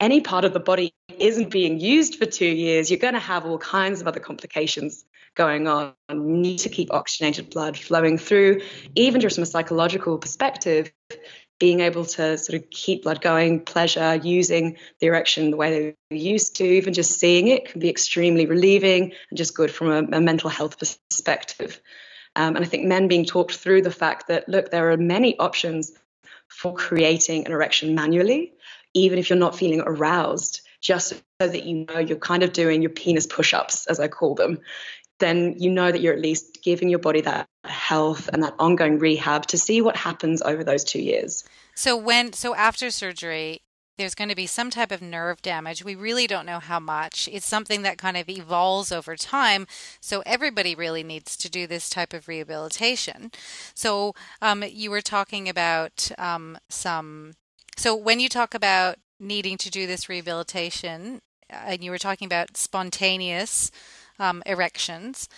any 0.00 0.20
part 0.20 0.44
of 0.44 0.52
the 0.52 0.60
body 0.60 0.92
isn't 1.18 1.50
being 1.50 1.80
used 1.80 2.16
for 2.16 2.26
two 2.26 2.46
years, 2.46 2.90
you're 2.90 3.00
going 3.00 3.14
to 3.14 3.20
have 3.20 3.46
all 3.46 3.58
kinds 3.58 4.00
of 4.00 4.06
other 4.06 4.20
complications 4.20 5.04
going 5.34 5.66
on. 5.66 5.94
You 6.10 6.20
need 6.20 6.58
to 6.58 6.68
keep 6.68 6.92
oxygenated 6.92 7.50
blood 7.50 7.78
flowing 7.78 8.18
through, 8.18 8.60
even 8.94 9.20
just 9.20 9.36
from 9.36 9.42
a 9.42 9.46
psychological 9.46 10.18
perspective 10.18 10.92
being 11.64 11.80
able 11.80 12.04
to 12.04 12.36
sort 12.36 12.60
of 12.60 12.68
keep 12.68 13.04
blood 13.04 13.22
going, 13.22 13.58
pleasure, 13.58 14.16
using 14.16 14.76
the 15.00 15.06
erection 15.06 15.50
the 15.50 15.56
way 15.56 15.94
they 16.10 16.14
used 16.14 16.56
to, 16.56 16.62
even 16.62 16.92
just 16.92 17.18
seeing 17.18 17.48
it 17.48 17.64
can 17.64 17.80
be 17.80 17.88
extremely 17.88 18.44
relieving 18.44 19.14
and 19.30 19.38
just 19.38 19.54
good 19.54 19.70
from 19.70 19.90
a, 19.90 20.18
a 20.18 20.20
mental 20.20 20.50
health 20.50 20.78
perspective. 20.78 21.80
Um, 22.36 22.54
and 22.54 22.62
I 22.62 22.68
think 22.68 22.84
men 22.84 23.08
being 23.08 23.24
talked 23.24 23.56
through 23.56 23.80
the 23.80 23.90
fact 23.90 24.28
that, 24.28 24.46
look, 24.46 24.70
there 24.70 24.90
are 24.90 24.98
many 24.98 25.38
options 25.38 25.92
for 26.48 26.74
creating 26.74 27.46
an 27.46 27.52
erection 27.52 27.94
manually, 27.94 28.52
even 28.92 29.18
if 29.18 29.30
you're 29.30 29.38
not 29.38 29.56
feeling 29.56 29.80
aroused, 29.80 30.60
just 30.82 31.08
so 31.08 31.16
that 31.38 31.64
you 31.64 31.86
know 31.88 31.98
you're 31.98 32.18
kind 32.18 32.42
of 32.42 32.52
doing 32.52 32.82
your 32.82 32.90
penis 32.90 33.26
push 33.26 33.54
ups, 33.54 33.86
as 33.86 33.98
I 34.00 34.08
call 34.08 34.34
them 34.34 34.58
then 35.20 35.54
you 35.58 35.70
know 35.70 35.90
that 35.92 36.00
you're 36.00 36.14
at 36.14 36.20
least 36.20 36.62
giving 36.62 36.88
your 36.88 36.98
body 36.98 37.20
that 37.20 37.48
health 37.64 38.28
and 38.32 38.42
that 38.42 38.54
ongoing 38.58 38.98
rehab 38.98 39.46
to 39.46 39.58
see 39.58 39.80
what 39.80 39.96
happens 39.96 40.42
over 40.42 40.64
those 40.64 40.84
two 40.84 41.00
years. 41.00 41.44
So 41.74 41.96
when 41.96 42.32
so 42.32 42.54
after 42.54 42.90
surgery, 42.90 43.60
there's 43.96 44.14
going 44.14 44.28
to 44.28 44.34
be 44.34 44.46
some 44.46 44.70
type 44.70 44.90
of 44.90 45.00
nerve 45.00 45.40
damage. 45.40 45.84
We 45.84 45.94
really 45.94 46.26
don't 46.26 46.46
know 46.46 46.58
how 46.58 46.80
much. 46.80 47.28
It's 47.30 47.46
something 47.46 47.82
that 47.82 47.98
kind 47.98 48.16
of 48.16 48.28
evolves 48.28 48.90
over 48.90 49.16
time. 49.16 49.66
So 50.00 50.22
everybody 50.26 50.74
really 50.74 51.04
needs 51.04 51.36
to 51.38 51.50
do 51.50 51.66
this 51.66 51.88
type 51.88 52.12
of 52.12 52.26
rehabilitation. 52.26 53.30
So 53.74 54.14
um, 54.42 54.64
you 54.66 54.90
were 54.90 55.00
talking 55.00 55.48
about 55.48 56.10
um, 56.18 56.58
some. 56.68 57.34
So 57.76 57.94
when 57.94 58.18
you 58.20 58.28
talk 58.28 58.54
about 58.54 58.96
needing 59.20 59.56
to 59.58 59.70
do 59.70 59.86
this 59.86 60.08
rehabilitation, 60.08 61.20
uh, 61.52 61.56
and 61.66 61.84
you 61.84 61.90
were 61.90 61.98
talking 61.98 62.26
about 62.26 62.56
spontaneous 62.56 63.70
um, 64.18 64.42
erections 64.46 65.28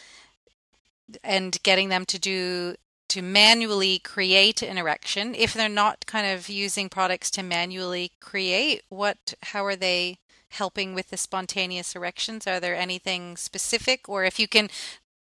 and 1.23 1.63
getting 1.63 1.89
them 1.89 2.05
to 2.07 2.19
do 2.19 2.77
to 3.09 3.23
manually 3.23 3.99
create 4.01 4.63
an 4.63 4.79
erection. 4.79 5.35
If 5.35 5.55
they're 5.55 5.69
not 5.69 6.07
kind 6.07 6.27
of 6.27 6.49
using 6.49 6.89
products 6.89 7.31
to 7.33 7.43
manually 7.43 8.13
create 8.21 8.83
what 8.89 9.35
how 9.43 9.65
are 9.65 9.77
they 9.77 10.19
helping 10.51 10.95
with 10.95 11.11
the 11.11 11.17
spontaneous 11.17 11.95
erections? 11.95 12.47
Are 12.47 12.61
there 12.61 12.75
anything 12.75 13.37
specific? 13.37 14.09
Or 14.09 14.25
if 14.25 14.39
you 14.39 14.49
can 14.49 14.69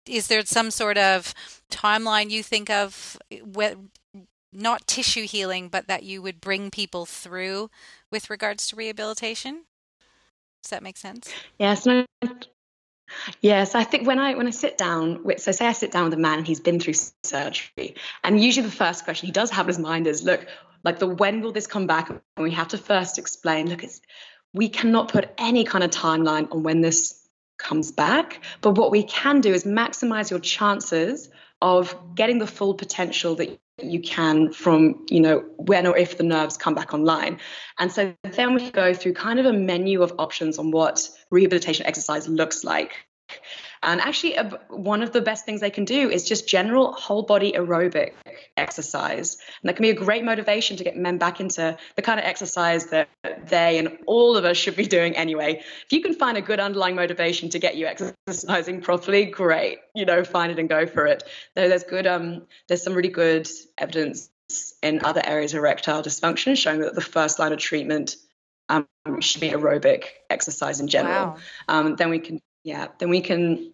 is 0.05 0.27
there 0.27 0.43
some 0.45 0.71
sort 0.71 0.97
of 0.97 1.33
timeline 1.71 2.31
you 2.31 2.41
think 2.43 2.69
of 2.69 3.17
with 3.43 3.77
not 4.51 4.87
tissue 4.87 5.25
healing 5.25 5.69
but 5.69 5.87
that 5.87 6.03
you 6.03 6.21
would 6.21 6.41
bring 6.41 6.71
people 6.71 7.05
through 7.05 7.69
with 8.11 8.29
regards 8.29 8.67
to 8.67 8.75
rehabilitation? 8.75 9.63
Does 10.63 10.71
that 10.71 10.83
make 10.83 10.97
sense? 10.97 11.31
Yes 11.57 11.85
no 11.85 12.05
Yes, 13.41 13.75
I 13.75 13.83
think 13.83 14.07
when 14.07 14.19
I 14.19 14.35
when 14.35 14.47
I 14.47 14.51
sit 14.51 14.77
down 14.77 15.23
with 15.23 15.41
so 15.41 15.51
say 15.51 15.67
I 15.67 15.73
sit 15.73 15.91
down 15.91 16.05
with 16.05 16.13
a 16.13 16.17
man 16.17 16.39
and 16.39 16.47
he's 16.47 16.59
been 16.59 16.79
through 16.79 16.95
surgery, 17.23 17.95
and 18.23 18.41
usually 18.41 18.65
the 18.65 18.71
first 18.71 19.03
question 19.03 19.27
he 19.27 19.31
does 19.31 19.51
have 19.51 19.65
in 19.65 19.69
his 19.69 19.79
mind 19.79 20.07
is, 20.07 20.23
look, 20.23 20.45
like 20.83 20.99
the 20.99 21.07
when 21.07 21.41
will 21.41 21.51
this 21.51 21.67
come 21.67 21.87
back? 21.87 22.09
And 22.09 22.21
we 22.37 22.51
have 22.51 22.69
to 22.69 22.77
first 22.77 23.17
explain, 23.17 23.69
look, 23.69 23.83
it's 23.83 24.01
we 24.53 24.69
cannot 24.69 25.09
put 25.09 25.29
any 25.37 25.63
kind 25.63 25.83
of 25.83 25.91
timeline 25.91 26.51
on 26.51 26.63
when 26.63 26.81
this 26.81 27.27
comes 27.57 27.91
back, 27.91 28.41
but 28.61 28.77
what 28.77 28.89
we 28.89 29.03
can 29.03 29.41
do 29.41 29.53
is 29.53 29.63
maximize 29.63 30.29
your 30.29 30.39
chances 30.39 31.29
of 31.61 31.95
getting 32.15 32.39
the 32.39 32.47
full 32.47 32.73
potential 32.73 33.35
that 33.35 33.59
you 33.81 34.01
can 34.01 34.51
from 34.51 35.05
you 35.09 35.21
know 35.21 35.39
when 35.57 35.87
or 35.87 35.97
if 35.97 36.17
the 36.17 36.23
nerves 36.23 36.57
come 36.57 36.75
back 36.75 36.93
online. 36.93 37.39
And 37.77 37.91
so 37.91 38.13
then 38.23 38.53
we 38.55 38.71
go 38.71 38.93
through 38.93 39.13
kind 39.13 39.39
of 39.39 39.45
a 39.45 39.53
menu 39.53 40.01
of 40.01 40.13
options 40.19 40.57
on 40.57 40.71
what 40.71 41.09
rehabilitation 41.31 41.85
exercise 41.85 42.27
looks 42.27 42.63
like 42.63 42.93
and 43.81 44.01
actually, 44.01 44.35
one 44.69 45.01
of 45.01 45.13
the 45.13 45.21
best 45.21 45.45
things 45.45 45.61
they 45.61 45.69
can 45.69 45.85
do 45.85 46.09
is 46.09 46.27
just 46.27 46.47
general 46.47 46.91
whole 46.91 47.23
body 47.23 47.53
aerobic 47.53 48.13
exercise. 48.57 49.37
And 49.61 49.69
that 49.69 49.77
can 49.77 49.83
be 49.83 49.89
a 49.89 49.95
great 49.95 50.25
motivation 50.25 50.75
to 50.77 50.83
get 50.83 50.97
men 50.97 51.17
back 51.17 51.39
into 51.39 51.77
the 51.95 52.01
kind 52.01 52.19
of 52.19 52.25
exercise 52.25 52.87
that 52.87 53.07
they 53.47 53.77
and 53.77 53.97
all 54.05 54.35
of 54.35 54.43
us 54.43 54.57
should 54.57 54.75
be 54.75 54.85
doing 54.85 55.15
anyway. 55.15 55.63
If 55.85 55.91
you 55.91 56.01
can 56.01 56.13
find 56.13 56.37
a 56.37 56.41
good 56.41 56.59
underlying 56.59 56.95
motivation 56.95 57.49
to 57.51 57.59
get 57.59 57.77
you 57.77 57.87
exercising 57.87 58.81
properly, 58.81 59.25
great. 59.25 59.79
You 59.95 60.05
know, 60.05 60.25
find 60.25 60.51
it 60.51 60.59
and 60.59 60.67
go 60.67 60.85
for 60.85 61.05
it. 61.05 61.23
There's 61.55 61.83
good, 61.83 62.05
um, 62.05 62.47
there's 62.67 62.83
some 62.83 62.93
really 62.93 63.09
good 63.09 63.49
evidence 63.77 64.29
in 64.83 65.05
other 65.05 65.21
areas 65.23 65.53
of 65.53 65.59
erectile 65.59 66.03
dysfunction 66.03 66.57
showing 66.57 66.81
that 66.81 66.95
the 66.95 67.01
first 67.01 67.39
line 67.39 67.53
of 67.53 67.59
treatment 67.59 68.17
um, 68.67 68.87
should 69.21 69.41
be 69.41 69.51
aerobic 69.51 70.03
exercise 70.29 70.81
in 70.81 70.87
general. 70.87 71.27
Wow. 71.27 71.37
Um, 71.67 71.95
then 71.95 72.09
we 72.09 72.19
can 72.19 72.41
yeah, 72.63 72.87
then 72.99 73.09
we 73.09 73.21
can 73.21 73.73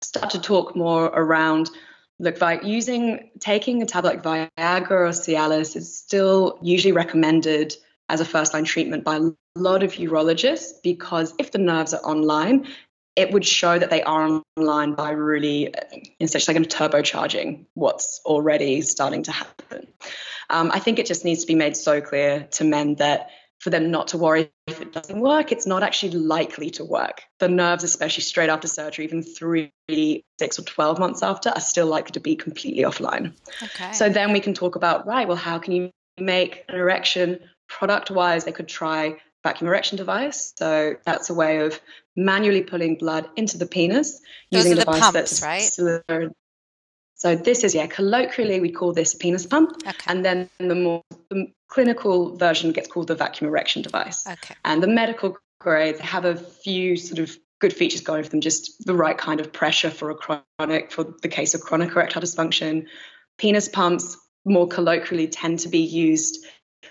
start 0.00 0.30
to 0.30 0.40
talk 0.40 0.74
more 0.76 1.06
around 1.06 1.70
look 2.18 2.40
like 2.40 2.62
using 2.64 3.30
taking 3.40 3.82
a 3.82 3.86
tablet 3.86 4.24
like 4.24 4.54
Viagra 4.56 4.90
or 4.90 5.08
Cialis 5.08 5.76
is 5.76 5.96
still 5.96 6.58
usually 6.62 6.92
recommended 6.92 7.74
as 8.08 8.20
a 8.20 8.24
first 8.24 8.54
line 8.54 8.64
treatment 8.64 9.04
by 9.04 9.16
a 9.16 9.30
lot 9.56 9.82
of 9.82 9.94
urologists 9.94 10.72
because 10.82 11.34
if 11.38 11.50
the 11.50 11.58
nerves 11.58 11.94
are 11.94 12.04
online, 12.04 12.68
it 13.16 13.32
would 13.32 13.44
show 13.44 13.78
that 13.78 13.90
they 13.90 14.02
are 14.02 14.42
online 14.56 14.94
by 14.94 15.10
really 15.10 15.74
essentially 16.20 16.58
like 16.58 16.68
turbocharging 16.68 17.66
what's 17.74 18.20
already 18.24 18.80
starting 18.82 19.24
to 19.24 19.32
happen. 19.32 19.88
Um, 20.48 20.70
I 20.72 20.78
think 20.78 20.98
it 20.98 21.06
just 21.06 21.24
needs 21.24 21.42
to 21.42 21.46
be 21.46 21.54
made 21.54 21.76
so 21.76 22.00
clear 22.00 22.46
to 22.52 22.64
men 22.64 22.96
that 22.96 23.30
for 23.62 23.70
them 23.70 23.92
not 23.92 24.08
to 24.08 24.18
worry 24.18 24.50
if 24.66 24.80
it 24.82 24.92
doesn't 24.92 25.20
work. 25.20 25.52
It's 25.52 25.68
not 25.68 25.84
actually 25.84 26.18
likely 26.18 26.68
to 26.70 26.84
work. 26.84 27.22
The 27.38 27.48
nerves, 27.48 27.84
especially 27.84 28.24
straight 28.24 28.50
after 28.50 28.66
surgery, 28.66 29.04
even 29.04 29.22
three, 29.22 29.70
six, 30.40 30.58
or 30.58 30.62
12 30.62 30.98
months 30.98 31.22
after, 31.22 31.50
are 31.50 31.60
still 31.60 31.86
likely 31.86 32.10
to 32.10 32.20
be 32.20 32.34
completely 32.34 32.82
offline. 32.82 33.34
Okay. 33.62 33.92
So 33.92 34.08
then 34.08 34.32
we 34.32 34.40
can 34.40 34.52
talk 34.52 34.74
about, 34.74 35.06
right, 35.06 35.28
well, 35.28 35.36
how 35.36 35.60
can 35.60 35.74
you 35.74 35.90
make 36.18 36.64
an 36.68 36.74
erection 36.74 37.38
product 37.68 38.10
wise? 38.10 38.44
They 38.44 38.50
could 38.50 38.66
try 38.66 39.18
vacuum 39.44 39.68
erection 39.68 39.96
device. 39.96 40.52
So 40.58 40.96
that's 41.04 41.30
a 41.30 41.34
way 41.34 41.58
of 41.58 41.80
manually 42.16 42.62
pulling 42.64 42.96
blood 42.96 43.28
into 43.36 43.58
the 43.58 43.66
penis 43.66 44.20
Those 44.50 44.64
using 44.64 44.72
a 44.72 44.80
device 44.80 45.00
pumps, 45.00 45.40
that's 45.40 45.42
right? 46.10 46.30
So 47.14 47.36
this 47.36 47.62
is 47.62 47.76
yeah, 47.76 47.86
colloquially 47.86 48.58
we 48.58 48.72
call 48.72 48.92
this 48.92 49.14
penis 49.14 49.46
pump, 49.46 49.76
okay. 49.86 49.96
and 50.08 50.24
then 50.24 50.50
the 50.58 50.74
more 50.74 51.02
the 51.30 51.52
clinical 51.72 52.36
version 52.36 52.70
gets 52.70 52.86
called 52.86 53.08
the 53.08 53.14
vacuum 53.14 53.48
erection 53.48 53.80
device. 53.80 54.26
Okay. 54.26 54.54
And 54.62 54.82
the 54.82 54.86
medical 54.86 55.38
grades 55.58 55.98
have 56.00 56.26
a 56.26 56.36
few 56.36 56.96
sort 56.96 57.18
of 57.18 57.34
good 57.60 57.72
features 57.72 58.02
going 58.02 58.22
for 58.24 58.28
them, 58.28 58.42
just 58.42 58.84
the 58.84 58.94
right 58.94 59.16
kind 59.16 59.40
of 59.40 59.54
pressure 59.54 59.88
for 59.88 60.10
a 60.10 60.14
chronic 60.14 60.92
for 60.92 61.14
the 61.22 61.28
case 61.28 61.54
of 61.54 61.62
chronic 61.62 61.92
erectile 61.92 62.20
dysfunction. 62.20 62.88
Penis 63.38 63.70
pumps 63.70 64.18
more 64.44 64.68
colloquially 64.68 65.28
tend 65.28 65.60
to 65.60 65.70
be 65.70 65.78
used 65.78 66.44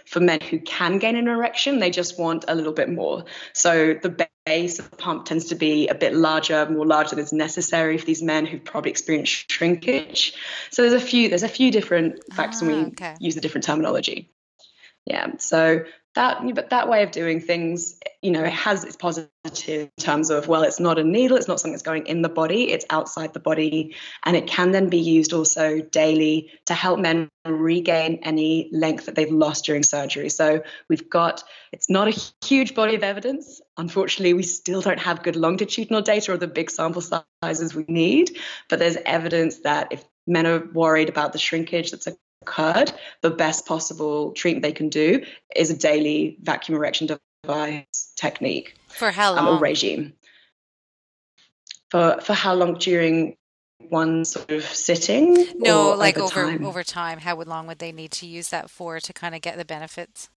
for 0.06 0.20
men 0.20 0.40
who 0.42 0.60
can 0.60 0.98
gain 0.98 1.16
an 1.16 1.28
erection, 1.28 1.80
they 1.80 1.92
just 1.92 2.18
want 2.18 2.46
a 2.48 2.56
little 2.56 2.74
bit 2.74 2.90
more. 2.90 3.26
So 3.54 3.94
the 3.94 4.28
base 4.46 4.80
of 4.80 4.90
the 4.90 4.98
pump 4.98 5.26
tends 5.26 5.46
to 5.46 5.56
be 5.56 5.90
a 5.90 5.96
bit 5.96 6.16
larger, 6.16 6.68
more 6.70 6.88
larger 6.88 7.16
than 7.16 7.26
is 7.26 7.34
necessary 7.34 7.98
for 7.98 8.06
these 8.06 8.24
men 8.24 8.46
who've 8.46 8.64
probably 8.64 8.92
experienced 8.92 9.52
shrinkage. 9.52 10.34
So 10.72 10.82
there's 10.82 11.02
a 11.02 11.06
few 11.06 11.30
there's 11.30 11.44
a 11.44 11.50
few 11.50 11.72
different 11.72 12.20
facts 12.34 12.62
ah, 12.62 12.66
when 12.66 12.76
we 12.76 12.86
okay. 12.92 13.16
use 13.20 13.36
the 13.36 13.42
different 13.42 13.66
terminology. 13.66 14.31
Yeah. 15.06 15.38
So 15.38 15.86
that 16.16 16.42
but 16.54 16.72
that 16.72 16.90
way 16.90 17.04
of 17.04 17.12
doing 17.12 17.40
things 17.40 17.98
you 18.22 18.32
know 18.32 18.44
it 18.44 18.52
has 18.52 18.84
its 18.84 18.98
positive 18.98 19.30
in 19.46 19.90
terms 19.98 20.30
of 20.30 20.46
well 20.46 20.64
it's 20.64 20.80
not 20.80 21.00
a 21.00 21.04
needle 21.06 21.38
it's 21.38 21.48
not 21.48 21.58
something 21.58 21.72
that's 21.72 21.84
going 21.84 22.06
in 22.06 22.22
the 22.22 22.28
body 22.28 22.70
it's 22.70 22.86
outside 22.90 23.34
the 23.34 23.40
body. 23.40 23.96
And 24.26 24.36
it 24.36 24.48
can 24.48 24.72
then 24.72 24.90
be 24.90 25.00
used 25.00 25.34
also 25.34 25.80
daily 25.80 26.52
to 26.66 26.74
help 26.74 27.00
men 27.00 27.30
regain 27.46 28.20
any 28.24 28.70
length 28.72 29.06
that 29.06 29.16
they've 29.16 29.32
lost 29.32 29.66
during 29.66 29.84
surgery. 29.84 30.30
So 30.30 30.64
we've 30.90 31.10
got 31.10 31.44
it's 31.72 31.90
not 31.90 32.08
a 32.08 32.22
huge 32.46 32.76
body 32.76 32.96
of 32.96 33.04
evidence. 33.04 33.62
Unfortunately 33.78 34.34
we 34.34 34.44
still 34.44 34.82
don't 34.82 35.00
have 35.00 35.24
good 35.24 35.36
longitudinal 35.36 36.02
data 36.02 36.34
or 36.34 36.38
the 36.38 36.48
big 36.48 36.70
sample 36.70 37.02
sizes 37.42 37.74
we 37.74 37.86
need. 37.88 38.38
But 38.70 38.80
there's 38.80 38.98
evidence 39.06 39.60
that 39.60 39.92
if 39.92 40.04
men 40.28 40.46
are 40.46 40.60
worried 40.60 41.10
about 41.10 41.34
the 41.34 41.40
shrinkage 41.40 41.92
that's 41.92 42.08
occurred, 42.42 42.92
the 43.22 43.30
best 43.30 43.66
possible 43.66 44.32
treatment 44.32 44.64
they 44.64 44.72
can 44.72 44.90
do 44.90 45.24
is 45.56 45.70
a 45.70 45.78
daily 45.78 46.38
vacuum 46.42 46.76
erection 46.78 47.08
device 47.44 48.14
technique. 48.16 48.76
For 48.90 49.12
how 49.12 49.34
long? 49.34 49.48
Um, 49.48 49.56
or 49.56 49.60
regime. 49.60 50.14
For 51.90 52.20
for 52.22 52.34
how 52.34 52.54
long 52.54 52.76
during 52.76 53.36
one 53.90 54.26
sort 54.26 54.52
of 54.52 54.64
sitting? 54.64 55.48
No, 55.58 55.92
like 55.92 56.18
over 56.18 56.42
over 56.42 56.52
time? 56.52 56.66
over 56.66 56.84
time. 56.84 57.20
How 57.20 57.36
long 57.36 57.68
would 57.68 57.80
they 57.80 57.92
need 57.92 58.12
to 58.12 58.26
use 58.26 58.50
that 58.50 58.70
for 58.70 59.00
to 59.00 59.14
kind 59.14 59.36
of 59.36 59.42
get 59.42 59.58
the 59.58 59.66
benefits? 59.66 60.30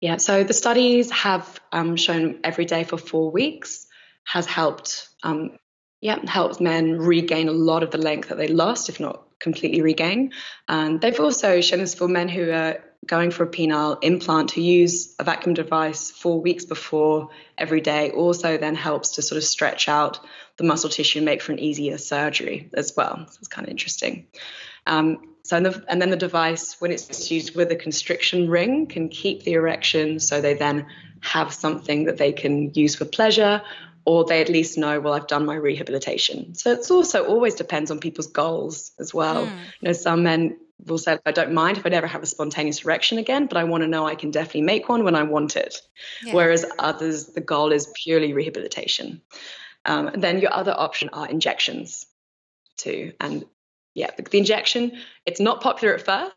Yeah, 0.00 0.18
so 0.18 0.44
the 0.44 0.54
studies 0.54 1.10
have 1.10 1.60
um, 1.72 1.96
shown 1.96 2.38
every 2.44 2.66
day 2.66 2.84
for 2.84 2.98
four 2.98 3.32
weeks 3.32 3.86
has 4.24 4.46
helped 4.46 5.08
um, 5.22 5.58
yeah, 6.00 6.18
helps 6.26 6.60
men 6.60 6.98
regain 6.98 7.48
a 7.48 7.52
lot 7.52 7.82
of 7.82 7.90
the 7.90 7.98
length 7.98 8.28
that 8.28 8.38
they 8.38 8.48
lost, 8.48 8.88
if 8.88 9.00
not 9.00 9.24
completely 9.38 9.82
regain. 9.82 10.32
And 10.68 11.00
they've 11.00 11.18
also 11.18 11.60
shown 11.60 11.80
this 11.80 11.94
for 11.94 12.08
men 12.08 12.28
who 12.28 12.50
are 12.50 12.78
going 13.06 13.30
for 13.30 13.44
a 13.44 13.48
penile 13.48 13.98
implant 14.02 14.50
who 14.50 14.60
use 14.60 15.14
a 15.18 15.24
vacuum 15.24 15.54
device 15.54 16.10
four 16.10 16.40
weeks 16.40 16.64
before 16.64 17.30
every 17.56 17.80
day 17.80 18.10
also 18.10 18.58
then 18.58 18.74
helps 18.74 19.10
to 19.10 19.22
sort 19.22 19.36
of 19.36 19.44
stretch 19.44 19.88
out 19.88 20.20
the 20.56 20.64
muscle 20.64 20.90
tissue 20.90 21.20
and 21.20 21.26
make 21.26 21.40
for 21.40 21.52
an 21.52 21.58
easier 21.58 21.96
surgery 21.96 22.68
as 22.74 22.92
well. 22.96 23.24
So 23.28 23.38
it's 23.38 23.48
kind 23.48 23.66
of 23.66 23.70
interesting. 23.70 24.26
Um, 24.86 25.34
so 25.44 25.60
the, 25.60 25.84
and 25.88 26.02
then 26.02 26.10
the 26.10 26.16
device, 26.16 26.76
when 26.80 26.90
it's 26.90 27.30
used 27.30 27.54
with 27.54 27.70
a 27.70 27.76
constriction 27.76 28.50
ring, 28.50 28.86
can 28.86 29.08
keep 29.08 29.44
the 29.44 29.52
erection 29.52 30.18
so 30.20 30.40
they 30.40 30.54
then 30.54 30.86
have 31.20 31.52
something 31.52 32.04
that 32.04 32.18
they 32.18 32.32
can 32.32 32.72
use 32.74 32.96
for 32.96 33.04
pleasure 33.04 33.62
or 34.08 34.24
they 34.24 34.40
at 34.40 34.48
least 34.48 34.78
know, 34.78 34.98
well, 35.00 35.12
I've 35.12 35.26
done 35.26 35.44
my 35.44 35.54
rehabilitation. 35.54 36.54
So 36.54 36.72
it's 36.72 36.90
also 36.90 37.26
always 37.26 37.54
depends 37.54 37.90
on 37.90 38.00
people's 38.00 38.28
goals 38.28 38.92
as 38.98 39.12
well. 39.12 39.44
Mm. 39.44 39.50
You 39.80 39.88
know, 39.88 39.92
some 39.92 40.22
men 40.22 40.56
will 40.86 40.96
say, 40.96 41.18
I 41.26 41.30
don't 41.30 41.52
mind 41.52 41.76
if 41.76 41.84
I 41.84 41.90
never 41.90 42.06
have 42.06 42.22
a 42.22 42.26
spontaneous 42.26 42.86
erection 42.86 43.18
again, 43.18 43.48
but 43.48 43.58
I 43.58 43.64
want 43.64 43.82
to 43.82 43.86
know 43.86 44.06
I 44.06 44.14
can 44.14 44.30
definitely 44.30 44.62
make 44.62 44.88
one 44.88 45.04
when 45.04 45.14
I 45.14 45.24
want 45.24 45.56
it. 45.56 45.82
Yeah. 46.24 46.32
Whereas 46.32 46.64
others, 46.78 47.26
the 47.26 47.42
goal 47.42 47.70
is 47.70 47.92
purely 48.02 48.32
rehabilitation. 48.32 49.20
Um, 49.84 50.08
and 50.08 50.24
then 50.24 50.40
your 50.40 50.54
other 50.54 50.72
option 50.74 51.10
are 51.12 51.28
injections 51.28 52.06
too. 52.78 53.12
And 53.20 53.44
yeah, 53.92 54.08
the, 54.16 54.22
the 54.22 54.38
injection, 54.38 54.92
it's 55.26 55.38
not 55.40 55.60
popular 55.60 55.92
at 55.92 56.00
first 56.00 56.32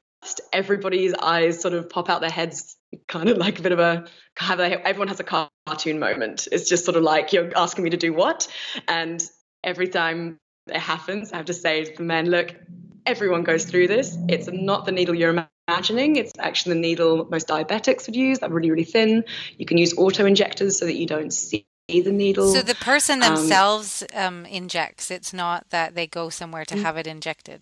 everybody's 0.54 1.14
eyes 1.14 1.60
sort 1.60 1.74
of 1.74 1.90
pop 1.90 2.10
out 2.10 2.22
their 2.22 2.30
heads 2.30 2.76
kind 3.08 3.30
of 3.30 3.38
like 3.38 3.60
a 3.60 3.62
bit 3.62 3.72
of 3.72 3.80
a 3.80 4.06
have 4.38 4.60
a, 4.60 4.88
everyone 4.88 5.08
has 5.08 5.20
a 5.20 5.24
cartoon 5.24 6.00
moment. 6.00 6.48
It's 6.52 6.68
just 6.68 6.86
sort 6.86 6.98
of 6.98 7.04
like 7.04 7.34
you're 7.34 7.52
asking 7.58 7.84
me 7.84 7.90
to 7.92 7.98
do 7.98 8.14
what? 8.14 8.48
And 8.88 9.24
every 9.64 9.88
time 9.88 10.38
it 10.68 10.78
happens 10.78 11.34
i 11.34 11.38
have 11.38 11.48
to 11.48 11.54
say 11.56 11.86
to 11.86 11.98
the 11.98 12.04
men 12.04 12.30
look 12.30 12.56
everyone 13.06 13.44
goes 13.44 13.66
through 13.66 13.88
this. 13.88 14.18
It's 14.30 14.48
not 14.52 14.86
the 14.86 14.92
needle 14.92 15.16
you're 15.16 15.48
imagining. 15.68 16.16
It's 16.16 16.32
actually 16.40 16.76
the 16.76 16.82
needle 16.82 17.28
most 17.30 17.48
diabetics 17.48 18.08
would 18.08 18.16
use. 18.16 18.40
That 18.40 18.52
really 18.52 18.72
really 18.72 18.84
thin. 18.84 19.24
You 19.58 19.66
can 19.66 19.78
use 19.78 19.98
auto 19.98 20.26
injectors 20.26 20.78
so 20.78 20.86
that 20.86 20.96
you 20.96 21.08
don't 21.08 21.32
see 21.32 21.66
the 21.88 22.12
needle. 22.12 22.54
So 22.54 22.62
the 22.62 22.76
person 22.76 23.22
um, 23.24 23.36
themselves 23.36 24.04
um, 24.14 24.40
um, 24.40 24.46
injects. 24.46 25.12
It's 25.12 25.34
not 25.34 25.70
that 25.72 25.96
they 25.96 26.08
go 26.08 26.30
somewhere 26.30 26.66
to 26.66 26.76
mm. 26.76 26.82
have 26.82 26.98
it 26.98 27.08
injected 27.08 27.62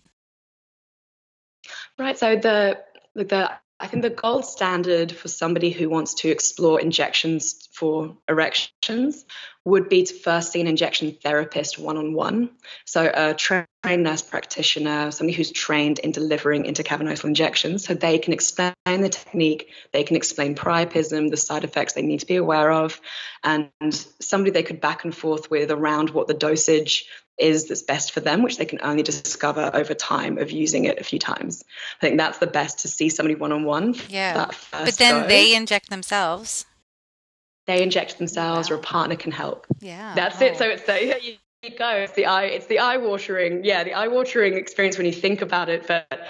Right. 2.00 2.18
So 2.18 2.34
the 2.34 2.78
the 3.14 3.50
I 3.78 3.86
think 3.86 4.02
the 4.02 4.08
gold 4.08 4.46
standard 4.46 5.12
for 5.12 5.28
somebody 5.28 5.70
who 5.70 5.90
wants 5.90 6.14
to 6.14 6.30
explore 6.30 6.80
injections 6.80 7.68
for 7.72 8.16
erection 8.26 8.72
injections 8.80 9.26
would 9.64 9.88
be 9.88 10.04
to 10.04 10.14
first 10.14 10.52
see 10.52 10.60
an 10.60 10.66
injection 10.66 11.12
therapist 11.22 11.78
one 11.78 11.96
on 11.98 12.14
one. 12.14 12.50
So, 12.86 13.10
a 13.12 13.34
trained 13.34 13.66
nurse 13.84 14.22
practitioner, 14.22 15.10
somebody 15.10 15.36
who's 15.36 15.52
trained 15.52 15.98
in 15.98 16.12
delivering 16.12 16.64
intracavernosal 16.64 17.24
injections, 17.24 17.84
so 17.84 17.94
they 17.94 18.18
can 18.18 18.32
explain 18.32 18.74
the 18.86 19.10
technique, 19.10 19.70
they 19.92 20.02
can 20.02 20.16
explain 20.16 20.54
priapism, 20.54 21.30
the 21.30 21.36
side 21.36 21.64
effects 21.64 21.92
they 21.92 22.02
need 22.02 22.20
to 22.20 22.26
be 22.26 22.36
aware 22.36 22.72
of, 22.72 23.00
and 23.44 23.70
somebody 24.20 24.50
they 24.50 24.62
could 24.62 24.80
back 24.80 25.04
and 25.04 25.14
forth 25.14 25.50
with 25.50 25.70
around 25.70 26.10
what 26.10 26.26
the 26.26 26.34
dosage 26.34 27.06
is 27.38 27.68
that's 27.68 27.82
best 27.82 28.12
for 28.12 28.20
them, 28.20 28.42
which 28.42 28.58
they 28.58 28.66
can 28.66 28.80
only 28.82 29.02
discover 29.02 29.70
over 29.72 29.94
time 29.94 30.38
of 30.38 30.50
using 30.50 30.84
it 30.84 31.00
a 31.00 31.04
few 31.04 31.18
times. 31.18 31.64
I 31.98 32.06
think 32.06 32.18
that's 32.18 32.38
the 32.38 32.46
best 32.46 32.80
to 32.80 32.88
see 32.88 33.08
somebody 33.08 33.34
one 33.34 33.52
on 33.52 33.64
one. 33.64 33.94
Yeah. 34.08 34.50
But 34.72 34.94
then 34.96 35.22
go. 35.22 35.28
they 35.28 35.54
inject 35.54 35.90
themselves 35.90 36.66
they 37.66 37.82
inject 37.82 38.18
themselves 38.18 38.70
wow. 38.70 38.76
or 38.76 38.78
a 38.78 38.82
partner 38.82 39.16
can 39.16 39.32
help. 39.32 39.66
Yeah. 39.80 40.14
That's 40.14 40.40
oh. 40.40 40.46
it. 40.46 40.58
So 40.58 40.66
it's 40.66 40.84
the 40.84 41.20
you, 41.22 41.36
you 41.62 41.76
go. 41.76 41.90
It's 41.90 42.14
the 42.14 42.26
eye 42.26 42.44
it's 42.44 42.66
the 42.66 42.78
eye 42.78 42.96
watering. 42.96 43.64
Yeah, 43.64 43.84
the 43.84 43.94
eye 43.94 44.08
watering 44.08 44.54
experience 44.54 44.96
when 44.96 45.06
you 45.06 45.12
think 45.12 45.42
about 45.42 45.68
it. 45.68 45.86
But 45.86 46.28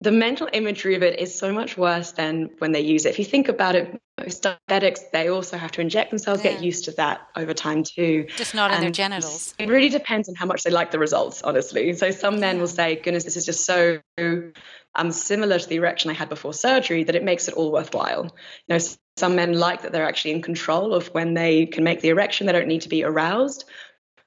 the 0.00 0.12
mental 0.12 0.48
imagery 0.52 0.94
of 0.94 1.02
it 1.02 1.18
is 1.18 1.36
so 1.36 1.52
much 1.52 1.78
worse 1.78 2.12
than 2.12 2.50
when 2.58 2.72
they 2.72 2.80
use 2.80 3.06
it. 3.06 3.10
If 3.10 3.18
you 3.18 3.24
think 3.24 3.48
about 3.48 3.74
it, 3.74 3.98
most 4.20 4.42
diabetics, 4.42 5.10
they 5.10 5.28
also 5.28 5.56
have 5.56 5.72
to 5.72 5.80
inject 5.80 6.10
themselves, 6.10 6.44
yeah. 6.44 6.52
get 6.52 6.62
used 6.62 6.84
to 6.84 6.90
that 6.92 7.26
over 7.34 7.54
time 7.54 7.82
too. 7.82 8.26
Just 8.36 8.54
not 8.54 8.72
in 8.72 8.80
their 8.82 8.90
genitals. 8.90 9.54
It 9.58 9.68
really 9.68 9.88
depends 9.88 10.28
on 10.28 10.34
how 10.34 10.44
much 10.44 10.64
they 10.64 10.70
like 10.70 10.90
the 10.90 10.98
results, 10.98 11.42
honestly. 11.42 11.94
So 11.94 12.10
some 12.10 12.40
men 12.40 12.58
will 12.58 12.68
say, 12.68 12.96
goodness, 12.96 13.24
this 13.24 13.36
is 13.36 13.46
just 13.46 13.64
so 13.64 14.00
um, 14.18 15.12
similar 15.12 15.58
to 15.58 15.68
the 15.68 15.76
erection 15.76 16.10
I 16.10 16.14
had 16.14 16.28
before 16.28 16.52
surgery 16.52 17.04
that 17.04 17.14
it 17.14 17.24
makes 17.24 17.48
it 17.48 17.54
all 17.54 17.72
worthwhile. 17.72 18.24
You 18.68 18.74
know, 18.74 18.78
some 19.16 19.34
men 19.34 19.54
like 19.54 19.82
that 19.82 19.92
they're 19.92 20.06
actually 20.06 20.32
in 20.32 20.42
control 20.42 20.94
of 20.94 21.08
when 21.08 21.34
they 21.34 21.66
can 21.66 21.84
make 21.84 22.00
the 22.00 22.10
erection. 22.10 22.46
They 22.46 22.52
don't 22.52 22.68
need 22.68 22.82
to 22.82 22.88
be 22.88 23.02
aroused 23.02 23.64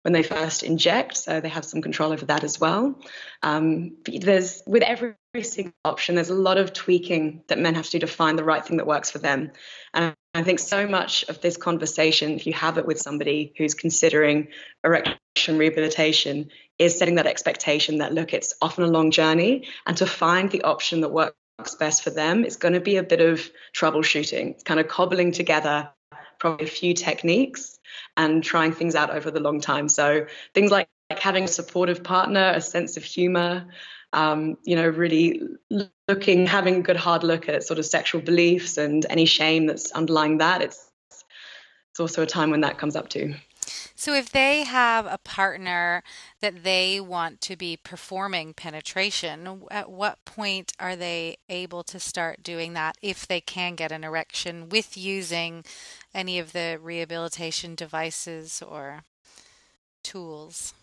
when 0.03 0.13
they 0.13 0.23
first 0.23 0.63
inject, 0.63 1.17
so 1.17 1.41
they 1.41 1.49
have 1.49 1.65
some 1.65 1.81
control 1.81 2.13
over 2.13 2.25
that 2.25 2.43
as 2.43 2.59
well. 2.59 2.99
Um, 3.43 3.97
there's 4.05 4.63
with 4.65 4.81
every 4.81 5.15
single 5.41 5.73
option, 5.83 6.15
there's 6.15 6.29
a 6.29 6.35
lot 6.35 6.57
of 6.57 6.73
tweaking 6.73 7.43
that 7.47 7.59
men 7.59 7.75
have 7.75 7.85
to 7.85 7.91
do 7.91 7.99
to 7.99 8.07
find 8.07 8.39
the 8.39 8.43
right 8.43 8.65
thing 8.65 8.77
that 8.77 8.87
works 8.87 9.11
for 9.11 9.19
them. 9.19 9.51
And 9.93 10.15
I 10.33 10.43
think 10.43 10.59
so 10.59 10.87
much 10.87 11.25
of 11.27 11.41
this 11.41 11.57
conversation, 11.57 12.31
if 12.31 12.47
you 12.47 12.53
have 12.53 12.77
it 12.77 12.85
with 12.85 12.99
somebody 12.99 13.53
who's 13.57 13.73
considering 13.73 14.47
erection 14.83 15.57
rehabilitation, 15.57 16.49
is 16.77 16.97
setting 16.97 17.15
that 17.15 17.27
expectation 17.27 17.97
that 17.97 18.13
look, 18.13 18.33
it's 18.33 18.53
often 18.61 18.85
a 18.85 18.87
long 18.87 19.11
journey, 19.11 19.67
and 19.85 19.97
to 19.97 20.05
find 20.05 20.49
the 20.49 20.63
option 20.63 21.01
that 21.01 21.09
works 21.09 21.35
best 21.79 22.03
for 22.03 22.09
them, 22.09 22.43
it's 22.43 22.55
going 22.55 22.73
to 22.73 22.79
be 22.79 22.97
a 22.97 23.03
bit 23.03 23.21
of 23.21 23.49
troubleshooting. 23.73 24.51
It's 24.51 24.63
kind 24.63 24.79
of 24.79 24.87
cobbling 24.87 25.31
together 25.31 25.89
probably 26.39 26.65
a 26.65 26.69
few 26.69 26.93
techniques 26.93 27.79
and 28.15 28.43
trying 28.43 28.71
things 28.71 28.95
out 28.95 29.09
over 29.09 29.29
the 29.31 29.39
long 29.39 29.59
time. 29.61 29.89
So 29.89 30.25
things 30.53 30.71
like, 30.71 30.87
like 31.09 31.19
having 31.19 31.43
a 31.43 31.47
supportive 31.47 32.03
partner, 32.03 32.51
a 32.55 32.61
sense 32.61 32.95
of 32.97 33.03
humor, 33.03 33.67
um, 34.13 34.57
you 34.63 34.75
know, 34.75 34.87
really 34.87 35.41
looking, 36.07 36.45
having 36.45 36.75
a 36.75 36.81
good 36.81 36.97
hard 36.97 37.23
look 37.23 37.49
at 37.49 37.63
sort 37.63 37.79
of 37.79 37.85
sexual 37.85 38.21
beliefs 38.21 38.77
and 38.77 39.05
any 39.09 39.25
shame 39.25 39.65
that's 39.65 39.91
underlying 39.91 40.37
that. 40.37 40.61
It's 40.61 40.85
it's 41.91 41.99
also 41.99 42.23
a 42.23 42.27
time 42.27 42.51
when 42.51 42.61
that 42.61 42.77
comes 42.77 42.95
up 42.95 43.09
too. 43.09 43.35
So, 43.99 44.13
if 44.13 44.29
they 44.29 44.63
have 44.63 45.05
a 45.05 45.17
partner 45.17 46.03
that 46.39 46.63
they 46.63 47.01
want 47.01 47.41
to 47.41 47.57
be 47.57 47.75
performing 47.75 48.53
penetration, 48.53 49.63
at 49.69 49.91
what 49.91 50.23
point 50.23 50.71
are 50.79 50.95
they 50.95 51.35
able 51.49 51.83
to 51.83 51.99
start 51.99 52.41
doing 52.41 52.71
that 52.75 52.95
if 53.01 53.27
they 53.27 53.41
can 53.41 53.75
get 53.75 53.91
an 53.91 54.05
erection 54.05 54.69
with 54.69 54.95
using 54.95 55.65
any 56.13 56.39
of 56.39 56.53
the 56.53 56.79
rehabilitation 56.81 57.75
devices 57.75 58.63
or 58.65 59.03
tools? 60.01 60.73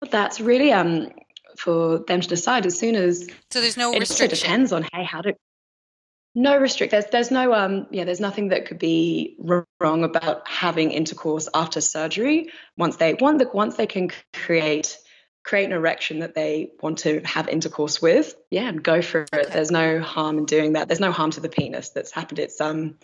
Well, 0.00 0.08
that's 0.08 0.40
really 0.40 0.72
um, 0.72 1.10
for 1.58 1.98
them 1.98 2.20
to 2.20 2.28
decide 2.28 2.64
as 2.64 2.78
soon 2.78 2.94
as. 2.94 3.28
So, 3.50 3.60
there's 3.60 3.76
no 3.76 3.92
restriction. 3.92 4.36
It 4.36 4.40
depends 4.40 4.72
on 4.72 4.86
hey, 4.92 5.02
how 5.02 5.22
to 5.22 5.34
no 6.34 6.56
restrict. 6.56 6.92
There's 6.92 7.06
there's 7.06 7.30
no 7.30 7.52
um 7.52 7.86
yeah 7.90 8.04
there's 8.04 8.20
nothing 8.20 8.48
that 8.48 8.66
could 8.66 8.78
be 8.78 9.36
wrong 9.80 10.04
about 10.04 10.48
having 10.48 10.90
intercourse 10.90 11.48
after 11.52 11.80
surgery 11.80 12.50
once 12.76 12.96
they 12.96 13.14
once 13.14 13.42
once 13.52 13.76
they 13.76 13.86
can 13.86 14.10
create 14.32 14.98
create 15.44 15.64
an 15.64 15.72
erection 15.72 16.20
that 16.20 16.34
they 16.34 16.70
want 16.80 16.98
to 16.98 17.20
have 17.24 17.48
intercourse 17.48 18.00
with 18.00 18.34
yeah 18.50 18.68
and 18.68 18.82
go 18.82 19.02
for 19.02 19.26
it. 19.32 19.52
There's 19.52 19.70
no 19.70 20.00
harm 20.00 20.38
in 20.38 20.46
doing 20.46 20.74
that. 20.74 20.88
There's 20.88 21.00
no 21.00 21.12
harm 21.12 21.32
to 21.32 21.40
the 21.40 21.48
penis 21.48 21.90
that's 21.90 22.12
happened. 22.12 22.38
It's 22.38 22.60
um 22.60 22.96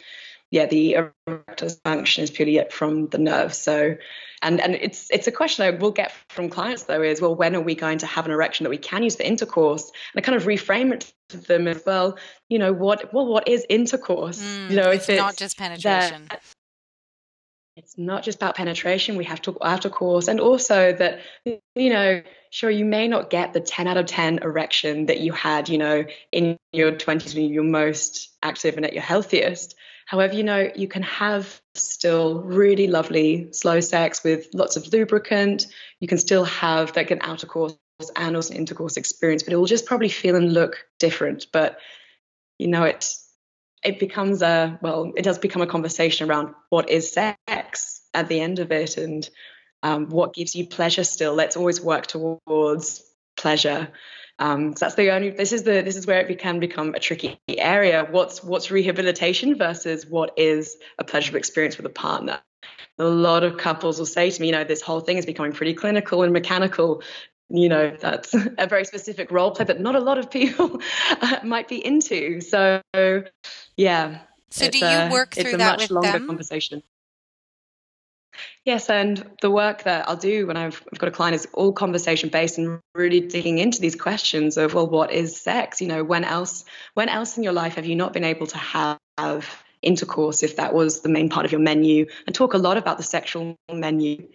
yeah, 0.51 0.67
the 0.67 1.13
erectile 1.27 1.69
function 1.85 2.25
is 2.25 2.31
purely 2.31 2.65
from 2.71 3.09
the 3.09 3.19
nerve. 3.19 3.55
So, 3.55 3.97
and 4.41 4.61
and 4.61 4.75
it's 4.75 5.11
it's 5.11 5.27
a 5.27 5.33
question 5.33 5.67
I 5.67 5.71
will 5.71 5.91
get 5.91 6.13
from 6.31 6.49
clients 6.49 6.85
though 6.85 7.03
is 7.03 7.21
well, 7.21 7.35
when 7.35 7.55
are 7.55 7.61
we 7.61 7.75
going 7.75 7.99
to 7.99 8.07
have 8.07 8.25
an 8.25 8.33
erection 8.33 8.65
that 8.65 8.71
we 8.71 8.79
can 8.79 9.03
use 9.03 9.17
for 9.17 9.25
intercourse? 9.25 9.91
And 10.15 10.23
I 10.23 10.27
kind 10.27 10.37
of 10.37 10.45
reframe 10.45 10.93
it 10.93 11.13
to 11.31 11.37
them 11.37 11.69
as 11.69 11.83
well. 11.85 12.19
You 12.49 12.59
know 12.59 12.73
what? 12.73 13.13
Well, 13.13 13.27
what 13.27 13.49
is 13.49 13.67
intercourse? 13.69 14.43
Mm, 14.43 14.71
you 14.71 14.77
know, 14.77 14.91
it's, 14.91 15.09
it's 15.09 15.19
not 15.19 15.37
just 15.37 15.59
penetration. 15.59 16.27
That, 16.31 16.43
it's 17.77 17.97
not 17.97 18.25
just 18.25 18.39
about 18.39 18.57
penetration. 18.57 19.17
We 19.17 19.25
have 19.25 19.41
to 19.43 19.57
after 19.63 19.91
course, 19.91 20.29
and 20.29 20.41
also 20.41 20.93
that 20.95 21.21
you 21.45 21.91
know, 21.91 22.23
sure, 22.51 22.71
you 22.71 22.85
may 22.85 23.07
not 23.07 23.31
get 23.31 23.53
the 23.53 23.61
10 23.61 23.87
out 23.87 23.97
of 23.97 24.07
10 24.07 24.39
erection 24.39 25.07
that 25.07 25.21
you 25.21 25.33
had, 25.33 25.69
you 25.69 25.79
know, 25.79 26.05
in 26.33 26.57
your 26.73 26.93
20s 26.93 27.35
when 27.35 27.53
you're 27.53 27.63
most 27.63 28.37
active 28.43 28.77
and 28.77 28.85
at 28.85 28.95
your 28.95 29.03
healthiest. 29.03 29.77
However, 30.09 30.35
you 30.35 30.43
know, 30.43 30.71
you 30.75 30.89
can 30.89 31.03
have 31.03 31.61
still 31.75 32.41
really 32.41 32.87
lovely 32.87 33.53
slow 33.53 33.81
sex 33.81 34.25
with 34.25 34.49
lots 34.55 34.79
of 34.79 34.91
lubricant. 34.91 35.67
You 36.01 36.09
can 36.09 36.17
still 36.17 36.45
have 36.45 36.97
like 36.97 37.11
an 37.11 37.19
outer 37.21 37.47
course 37.47 37.77
and 38.17 38.35
also 38.35 38.55
an 38.55 38.59
intercourse 38.59 38.97
experience, 38.97 39.43
but 39.43 39.53
it 39.53 39.57
will 39.57 39.67
just 39.67 39.85
probably 39.85 40.09
feel 40.09 40.35
and 40.35 40.55
look 40.55 40.87
different. 40.99 41.49
But 41.53 41.79
you 42.59 42.69
know, 42.69 42.85
it 42.85 43.13
it 43.85 43.99
becomes 43.99 44.41
a 44.41 44.79
well, 44.81 45.13
it 45.15 45.25
does 45.25 45.39
become 45.39 45.61
a 45.61 45.67
conversation 45.67 46.31
around 46.31 46.55
what 46.71 46.89
is 46.89 47.13
sex 47.13 48.01
at 48.15 48.29
the 48.29 48.41
end 48.41 48.61
of 48.61 48.73
it 48.73 48.97
and 48.97 49.29
um, 49.83 50.09
what 50.09 50.33
gives 50.33 50.55
you 50.55 50.67
pleasure 50.67 51.05
still. 51.05 51.35
Let's 51.35 51.59
always 51.59 51.83
work 51.83 52.07
towards 52.07 53.05
pleasure 53.37 53.93
um, 54.39 54.73
that's 54.73 54.95
the 54.95 55.11
only. 55.11 55.31
This 55.31 55.53
is 55.53 55.65
the. 55.65 55.83
This 55.83 55.97
is 55.97 56.07
where 56.07 56.21
it 56.21 56.39
can 56.39 56.61
become 56.61 56.95
a 56.95 57.01
tricky 57.01 57.41
area. 57.49 58.07
What's 58.09 58.43
what's 58.43 58.71
rehabilitation 58.71 59.57
versus 59.57 60.07
what 60.07 60.33
is 60.37 60.77
a 60.99 61.05
pleasurable 61.05 61.39
experience 61.39 61.77
with 61.77 61.87
a 61.87 61.91
partner. 61.91 62.41
A 62.99 63.05
lot 63.05 63.43
of 63.43 63.57
couples 63.57 63.99
will 63.99 64.07
say 64.07 64.31
to 64.31 64.41
me, 64.41 64.49
you 64.49 64.53
know, 64.53 64.65
this 64.65 64.81
whole 64.81 65.01
thing 65.01 65.17
is 65.17 65.27
becoming 65.27 65.53
pretty 65.53 65.75
clinical 65.75 66.23
and 66.23 66.33
mechanical. 66.33 67.03
You 67.49 67.69
know, 67.69 67.97
that's 67.99 68.35
a 68.59 68.67
very 68.69 68.85
specific 68.85 69.33
role 69.33 69.51
play 69.51 69.65
that 69.65 69.81
not 69.81 69.97
a 69.97 70.01
lot 70.01 70.19
of 70.19 70.31
people 70.31 70.81
might 71.43 71.67
be 71.67 71.85
into. 71.85 72.41
So, 72.41 72.83
yeah. 73.77 74.21
So, 74.51 74.71
do 74.71 74.79
you 74.79 75.11
work 75.11 75.35
through 75.35 75.57
that 75.57 75.79
with 75.79 75.89
them? 75.89 75.91
It's 75.91 75.91
a 75.91 75.95
much 75.95 76.13
longer 76.13 76.27
conversation. 76.27 76.83
Yes, 78.69 78.91
and 78.91 79.25
the 79.41 79.51
work 79.51 79.85
that 79.85 80.07
I'll 80.11 80.17
do 80.19 80.47
when 80.47 80.59
I've, 80.59 80.83
I've, 80.93 80.99
got 80.99 81.09
a 81.09 81.11
client 81.11 81.35
is 81.35 81.49
all 81.55 81.73
conversation 81.73 82.29
based 82.29 82.59
and 82.59 82.81
really 82.95 83.21
digging 83.21 83.57
into 83.57 83.81
these 83.81 83.97
questions 83.97 84.59
of 84.59 84.75
well, 84.75 84.87
what 84.87 85.11
is 85.11 85.41
sex? 85.41 85.81
You 85.81 85.89
know, 85.89 86.05
when 86.05 86.23
else 86.23 86.67
when 86.93 87.09
else 87.09 87.39
in 87.39 87.43
your 87.43 87.55
life 87.55 87.77
have 87.77 87.87
you 87.87 87.97
not 87.97 88.13
been 88.13 88.25
able 88.25 88.47
to 88.47 88.59
have 88.59 89.65
intercourse 89.81 90.43
if 90.43 90.57
that 90.57 90.75
was 90.75 91.01
the 91.01 91.09
main 91.09 91.31
part 91.31 91.47
of 91.47 91.53
your 91.53 91.63
menu? 91.63 92.05
And 92.27 92.35
talk 92.37 92.53
a 92.53 92.59
lot 92.59 92.77
about 92.77 92.99
the 92.99 93.03
sexual 93.03 93.57
menu. 93.73 94.29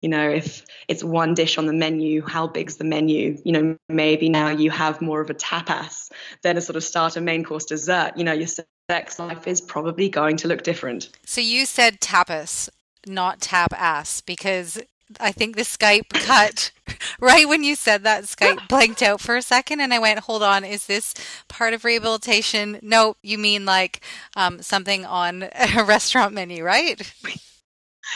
You 0.00 0.08
know, 0.08 0.30
if 0.30 0.64
it's 0.86 1.02
one 1.02 1.34
dish 1.34 1.58
on 1.58 1.66
the 1.66 1.72
menu, 1.72 2.22
how 2.24 2.46
big's 2.46 2.76
the 2.76 2.84
menu? 2.84 3.38
You 3.44 3.52
know, 3.52 3.76
maybe 3.88 4.28
now 4.28 4.50
you 4.50 4.70
have 4.70 5.02
more 5.02 5.20
of 5.20 5.30
a 5.30 5.34
tapas 5.34 6.12
than 6.44 6.56
a 6.56 6.60
sort 6.60 6.76
of 6.76 6.84
starter, 6.84 7.20
main 7.20 7.42
course, 7.42 7.64
dessert. 7.64 8.12
You 8.16 8.22
know, 8.22 8.34
your 8.34 8.46
sex 8.88 9.18
life 9.18 9.48
is 9.48 9.60
probably 9.60 10.08
going 10.08 10.36
to 10.36 10.48
look 10.48 10.62
different. 10.62 11.08
So 11.26 11.40
you 11.40 11.66
said 11.66 12.00
tapas 12.00 12.68
not 13.06 13.40
tap 13.40 13.72
ass 13.72 14.20
because 14.20 14.78
I 15.18 15.32
think 15.32 15.56
the 15.56 15.62
Skype 15.62 16.10
cut 16.10 16.70
right 17.20 17.48
when 17.48 17.64
you 17.64 17.74
said 17.74 18.04
that. 18.04 18.24
Skype 18.24 18.68
blanked 18.68 19.02
out 19.02 19.20
for 19.20 19.36
a 19.36 19.42
second, 19.42 19.80
and 19.80 19.92
I 19.92 19.98
went, 19.98 20.20
"Hold 20.20 20.42
on, 20.42 20.64
is 20.64 20.86
this 20.86 21.14
part 21.48 21.74
of 21.74 21.84
rehabilitation?" 21.84 22.78
No, 22.82 23.16
you 23.22 23.38
mean 23.38 23.64
like 23.64 24.00
um, 24.36 24.62
something 24.62 25.04
on 25.04 25.48
a 25.76 25.84
restaurant 25.84 26.34
menu, 26.34 26.64
right? 26.64 27.00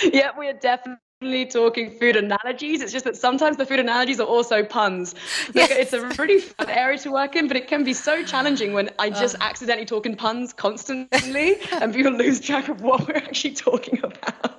Yeah, 0.02 0.30
we 0.36 0.48
are 0.48 0.54
definitely 0.54 1.46
talking 1.46 1.88
food 2.00 2.16
analogies. 2.16 2.82
It's 2.82 2.90
just 2.90 3.04
that 3.04 3.16
sometimes 3.16 3.56
the 3.56 3.64
food 3.64 3.78
analogies 3.78 4.18
are 4.18 4.26
also 4.26 4.64
puns. 4.64 5.14
Yes. 5.52 5.70
Like, 5.70 5.78
it's 5.78 5.92
a 5.92 6.08
pretty 6.16 6.38
fun 6.40 6.68
area 6.68 6.98
to 6.98 7.12
work 7.12 7.36
in, 7.36 7.46
but 7.46 7.56
it 7.56 7.68
can 7.68 7.84
be 7.84 7.92
so 7.92 8.24
challenging 8.24 8.72
when 8.72 8.90
I 8.98 9.10
just 9.10 9.36
accidentally 9.40 9.86
talk 9.86 10.04
in 10.04 10.16
puns 10.16 10.52
constantly, 10.52 11.58
and 11.70 11.94
people 11.94 12.10
lose 12.10 12.40
track 12.40 12.68
of 12.68 12.82
what 12.82 13.06
we're 13.06 13.14
actually 13.14 13.54
talking 13.54 14.00
about. 14.02 14.53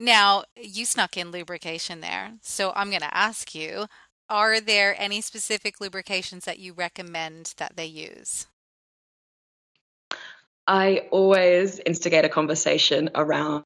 Now, 0.00 0.44
you 0.56 0.84
snuck 0.84 1.16
in 1.16 1.30
lubrication 1.30 2.00
there. 2.00 2.32
So 2.40 2.72
I'm 2.76 2.90
going 2.90 3.02
to 3.02 3.16
ask 3.16 3.54
you 3.54 3.86
are 4.30 4.60
there 4.60 4.94
any 4.98 5.22
specific 5.22 5.80
lubrications 5.80 6.44
that 6.44 6.58
you 6.58 6.74
recommend 6.74 7.54
that 7.56 7.76
they 7.76 7.86
use? 7.86 8.46
I 10.66 11.08
always 11.10 11.78
instigate 11.78 12.26
a 12.26 12.28
conversation 12.28 13.08
around 13.14 13.64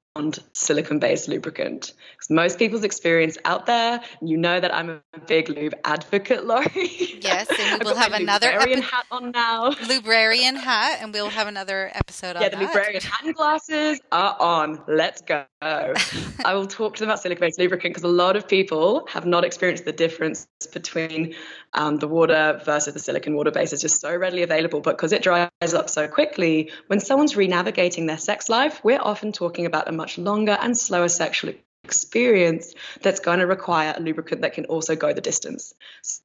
silicone 0.52 1.00
based 1.00 1.26
lubricant. 1.26 1.94
Because 2.12 2.30
most 2.30 2.60
people's 2.60 2.84
experience 2.84 3.36
out 3.44 3.66
there, 3.66 4.00
you 4.22 4.36
know 4.36 4.60
that 4.60 4.72
I'm 4.72 4.88
a 4.90 5.18
big 5.26 5.48
lube 5.48 5.74
advocate, 5.84 6.44
Laurie. 6.46 7.18
Yes, 7.20 7.48
and 7.58 7.82
we 7.82 7.90
will 7.90 7.96
have 7.96 8.12
another 8.12 8.46
librarian 8.46 8.78
epi- 8.78 8.86
hat 8.86 9.06
on 9.10 9.32
now. 9.32 9.74
Librarian 9.88 10.54
hat, 10.54 11.00
and 11.02 11.12
we'll 11.12 11.30
have 11.30 11.48
another 11.48 11.90
episode 11.92 12.36
on 12.36 12.42
yeah, 12.42 12.50
the 12.50 12.56
that. 12.56 12.66
librarian 12.66 13.02
hat 13.02 13.24
and 13.24 13.34
glasses 13.34 14.00
are 14.12 14.36
on. 14.38 14.80
Let's 14.86 15.22
go. 15.22 15.44
I 16.44 16.54
will 16.54 16.66
talk 16.66 16.96
to 16.96 17.00
them 17.00 17.08
about 17.08 17.22
silicone 17.22 17.40
based 17.40 17.58
lubricant 17.58 17.94
because 17.94 18.02
a 18.02 18.08
lot 18.08 18.36
of 18.36 18.48
people 18.48 19.06
have 19.08 19.26
not 19.26 19.44
experienced 19.44 19.84
the 19.84 19.92
difference 19.92 20.48
between 20.72 21.34
um, 21.72 21.98
the 21.98 22.08
water 22.08 22.60
versus 22.64 22.94
the 22.94 23.00
silicone 23.00 23.34
water 23.34 23.52
base. 23.52 23.72
It's 23.72 23.82
just 23.82 24.00
so 24.00 24.14
readily 24.14 24.42
available, 24.42 24.80
but 24.80 24.96
because 24.96 25.12
it 25.12 25.22
dries 25.22 25.50
up 25.60 25.88
so 25.88 26.08
quickly, 26.08 26.72
when 26.88 26.98
someone's 26.98 27.36
renavigating 27.36 28.06
their 28.06 28.18
sex 28.18 28.48
life, 28.48 28.80
we're 28.82 29.00
often 29.00 29.30
talking 29.30 29.66
about 29.66 29.88
a 29.88 29.92
much 29.92 30.18
longer 30.18 30.58
and 30.60 30.76
slower 30.76 31.08
sexual 31.08 31.54
experience 31.84 32.74
that's 33.00 33.20
going 33.20 33.40
to 33.40 33.46
require 33.46 33.92
a 33.96 34.00
lubricant 34.00 34.42
that 34.42 34.52
can 34.52 34.64
also 34.66 34.94
go 34.94 35.12
the 35.12 35.20
distance. 35.20 35.74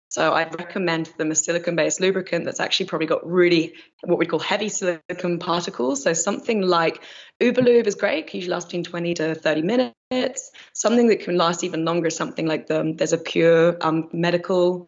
So 0.09 0.31
I 0.31 0.43
recommend 0.43 1.07
them 1.17 1.31
a 1.31 1.35
silicone 1.35 1.75
based 1.75 1.99
lubricant 1.99 2.45
that's 2.45 2.59
actually 2.59 2.85
probably 2.85 3.07
got 3.07 3.27
really 3.27 3.73
what 4.03 4.19
we 4.19 4.25
call 4.25 4.39
heavy 4.39 4.69
silicone 4.69 5.39
particles. 5.39 6.03
So 6.03 6.13
something 6.13 6.61
like 6.61 7.01
Uberlube 7.41 7.87
is 7.87 7.95
great, 7.95 8.33
usually 8.33 8.51
lasts 8.51 8.67
between 8.67 8.83
20 8.83 9.13
to 9.15 9.35
30 9.35 9.61
minutes. 9.63 10.51
Something 10.73 11.07
that 11.07 11.21
can 11.21 11.37
last 11.37 11.63
even 11.63 11.85
longer 11.85 12.07
is 12.07 12.15
something 12.15 12.45
like 12.45 12.67
the, 12.67 12.93
there's 12.95 13.13
a 13.13 13.17
pure 13.17 13.77
um, 13.81 14.09
medical 14.13 14.87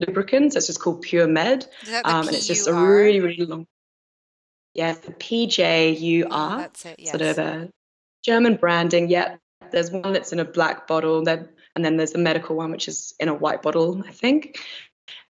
lubricant. 0.00 0.52
So 0.52 0.58
it's 0.58 0.66
just 0.66 0.80
called 0.80 1.02
Pure 1.02 1.28
Med. 1.28 1.66
Um, 2.04 2.26
and 2.26 2.36
it's 2.36 2.46
just 2.46 2.66
a 2.66 2.74
really, 2.74 3.20
really 3.20 3.46
long. 3.46 3.66
Yeah, 4.74 4.94
the 4.94 5.12
PJUR. 5.12 6.28
That's 6.58 6.86
it, 6.86 6.96
yes. 6.98 7.10
Sort 7.10 7.22
of 7.22 7.38
a 7.38 7.70
German 8.24 8.56
branding. 8.56 9.08
Yeah, 9.08 9.36
there's 9.70 9.90
one 9.90 10.12
that's 10.12 10.32
in 10.32 10.40
a 10.40 10.44
black 10.44 10.86
bottle, 10.86 11.26
and 11.28 11.84
then 11.84 11.96
there's 11.96 12.12
the 12.12 12.18
medical 12.18 12.56
one, 12.56 12.70
which 12.70 12.88
is 12.88 13.14
in 13.20 13.28
a 13.28 13.34
white 13.34 13.62
bottle, 13.62 14.02
I 14.06 14.12
think. 14.12 14.58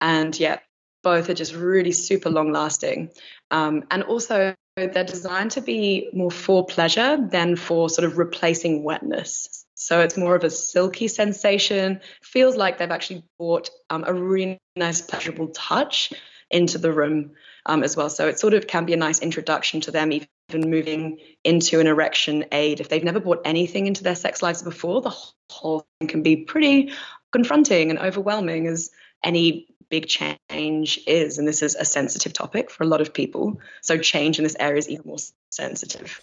And 0.01 0.39
yeah, 0.39 0.59
both 1.03 1.29
are 1.31 1.35
just 1.35 1.55
really 1.55 1.93
super 1.93 2.31
long 2.31 2.53
lasting. 2.53 3.11
Um, 3.51 3.85
and 3.91 4.03
also, 4.03 4.55
they're 4.77 5.05
designed 5.05 5.53
to 5.53 5.63
be 5.63 6.11
more 6.13 6.31
for 6.31 6.67
pleasure 6.67 7.17
than 7.31 7.57
for 7.57 7.89
sort 7.89 8.05
of 8.05 8.19
replacing 8.19 8.85
wetness. 8.85 9.65
So 9.75 10.01
it's 10.01 10.17
more 10.17 10.35
of 10.35 10.45
a 10.45 10.51
silky 10.51 11.09
sensation. 11.09 12.01
Feels 12.23 12.57
like 12.57 12.79
they've 12.79 12.91
actually 12.91 13.25
brought 13.39 13.71
um, 13.89 14.05
a 14.07 14.13
really 14.13 14.59
nice, 14.75 15.01
pleasurable 15.01 15.49
touch 15.49 16.13
into 16.51 16.79
the 16.79 16.93
room 16.93 17.33
um, 17.65 17.83
as 17.83 17.97
well. 17.97 18.11
So 18.11 18.29
it 18.29 18.39
sort 18.39 18.55
of 18.55 18.67
can 18.67 18.85
be 18.85 18.93
a 18.93 18.99
nice 18.99 19.21
introduction 19.21 19.81
to 19.83 19.91
them, 19.91 20.13
even 20.13 20.29
moving 20.53 21.19
into 21.45 21.81
an 21.81 21.87
erection 21.87 22.45
aid. 22.53 22.81
If 22.81 22.89
they've 22.89 23.03
never 23.03 23.21
brought 23.21 23.43
anything 23.45 23.87
into 23.87 24.05
their 24.05 24.15
sex 24.15 24.43
lives 24.43 24.63
before, 24.63 25.01
the 25.03 25.15
whole 25.51 25.87
thing 26.01 26.09
can 26.09 26.23
be 26.23 26.37
pretty 26.37 26.93
confronting 27.33 27.91
and 27.91 27.99
overwhelming 27.99 28.67
as 28.67 28.91
any 29.25 29.67
big 29.89 30.07
change 30.07 31.01
is. 31.07 31.39
And 31.39 31.47
this 31.47 31.63
is 31.63 31.75
a 31.75 31.85
sensitive 31.85 32.33
topic 32.33 32.71
for 32.71 32.85
a 32.85 32.87
lot 32.87 33.01
of 33.01 33.13
people. 33.13 33.61
So 33.83 33.99
change 33.99 34.39
in 34.39 34.45
this 34.45 34.57
area 34.59 34.79
is 34.79 34.89
even 34.89 35.07
more 35.07 35.19
sensitive. 35.51 36.21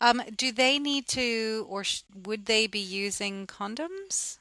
Um, 0.00 0.22
do 0.36 0.50
they 0.50 0.78
need 0.78 1.06
to, 1.08 1.66
or 1.68 1.84
sh- 1.84 2.02
would 2.24 2.46
they 2.46 2.66
be 2.66 2.80
using 2.80 3.46
condoms? 3.46 4.38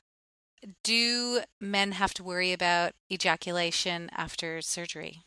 Do 0.83 1.41
men 1.59 1.91
have 1.93 2.13
to 2.15 2.23
worry 2.23 2.53
about 2.53 2.93
ejaculation 3.11 4.09
after 4.15 4.61
surgery? 4.61 5.25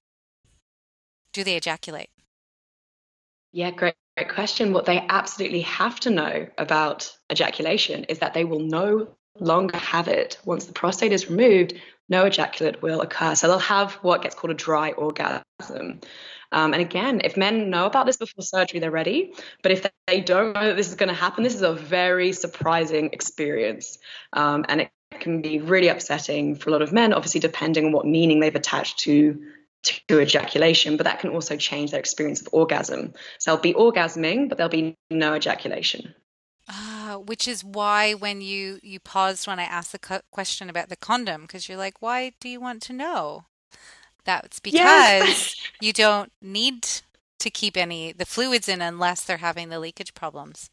Do 1.32 1.44
they 1.44 1.56
ejaculate? 1.56 2.10
Yeah, 3.56 3.70
great, 3.70 3.94
great 4.18 4.28
question. 4.28 4.74
What 4.74 4.84
they 4.84 5.02
absolutely 5.08 5.62
have 5.62 5.98
to 6.00 6.10
know 6.10 6.46
about 6.58 7.10
ejaculation 7.32 8.04
is 8.04 8.18
that 8.18 8.34
they 8.34 8.44
will 8.44 8.60
no 8.60 9.08
longer 9.40 9.78
have 9.78 10.08
it. 10.08 10.36
Once 10.44 10.66
the 10.66 10.74
prostate 10.74 11.10
is 11.10 11.30
removed, 11.30 11.72
no 12.10 12.26
ejaculate 12.26 12.82
will 12.82 13.00
occur. 13.00 13.34
So 13.34 13.48
they'll 13.48 13.58
have 13.60 13.94
what 14.02 14.20
gets 14.20 14.34
called 14.34 14.50
a 14.50 14.54
dry 14.54 14.92
orgasm. 14.92 16.02
Um, 16.52 16.74
and 16.74 16.82
again, 16.82 17.22
if 17.24 17.38
men 17.38 17.70
know 17.70 17.86
about 17.86 18.04
this 18.04 18.18
before 18.18 18.44
surgery, 18.44 18.78
they're 18.78 18.90
ready. 18.90 19.32
But 19.62 19.72
if 19.72 19.86
they 20.06 20.20
don't 20.20 20.52
know 20.52 20.66
that 20.66 20.76
this 20.76 20.90
is 20.90 20.94
going 20.94 21.08
to 21.08 21.14
happen, 21.14 21.42
this 21.42 21.54
is 21.54 21.62
a 21.62 21.72
very 21.72 22.34
surprising 22.34 23.08
experience. 23.14 23.96
Um, 24.34 24.66
and 24.68 24.82
it 24.82 24.90
can 25.18 25.40
be 25.40 25.60
really 25.60 25.88
upsetting 25.88 26.56
for 26.56 26.68
a 26.68 26.72
lot 26.72 26.82
of 26.82 26.92
men, 26.92 27.14
obviously, 27.14 27.40
depending 27.40 27.86
on 27.86 27.92
what 27.92 28.04
meaning 28.04 28.40
they've 28.40 28.54
attached 28.54 28.98
to 28.98 29.42
to 30.08 30.20
ejaculation, 30.20 30.96
but 30.96 31.04
that 31.04 31.20
can 31.20 31.30
also 31.30 31.56
change 31.56 31.90
their 31.90 32.00
experience 32.00 32.40
of 32.40 32.48
orgasm. 32.52 33.14
So 33.38 33.52
they'll 33.52 33.62
be 33.62 33.74
orgasming, 33.74 34.48
but 34.48 34.58
there'll 34.58 34.70
be 34.70 34.96
no 35.10 35.34
ejaculation. 35.34 36.14
Uh, 36.68 37.16
which 37.18 37.46
is 37.46 37.62
why 37.62 38.12
when 38.14 38.40
you 38.40 38.80
you 38.82 38.98
paused 38.98 39.46
when 39.46 39.60
I 39.60 39.64
asked 39.64 39.92
the 39.92 40.22
question 40.32 40.68
about 40.68 40.88
the 40.88 40.96
condom, 40.96 41.42
because 41.42 41.68
you're 41.68 41.78
like, 41.78 42.02
why 42.02 42.32
do 42.40 42.48
you 42.48 42.60
want 42.60 42.82
to 42.82 42.92
know? 42.92 43.44
That's 44.24 44.58
because 44.58 44.80
yes. 44.80 45.56
you 45.80 45.92
don't 45.92 46.32
need 46.42 46.86
to 47.38 47.50
keep 47.50 47.76
any 47.76 48.12
the 48.12 48.26
fluids 48.26 48.68
in 48.68 48.82
unless 48.82 49.22
they're 49.22 49.36
having 49.36 49.68
the 49.68 49.78
leakage 49.78 50.14
problems. 50.14 50.70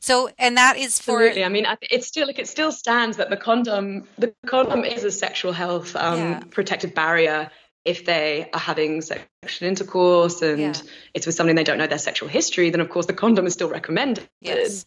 So, 0.00 0.30
and 0.36 0.56
that 0.56 0.76
is 0.76 0.98
for. 0.98 1.18
Absolutely. 1.22 1.44
I 1.44 1.48
mean, 1.48 1.66
it's 1.82 2.08
still 2.08 2.26
like 2.26 2.40
it 2.40 2.48
still 2.48 2.72
stands 2.72 3.16
that 3.18 3.30
the 3.30 3.36
condom, 3.36 4.08
the 4.18 4.34
condom 4.46 4.84
is 4.84 5.04
a 5.04 5.12
sexual 5.12 5.52
health 5.52 5.94
um, 5.94 6.18
yeah. 6.18 6.40
protective 6.50 6.92
barrier 6.92 7.48
if 7.84 8.04
they 8.04 8.48
are 8.52 8.60
having 8.60 9.00
sexual 9.00 9.68
intercourse 9.68 10.42
and 10.42 10.60
yeah. 10.60 10.72
it's 11.14 11.26
with 11.26 11.34
somebody 11.34 11.56
they 11.56 11.64
don't 11.64 11.78
know 11.78 11.86
their 11.86 11.98
sexual 11.98 12.28
history, 12.28 12.70
then 12.70 12.80
of 12.80 12.88
course 12.88 13.06
the 13.06 13.12
condom 13.12 13.46
is 13.46 13.52
still 13.52 13.68
recommended. 13.68 14.28
Yes. 14.40 14.86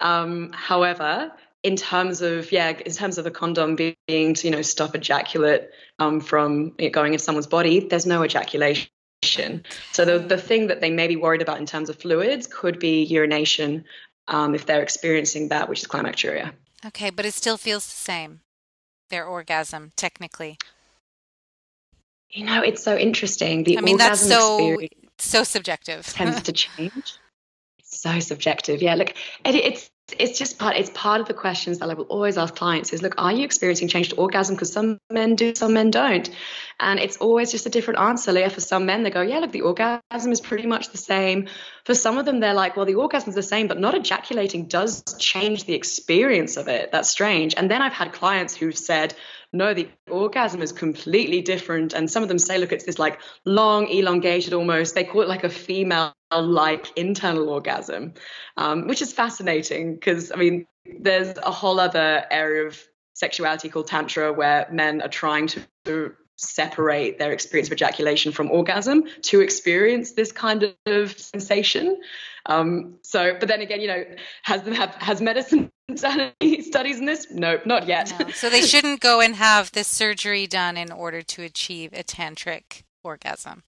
Um, 0.00 0.52
however, 0.52 1.32
in 1.62 1.76
terms 1.76 2.22
of 2.22 2.52
yeah, 2.52 2.70
in 2.70 2.92
terms 2.92 3.18
of 3.18 3.24
the 3.24 3.30
condom 3.30 3.74
being 3.74 4.34
to 4.34 4.46
you 4.46 4.52
know 4.52 4.62
stop 4.62 4.94
ejaculate 4.94 5.70
um, 5.98 6.20
from 6.20 6.76
going 6.92 7.12
into 7.12 7.24
someone's 7.24 7.48
body, 7.48 7.80
there's 7.80 8.06
no 8.06 8.22
ejaculation. 8.24 8.88
So 9.92 10.04
the 10.04 10.18
the 10.18 10.38
thing 10.38 10.68
that 10.68 10.80
they 10.80 10.90
may 10.90 11.08
be 11.08 11.16
worried 11.16 11.42
about 11.42 11.58
in 11.58 11.66
terms 11.66 11.88
of 11.88 11.96
fluids 11.96 12.46
could 12.46 12.78
be 12.78 13.02
urination 13.02 13.84
um, 14.28 14.54
if 14.54 14.66
they're 14.66 14.82
experiencing 14.82 15.48
that, 15.48 15.68
which 15.68 15.82
is 15.82 15.88
climacturia. 15.88 16.52
Okay, 16.84 17.10
but 17.10 17.24
it 17.24 17.34
still 17.34 17.56
feels 17.56 17.84
the 17.86 17.96
same. 17.96 18.40
Their 19.08 19.24
orgasm, 19.24 19.92
technically. 19.96 20.58
You 22.36 22.44
know, 22.44 22.60
it's 22.60 22.82
so 22.82 22.96
interesting. 22.96 23.64
The 23.64 23.78
I 23.78 23.80
mean, 23.80 23.96
that's 23.96 24.20
so 24.20 24.76
so 25.18 25.42
subjective. 25.42 26.06
tends 26.06 26.42
to 26.42 26.52
change. 26.64 27.18
It's 27.78 27.98
so 28.00 28.20
subjective. 28.20 28.82
Yeah, 28.82 28.94
look, 28.94 29.10
it, 29.42 29.54
it's 29.54 29.90
it's 30.18 30.38
just 30.38 30.58
part 30.58 30.76
it's 30.76 30.90
part 30.90 31.20
of 31.20 31.26
the 31.26 31.34
questions 31.34 31.78
that 31.78 31.90
I 31.90 31.94
will 31.94 32.04
always 32.04 32.38
ask 32.38 32.54
clients 32.54 32.92
is 32.92 33.02
look 33.02 33.14
are 33.18 33.32
you 33.32 33.44
experiencing 33.44 33.88
change 33.88 34.10
to 34.10 34.16
orgasm 34.16 34.54
because 34.54 34.72
some 34.72 34.98
men 35.10 35.34
do 35.34 35.52
some 35.54 35.72
men 35.72 35.90
don't 35.90 36.30
and 36.78 37.00
it's 37.00 37.16
always 37.16 37.50
just 37.50 37.66
a 37.66 37.70
different 37.70 37.98
answer 37.98 38.32
like 38.32 38.52
for 38.52 38.60
some 38.60 38.86
men 38.86 39.02
they 39.02 39.10
go 39.10 39.20
yeah 39.20 39.40
look 39.40 39.50
the 39.50 39.62
orgasm 39.62 40.30
is 40.30 40.40
pretty 40.40 40.66
much 40.66 40.90
the 40.90 40.98
same 40.98 41.48
for 41.84 41.92
some 41.92 42.18
of 42.18 42.24
them 42.24 42.38
they're 42.38 42.54
like 42.54 42.76
well 42.76 42.86
the 42.86 42.94
orgasm 42.94 43.30
is 43.30 43.34
the 43.34 43.42
same 43.42 43.66
but 43.66 43.80
not 43.80 43.96
ejaculating 43.96 44.68
does 44.68 45.02
change 45.18 45.64
the 45.64 45.74
experience 45.74 46.56
of 46.56 46.68
it 46.68 46.92
that's 46.92 47.08
strange 47.08 47.54
and 47.56 47.68
then 47.68 47.82
I've 47.82 47.92
had 47.92 48.12
clients 48.12 48.54
who've 48.54 48.78
said 48.78 49.12
no, 49.56 49.74
the 49.74 49.88
orgasm 50.10 50.62
is 50.62 50.72
completely 50.72 51.42
different. 51.42 51.92
And 51.92 52.10
some 52.10 52.22
of 52.22 52.28
them 52.28 52.38
say, 52.38 52.58
look, 52.58 52.72
it's 52.72 52.84
this 52.84 52.98
like 52.98 53.20
long, 53.44 53.88
elongated 53.88 54.52
almost, 54.52 54.94
they 54.94 55.04
call 55.04 55.22
it 55.22 55.28
like 55.28 55.44
a 55.44 55.48
female 55.48 56.12
like 56.32 56.96
internal 56.96 57.48
orgasm, 57.48 58.14
um, 58.56 58.86
which 58.86 59.02
is 59.02 59.12
fascinating 59.12 59.94
because, 59.94 60.32
I 60.32 60.36
mean, 60.36 60.66
there's 61.00 61.36
a 61.38 61.50
whole 61.50 61.80
other 61.80 62.24
area 62.30 62.66
of 62.66 62.80
sexuality 63.14 63.68
called 63.68 63.88
Tantra 63.88 64.32
where 64.32 64.68
men 64.70 65.00
are 65.00 65.08
trying 65.08 65.48
to 65.84 66.14
separate 66.36 67.18
their 67.18 67.32
experience 67.32 67.68
of 67.68 67.72
ejaculation 67.72 68.30
from 68.30 68.50
orgasm 68.50 69.04
to 69.22 69.40
experience 69.40 70.12
this 70.12 70.32
kind 70.32 70.74
of 70.86 71.18
sensation. 71.18 72.00
Um, 72.44 72.98
so, 73.02 73.36
but 73.38 73.48
then 73.48 73.62
again, 73.62 73.80
you 73.80 73.88
know, 73.88 74.04
has 74.42 74.60
have, 74.76 74.94
has 74.96 75.20
medicine 75.20 75.70
any 75.88 76.62
studies 76.62 76.98
in 76.98 77.06
this? 77.06 77.28
Nope, 77.30 77.66
not 77.66 77.86
yet. 77.86 78.12
No. 78.18 78.30
So 78.30 78.50
they 78.50 78.62
shouldn't 78.62 79.00
go 79.00 79.20
and 79.20 79.34
have 79.36 79.72
this 79.72 79.88
surgery 79.88 80.46
done 80.46 80.76
in 80.76 80.90
order 80.90 81.22
to 81.22 81.42
achieve 81.42 81.92
a 81.92 82.02
tantric 82.02 82.82
orgasm. 83.04 83.62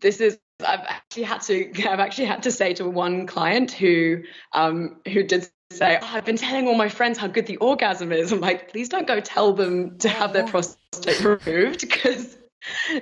This 0.00 0.20
is 0.20 0.38
I've 0.66 0.84
actually 0.86 1.22
had 1.24 1.40
to 1.42 1.88
I've 1.88 2.00
actually 2.00 2.26
had 2.26 2.42
to 2.44 2.50
say 2.50 2.74
to 2.74 2.88
one 2.88 3.26
client 3.26 3.72
who 3.72 4.22
um, 4.52 4.96
who 5.08 5.22
did 5.22 5.48
say 5.72 5.98
oh, 6.00 6.10
I've 6.12 6.24
been 6.24 6.36
telling 6.36 6.68
all 6.68 6.74
my 6.74 6.88
friends 6.88 7.18
how 7.18 7.26
good 7.26 7.46
the 7.46 7.56
orgasm 7.56 8.12
is. 8.12 8.32
I'm 8.32 8.40
like, 8.40 8.70
please 8.70 8.88
don't 8.88 9.06
go 9.06 9.20
tell 9.20 9.52
them 9.52 9.98
to 9.98 10.08
have 10.08 10.32
their 10.32 10.44
oh. 10.44 10.48
prostate 10.48 11.20
removed 11.46 11.80
because 11.80 12.36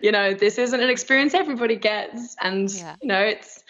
you 0.03 0.13
know 0.13 0.35
this 0.35 0.59
isn't 0.59 0.81
an 0.81 0.89
experience 0.89 1.35
everybody 1.35 1.77
gets, 1.77 2.37
and 2.41 2.73
yeah. 2.73 2.95
you 3.03 3.09
know 3.09 3.21
it's 3.21 3.65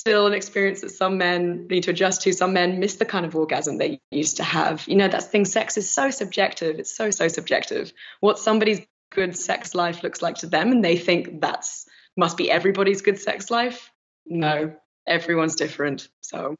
still 0.00 0.26
an 0.26 0.32
experience 0.32 0.80
that 0.80 0.90
some 0.90 1.18
men 1.18 1.66
need 1.68 1.82
to 1.84 1.90
adjust 1.90 2.22
to. 2.22 2.32
Some 2.32 2.54
men 2.54 2.80
miss 2.80 2.96
the 2.96 3.04
kind 3.04 3.26
of 3.26 3.36
orgasm 3.36 3.76
they 3.76 4.00
used 4.10 4.38
to 4.38 4.42
have. 4.42 4.88
You 4.88 4.96
know, 4.96 5.08
that's 5.08 5.26
thing. 5.26 5.44
Sex 5.44 5.76
is 5.76 5.90
so 5.90 6.10
subjective. 6.10 6.78
It's 6.78 6.94
so 6.94 7.10
so 7.10 7.28
subjective. 7.28 7.92
What 8.20 8.38
somebody's 8.38 8.80
good 9.10 9.36
sex 9.36 9.74
life 9.74 10.02
looks 10.02 10.22
like 10.22 10.36
to 10.36 10.46
them, 10.46 10.72
and 10.72 10.84
they 10.84 10.96
think 10.96 11.40
that's 11.40 11.86
must 12.16 12.36
be 12.36 12.50
everybody's 12.50 13.02
good 13.02 13.20
sex 13.20 13.50
life. 13.50 13.92
No, 14.26 14.74
everyone's 15.06 15.54
different. 15.54 16.08
So 16.22 16.56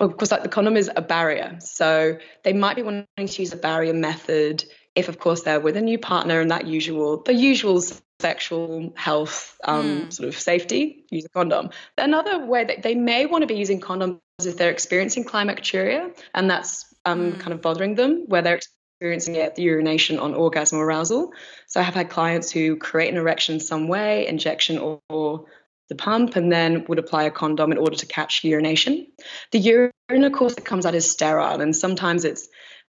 of 0.00 0.16
course, 0.16 0.30
like 0.30 0.42
the 0.42 0.48
condom 0.48 0.76
is 0.76 0.90
a 0.94 1.02
barrier. 1.02 1.58
So 1.60 2.18
they 2.42 2.54
might 2.54 2.74
be 2.74 2.82
wanting 2.82 3.06
to 3.16 3.42
use 3.42 3.52
a 3.52 3.56
barrier 3.56 3.92
method 3.92 4.64
if, 4.94 5.08
of 5.08 5.18
course, 5.18 5.42
they're 5.42 5.60
with 5.60 5.76
a 5.76 5.80
new 5.80 5.98
partner 5.98 6.40
and 6.40 6.50
that 6.50 6.66
usual, 6.66 7.22
the 7.22 7.34
usual 7.34 7.82
sexual 8.20 8.92
health 8.96 9.58
um, 9.64 9.84
mm. 9.84 10.12
sort 10.12 10.28
of 10.28 10.38
safety, 10.38 11.04
use 11.10 11.24
a 11.24 11.28
condom. 11.28 11.70
Another 11.96 12.44
way 12.44 12.64
that 12.64 12.82
they 12.82 12.94
may 12.94 13.26
want 13.26 13.42
to 13.42 13.46
be 13.46 13.56
using 13.56 13.80
condoms 13.80 14.20
if 14.40 14.56
they're 14.56 14.70
experiencing 14.70 15.24
climacturia 15.24 16.16
and 16.34 16.50
that's 16.50 16.94
um, 17.04 17.32
mm. 17.32 17.40
kind 17.40 17.52
of 17.52 17.62
bothering 17.62 17.94
them, 17.94 18.24
where 18.26 18.42
they're 18.42 18.60
experiencing 19.00 19.36
it, 19.36 19.54
the 19.54 19.62
urination 19.62 20.18
on 20.18 20.34
orgasm 20.34 20.78
arousal. 20.78 21.32
So 21.66 21.80
I 21.80 21.82
have 21.82 21.94
had 21.94 22.10
clients 22.10 22.50
who 22.50 22.76
create 22.76 23.10
an 23.10 23.16
erection 23.16 23.54
in 23.54 23.60
some 23.60 23.88
way, 23.88 24.26
injection 24.26 24.78
or, 24.78 25.00
or 25.08 25.46
the 25.88 25.94
pump 25.94 26.36
and 26.36 26.52
then 26.52 26.84
would 26.88 26.98
apply 26.98 27.24
a 27.24 27.30
condom 27.30 27.72
in 27.72 27.78
order 27.78 27.96
to 27.96 28.06
catch 28.06 28.44
urination. 28.44 29.06
The 29.52 29.58
urine, 29.58 30.24
of 30.24 30.32
course, 30.32 30.54
that 30.54 30.64
comes 30.64 30.86
out 30.86 30.94
is 30.94 31.10
sterile, 31.10 31.60
and 31.60 31.74
sometimes 31.74 32.24
it's 32.24 32.48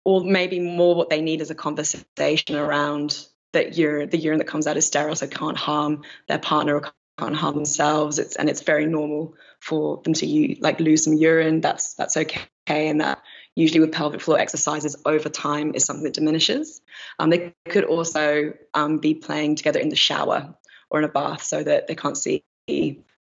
or 0.04 0.22
maybe 0.22 0.60
more 0.60 0.94
what 0.94 1.10
they 1.10 1.20
need 1.20 1.40
is 1.40 1.50
a 1.50 1.54
conversation 1.54 2.54
around 2.54 3.26
that 3.56 3.74
the 4.10 4.18
urine 4.18 4.38
that 4.38 4.46
comes 4.46 4.66
out 4.66 4.76
is 4.76 4.86
sterile, 4.86 5.16
so 5.16 5.26
can't 5.26 5.56
harm 5.56 6.02
their 6.28 6.38
partner 6.38 6.76
or 6.76 6.92
can't 7.18 7.34
harm 7.36 7.54
themselves. 7.54 8.18
It's 8.18 8.36
and 8.36 8.48
it's 8.48 8.62
very 8.62 8.86
normal 8.86 9.34
for 9.60 10.00
them 10.02 10.14
to 10.14 10.26
use, 10.26 10.58
like 10.60 10.80
lose 10.80 11.04
some 11.04 11.14
urine. 11.14 11.60
That's 11.60 11.94
that's 11.94 12.16
okay, 12.16 12.48
and 12.68 13.00
that 13.00 13.22
usually 13.54 13.80
with 13.80 13.92
pelvic 13.92 14.20
floor 14.20 14.38
exercises 14.38 14.96
over 15.04 15.28
time 15.28 15.72
is 15.74 15.84
something 15.84 16.04
that 16.04 16.14
diminishes. 16.14 16.80
Um, 17.18 17.30
they 17.30 17.54
could 17.68 17.84
also 17.84 18.52
um, 18.74 18.98
be 18.98 19.14
playing 19.14 19.56
together 19.56 19.80
in 19.80 19.88
the 19.88 19.96
shower 19.96 20.54
or 20.90 20.98
in 21.00 21.04
a 21.04 21.08
bath 21.08 21.42
so 21.42 21.62
that 21.62 21.86
they 21.86 21.94
can't 21.94 22.16
see 22.16 22.44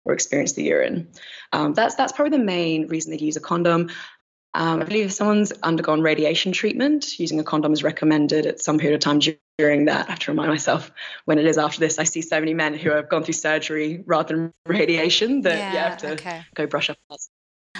or 0.04 0.12
experience 0.12 0.52
the 0.52 0.62
urine. 0.62 1.08
Um, 1.52 1.74
that's 1.74 1.94
that's 1.96 2.12
probably 2.12 2.38
the 2.38 2.44
main 2.44 2.86
reason 2.88 3.10
they 3.10 3.18
use 3.18 3.36
a 3.36 3.40
condom. 3.40 3.90
Um, 4.56 4.80
I 4.80 4.84
believe 4.84 5.04
if 5.04 5.12
someone's 5.12 5.52
undergone 5.62 6.00
radiation 6.00 6.50
treatment, 6.50 7.20
using 7.20 7.38
a 7.38 7.44
condom 7.44 7.74
is 7.74 7.82
recommended 7.82 8.46
at 8.46 8.58
some 8.58 8.78
period 8.78 8.94
of 8.94 9.00
time 9.00 9.20
during 9.58 9.84
that. 9.84 10.06
I 10.08 10.12
have 10.12 10.18
to 10.20 10.30
remind 10.30 10.48
myself 10.48 10.90
when 11.26 11.38
it 11.38 11.44
is 11.44 11.58
after 11.58 11.78
this. 11.78 11.98
I 11.98 12.04
see 12.04 12.22
so 12.22 12.40
many 12.40 12.54
men 12.54 12.72
who 12.72 12.88
have 12.88 13.10
gone 13.10 13.22
through 13.22 13.34
surgery 13.34 14.02
rather 14.06 14.34
than 14.34 14.54
radiation 14.66 15.42
that 15.42 15.58
yeah, 15.58 15.72
you 15.72 15.78
have 15.78 15.98
to 15.98 16.12
okay. 16.12 16.42
go 16.54 16.66
brush 16.66 16.88
up. 16.88 16.96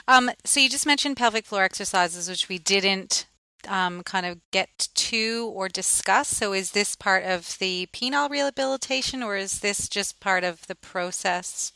Um, 0.06 0.30
so 0.44 0.60
you 0.60 0.68
just 0.68 0.84
mentioned 0.84 1.16
pelvic 1.16 1.46
floor 1.46 1.62
exercises, 1.62 2.28
which 2.28 2.50
we 2.50 2.58
didn't 2.58 3.26
um, 3.66 4.02
kind 4.02 4.26
of 4.26 4.38
get 4.50 4.90
to 4.94 5.50
or 5.54 5.70
discuss. 5.70 6.28
So, 6.28 6.52
is 6.52 6.72
this 6.72 6.94
part 6.94 7.24
of 7.24 7.56
the 7.58 7.88
penile 7.90 8.28
rehabilitation 8.28 9.22
or 9.22 9.38
is 9.38 9.60
this 9.60 9.88
just 9.88 10.20
part 10.20 10.44
of 10.44 10.66
the 10.66 10.74
process 10.74 11.72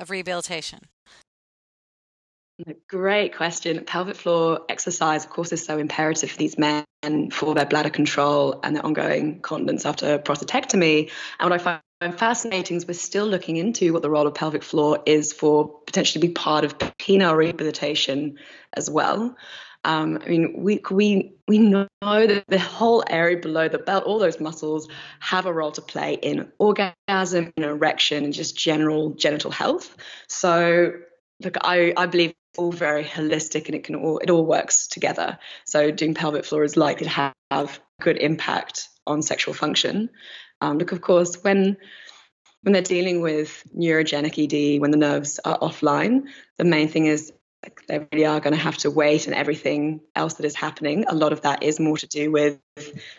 of 0.00 0.08
rehabilitation? 0.08 0.88
Great 2.88 3.34
question. 3.34 3.82
Pelvic 3.84 4.16
floor 4.16 4.60
exercise, 4.68 5.24
of 5.24 5.30
course, 5.30 5.52
is 5.52 5.64
so 5.64 5.78
imperative 5.78 6.30
for 6.30 6.36
these 6.36 6.58
men 6.58 6.84
for 7.32 7.54
their 7.54 7.66
bladder 7.66 7.90
control 7.90 8.60
and 8.62 8.76
their 8.76 8.84
ongoing 8.84 9.40
continence 9.40 9.84
after 9.84 10.18
prostatectomy. 10.18 11.10
And 11.40 11.50
what 11.50 11.60
I 11.60 11.80
find 12.02 12.18
fascinating 12.18 12.76
is 12.76 12.86
we're 12.86 12.94
still 12.94 13.26
looking 13.26 13.56
into 13.56 13.92
what 13.92 14.02
the 14.02 14.10
role 14.10 14.26
of 14.26 14.34
pelvic 14.34 14.62
floor 14.62 15.00
is 15.06 15.32
for 15.32 15.80
potentially 15.86 16.26
be 16.26 16.32
part 16.32 16.64
of 16.64 16.78
penile 16.78 17.36
rehabilitation 17.36 18.38
as 18.74 18.88
well. 18.88 19.36
Um, 19.84 20.20
I 20.24 20.28
mean, 20.28 20.62
we 20.62 20.80
we 20.90 21.34
we 21.48 21.58
know 21.58 21.88
that 22.04 22.44
the 22.46 22.58
whole 22.58 23.02
area 23.08 23.38
below 23.38 23.68
the 23.68 23.78
belt, 23.78 24.04
all 24.04 24.20
those 24.20 24.38
muscles, 24.38 24.88
have 25.18 25.46
a 25.46 25.52
role 25.52 25.72
to 25.72 25.82
play 25.82 26.14
in 26.14 26.52
orgasm, 26.58 27.52
in 27.56 27.64
erection, 27.64 28.24
and 28.24 28.32
just 28.32 28.56
general 28.56 29.14
genital 29.14 29.50
health. 29.50 29.96
So, 30.28 30.92
look, 31.42 31.56
I 31.62 31.92
I 31.96 32.06
believe 32.06 32.34
all 32.56 32.72
very 32.72 33.04
holistic, 33.04 33.66
and 33.66 33.74
it 33.74 33.84
can 33.84 33.96
all 33.96 34.18
it 34.18 34.30
all 34.30 34.44
works 34.44 34.88
together. 34.88 35.38
So, 35.64 35.90
doing 35.90 36.14
pelvic 36.14 36.44
floor 36.44 36.64
is 36.64 36.76
likely 36.76 37.06
to 37.06 37.32
have 37.50 37.80
good 38.00 38.18
impact 38.18 38.88
on 39.06 39.22
sexual 39.22 39.54
function. 39.54 40.10
Um, 40.60 40.78
look, 40.78 40.92
of 40.92 41.00
course, 41.00 41.42
when 41.42 41.76
when 42.62 42.72
they're 42.72 42.82
dealing 42.82 43.20
with 43.20 43.64
neurogenic 43.76 44.38
ED, 44.38 44.80
when 44.80 44.92
the 44.92 44.96
nerves 44.96 45.40
are 45.44 45.58
offline, 45.58 46.28
the 46.58 46.64
main 46.64 46.88
thing 46.88 47.06
is 47.06 47.32
they 47.86 48.06
really 48.12 48.26
are 48.26 48.40
going 48.40 48.54
to 48.54 48.60
have 48.60 48.76
to 48.78 48.90
wait 48.90 49.26
and 49.26 49.34
everything 49.34 50.00
else 50.16 50.34
that 50.34 50.46
is 50.46 50.56
happening. 50.56 51.04
A 51.08 51.14
lot 51.14 51.32
of 51.32 51.42
that 51.42 51.62
is 51.62 51.78
more 51.78 51.96
to 51.96 52.06
do 52.06 52.32
with 52.32 52.58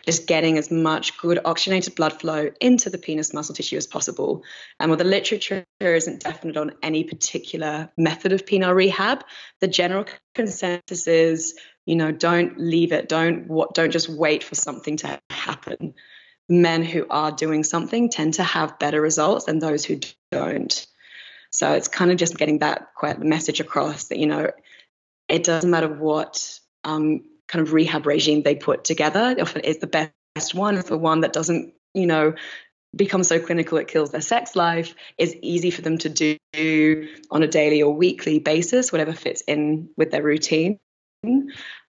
just 0.06 0.28
getting 0.28 0.58
as 0.58 0.70
much 0.70 1.18
good 1.18 1.40
oxygenated 1.46 1.96
blood 1.96 2.20
flow 2.20 2.50
into 2.60 2.90
the 2.90 2.98
penis 2.98 3.34
muscle 3.34 3.56
tissue 3.56 3.78
as 3.78 3.88
possible. 3.88 4.44
And 4.80 4.90
while 4.90 4.98
the 4.98 5.06
literature 5.06 5.66
isn't 5.80 6.24
definite 6.24 6.58
on 6.58 6.74
any 6.82 7.04
particular 7.04 7.90
method 7.98 8.34
of 8.34 8.46
penile 8.46 8.76
rehab 8.76 9.24
the 9.62 9.68
general 9.68 10.06
consensus 10.36 11.08
is 11.08 11.58
you 11.86 11.96
know 11.96 12.12
don't 12.12 12.58
leave 12.58 12.92
it. 12.92 13.10
Don't 13.10 13.48
what 13.48 13.74
don't 13.74 13.92
just 13.92 14.10
wait 14.10 14.44
for 14.44 14.56
something 14.56 14.98
to 14.98 15.20
happen. 15.30 15.94
Men 16.50 16.84
who 16.84 17.06
are 17.10 17.32
doing 17.32 17.64
something 17.64 18.10
tend 18.10 18.36
to 18.36 18.44
have 18.44 18.80
better 18.80 19.00
results 19.00 19.46
than 19.46 19.60
those 19.60 19.86
who 19.86 20.00
don't 20.32 20.86
so 21.54 21.72
it's 21.74 21.88
kind 21.88 22.10
of 22.10 22.18
just 22.18 22.36
getting 22.36 22.60
that 22.60 22.96
quite 22.96 23.22
message 23.22 23.60
across 23.60 24.06
that, 24.06 24.18
you 24.18 24.26
know, 24.26 24.50
it 25.30 25.44
doesn't 25.44 25.70
matter 25.70 25.88
what 25.88 26.60
um, 26.84 27.22
kind 27.48 27.66
of 27.66 27.74
rehab 27.74 28.08
regime 28.08 28.42
they 28.42 28.56
put 28.56 28.84
together, 28.84 29.36
often 29.40 29.62
it's 29.64 29.80
the 29.80 30.10
best 30.36 30.56
one, 30.56 30.74
the 30.76 30.98
one 30.98 31.20
that 31.20 31.32
doesn't, 31.32 31.76
you 31.94 32.08
know, 32.08 32.34
become 32.96 33.24
so 33.24 33.40
clinical 33.40 33.78
it 33.78 33.88
kills 33.88 34.10
their 34.10 34.20
sex 34.20 34.56
life 34.56 34.96
is 35.16 35.36
easy 35.44 35.70
for 35.70 35.84
them 35.84 36.00
to 36.00 36.10
do 36.10 37.08
on 37.30 37.44
a 37.44 37.48
daily 37.48 37.84
or 37.84 37.94
weekly 37.94 38.40
basis, 38.40 38.92
whatever 38.92 39.14
fits 39.14 39.42
in 39.42 39.90
with 39.96 40.10
their 40.10 40.24
routine. 40.24 40.80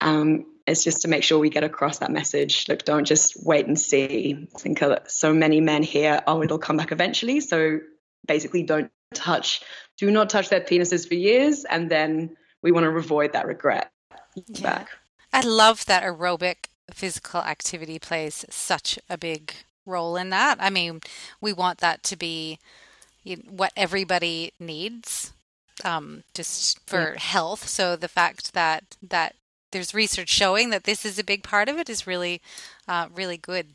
Um, 0.01 0.45
it's 0.67 0.83
just 0.83 1.03
to 1.03 1.07
make 1.07 1.23
sure 1.23 1.39
we 1.39 1.49
get 1.49 1.63
across 1.63 1.99
that 1.99 2.11
message. 2.11 2.67
Look, 2.67 2.83
don't 2.83 3.05
just 3.05 3.41
wait 3.41 3.67
and 3.67 3.79
see. 3.79 4.49
I 4.53 4.59
think 4.59 4.81
so 5.07 5.33
many 5.33 5.61
men 5.61 5.81
here, 5.81 6.21
oh, 6.27 6.43
it'll 6.43 6.59
come 6.59 6.75
back 6.75 6.91
eventually. 6.91 7.39
So 7.39 7.79
basically, 8.27 8.63
don't 8.63 8.91
touch, 9.13 9.61
do 9.97 10.11
not 10.11 10.29
touch 10.29 10.49
their 10.49 10.61
penises 10.61 11.07
for 11.07 11.15
years, 11.15 11.65
and 11.65 11.89
then 11.89 12.35
we 12.61 12.71
want 12.71 12.85
to 12.85 12.89
avoid 12.89 13.33
that 13.33 13.47
regret 13.47 13.91
yeah. 14.35 14.61
back. 14.61 14.89
I 15.33 15.41
love 15.41 15.85
that 15.85 16.03
aerobic 16.03 16.67
physical 16.91 17.41
activity 17.41 17.99
plays 17.99 18.45
such 18.49 18.99
a 19.09 19.17
big 19.17 19.53
role 19.85 20.15
in 20.15 20.29
that. 20.29 20.57
I 20.59 20.69
mean, 20.69 21.01
we 21.41 21.53
want 21.53 21.79
that 21.79 22.03
to 22.03 22.15
be 22.15 22.59
what 23.49 23.71
everybody 23.75 24.53
needs, 24.59 25.33
um, 25.83 26.23
just 26.33 26.79
for 26.87 27.13
yeah. 27.13 27.19
health. 27.19 27.67
So 27.67 27.95
the 27.95 28.07
fact 28.07 28.53
that 28.53 28.83
that 29.01 29.35
there's 29.71 29.93
research 29.93 30.29
showing 30.29 30.69
that 30.69 30.85
this 30.85 31.05
is 31.05 31.19
a 31.19 31.23
big 31.23 31.43
part 31.43 31.67
of 31.67 31.77
it 31.77 31.89
is 31.89 32.07
really, 32.07 32.41
uh, 32.87 33.07
really 33.13 33.37
good. 33.37 33.67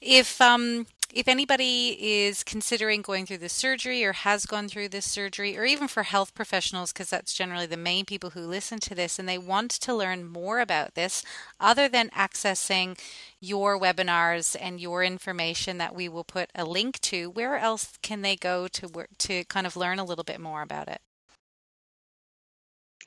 If 0.00 0.40
um, 0.40 0.86
if 1.12 1.28
anybody 1.28 1.96
is 2.00 2.42
considering 2.44 3.02
going 3.02 3.26
through 3.26 3.38
this 3.38 3.52
surgery 3.52 4.04
or 4.04 4.12
has 4.12 4.46
gone 4.46 4.68
through 4.68 4.88
this 4.88 5.04
surgery, 5.06 5.56
or 5.56 5.64
even 5.64 5.88
for 5.88 6.02
health 6.02 6.34
professionals, 6.34 6.92
because 6.92 7.10
that's 7.10 7.34
generally 7.34 7.66
the 7.66 7.76
main 7.76 8.04
people 8.04 8.30
who 8.30 8.40
listen 8.40 8.78
to 8.80 8.94
this, 8.94 9.18
and 9.18 9.28
they 9.28 9.38
want 9.38 9.70
to 9.70 9.94
learn 9.94 10.24
more 10.24 10.60
about 10.60 10.94
this, 10.94 11.24
other 11.58 11.88
than 11.88 12.10
accessing 12.10 12.98
your 13.40 13.78
webinars 13.78 14.56
and 14.60 14.80
your 14.80 15.02
information 15.02 15.78
that 15.78 15.94
we 15.94 16.08
will 16.08 16.24
put 16.24 16.50
a 16.54 16.64
link 16.64 17.00
to, 17.00 17.30
where 17.30 17.56
else 17.56 17.98
can 18.02 18.22
they 18.22 18.36
go 18.36 18.68
to 18.68 18.88
work 18.88 19.08
to 19.18 19.44
kind 19.44 19.66
of 19.66 19.76
learn 19.76 19.98
a 19.98 20.04
little 20.04 20.24
bit 20.24 20.40
more 20.40 20.62
about 20.62 20.88
it? 20.88 21.00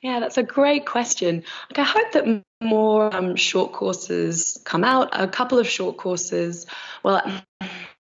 Yeah, 0.02 0.20
that's 0.20 0.36
a 0.36 0.42
great 0.42 0.84
question. 0.84 1.44
Like, 1.70 1.78
I 1.78 1.90
hope 1.90 2.12
that 2.12 2.42
more 2.60 3.14
um, 3.14 3.36
short 3.36 3.72
courses 3.72 4.60
come 4.64 4.84
out. 4.84 5.08
A 5.12 5.26
couple 5.26 5.58
of 5.58 5.66
short 5.66 5.96
courses. 5.96 6.66
Well, 7.02 7.22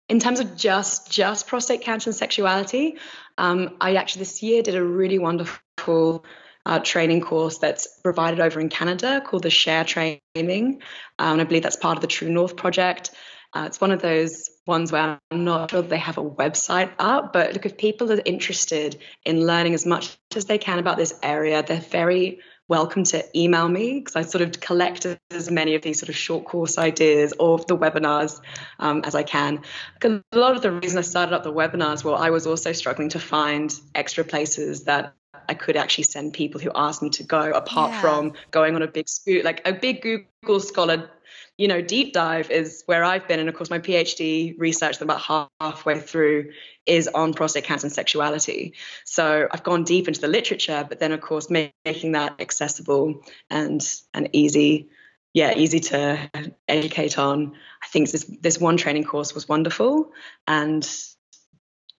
in 0.09 0.19
terms 0.19 0.39
of 0.39 0.55
just 0.55 1.11
just 1.11 1.47
prostate 1.47 1.81
cancer 1.81 2.09
and 2.09 2.15
sexuality, 2.15 2.97
um, 3.37 3.77
I 3.81 3.95
actually 3.95 4.21
this 4.21 4.41
year 4.41 4.63
did 4.63 4.75
a 4.75 4.83
really 4.83 5.19
wonderful 5.19 6.25
uh, 6.65 6.79
training 6.79 7.21
course 7.21 7.57
that's 7.59 7.87
provided 8.01 8.39
over 8.39 8.59
in 8.59 8.69
Canada 8.69 9.21
called 9.25 9.43
the 9.43 9.49
Share 9.49 9.83
Training. 9.83 10.81
Um, 11.17 11.39
I 11.39 11.43
believe 11.43 11.63
that's 11.63 11.77
part 11.77 11.97
of 11.97 12.01
the 12.01 12.07
TrueNTH 12.07 12.57
project. 12.57 13.11
Uh, 13.53 13.63
it's 13.65 13.79
one 13.79 13.91
of 13.91 14.01
those 14.01 14.49
ones 14.65 14.91
where 14.91 15.19
I'm 15.31 15.45
not 15.45 15.71
sure 15.71 15.81
they 15.81 15.97
have 15.97 16.17
a 16.17 16.29
website 16.29 16.91
up, 16.99 17.31
but 17.31 17.53
look, 17.53 17.65
if 17.65 17.77
people 17.77 18.11
are 18.11 18.21
interested 18.25 18.99
in 19.23 19.45
learning 19.45 19.73
as 19.73 19.85
much 19.85 20.17
as 20.35 20.45
they 20.45 20.57
can 20.57 20.79
about 20.79 20.97
this 20.97 21.17
area, 21.23 21.63
they're 21.63 21.79
very 21.79 22.39
welcome 22.69 23.03
to 23.05 23.23
email 23.39 23.67
me 23.67 23.99
because 23.99 24.15
I 24.15 24.23
sort 24.23 24.41
of 24.41 24.59
collect 24.59 25.05
as 25.31 25.49
many 25.49 25.75
of 25.75 25.81
these 25.81 25.99
sort 25.99 26.09
of 26.09 26.15
short 26.15 26.45
course 26.45 26.77
ideas 26.77 27.33
of 27.39 27.65
the 27.67 27.77
webinars 27.77 28.41
um, 28.79 29.01
as 29.05 29.15
I 29.15 29.23
can. 29.23 29.61
Because 29.93 30.21
a 30.31 30.37
lot 30.37 30.55
of 30.55 30.61
the 30.61 30.71
reason 30.71 30.97
I 30.97 31.01
started 31.01 31.33
up 31.33 31.43
the 31.43 31.53
webinars, 31.53 32.03
well, 32.03 32.15
I 32.15 32.29
was 32.29 32.45
also 32.45 32.73
struggling 32.73 33.09
to 33.09 33.19
find 33.19 33.73
extra 33.95 34.23
places 34.23 34.83
that 34.83 35.13
I 35.49 35.53
could 35.53 35.77
actually 35.77 36.03
send 36.03 36.33
people 36.33 36.59
who 36.59 36.71
asked 36.75 37.01
me 37.01 37.09
to 37.11 37.23
go 37.23 37.51
apart 37.51 37.91
yeah. 37.91 38.01
from 38.01 38.33
going 38.51 38.75
on 38.75 38.81
a 38.81 38.87
big 38.87 39.07
scoot, 39.07 39.45
like 39.45 39.61
a 39.65 39.71
big 39.71 40.01
Google 40.01 40.59
Scholar 40.59 41.09
you 41.57 41.67
know, 41.67 41.81
deep 41.81 42.13
dive 42.13 42.51
is 42.51 42.83
where 42.85 43.03
I've 43.03 43.27
been. 43.27 43.39
And 43.39 43.49
of 43.49 43.55
course, 43.55 43.69
my 43.69 43.79
PhD 43.79 44.55
research, 44.59 45.01
about 45.01 45.49
halfway 45.59 45.99
through, 45.99 46.51
is 46.85 47.07
on 47.07 47.33
prostate 47.33 47.63
cancer 47.63 47.87
and 47.87 47.93
sexuality. 47.93 48.73
So 49.05 49.47
I've 49.51 49.63
gone 49.63 49.83
deep 49.83 50.07
into 50.07 50.21
the 50.21 50.27
literature, 50.27 50.85
but 50.87 50.99
then, 50.99 51.11
of 51.11 51.21
course, 51.21 51.49
making 51.49 52.11
that 52.13 52.39
accessible 52.39 53.23
and 53.49 53.85
and 54.13 54.29
easy 54.33 54.89
yeah, 55.33 55.53
easy 55.55 55.79
to 55.79 56.29
educate 56.67 57.19
on. 57.19 57.53
I 57.83 57.87
think 57.87 58.09
this 58.09 58.23
this 58.41 58.59
one 58.59 58.77
training 58.77 59.03
course 59.03 59.35
was 59.35 59.47
wonderful, 59.47 60.11
and 60.47 60.87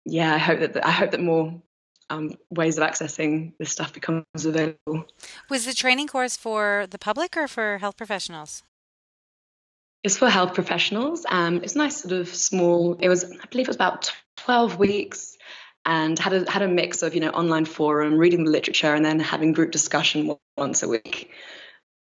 yeah, 0.05 0.35
I 0.35 0.39
hope 0.39 0.61
that 0.61 0.85
I 0.85 0.91
hope 0.91 1.13
that 1.13 1.21
more 1.21 1.63
um, 2.11 2.35
ways 2.51 2.79
of 2.79 2.89
accessing 2.89 3.53
this 3.59 3.71
stuff 3.71 3.93
becomes 3.93 4.25
available. 4.35 5.05
Was 5.49 5.67
the 5.67 5.75
training 5.75 6.09
course 6.09 6.37
for 6.37 6.87
the 6.91 6.99
public 6.99 7.37
or 7.37 7.47
for 7.47 7.79
health 7.79 7.97
professionals? 7.97 8.63
It's 10.05 10.17
for 10.17 10.29
health 10.29 10.55
professionals. 10.55 11.27
Um, 11.29 11.57
it's 11.63 11.75
nice, 11.75 12.03
sort 12.03 12.13
of 12.13 12.29
small. 12.29 12.95
It 13.01 13.09
was, 13.09 13.25
I 13.25 13.47
believe, 13.51 13.67
it 13.67 13.69
was 13.69 13.77
about 13.77 14.13
twelve 14.37 14.79
weeks, 14.79 15.37
and 15.85 16.19
had 16.19 16.33
a 16.33 16.51
had 16.51 16.63
a 16.63 16.69
mix 16.69 17.03
of 17.03 17.15
you 17.15 17.21
know 17.21 17.31
online 17.31 17.65
forum, 17.65 18.17
reading 18.17 18.45
the 18.45 18.51
literature, 18.51 18.95
and 18.95 19.05
then 19.05 19.19
having 19.19 19.53
group 19.53 19.73
discussion 19.73 20.37
once 20.57 20.83
a 20.83 20.89
week, 20.89 21.31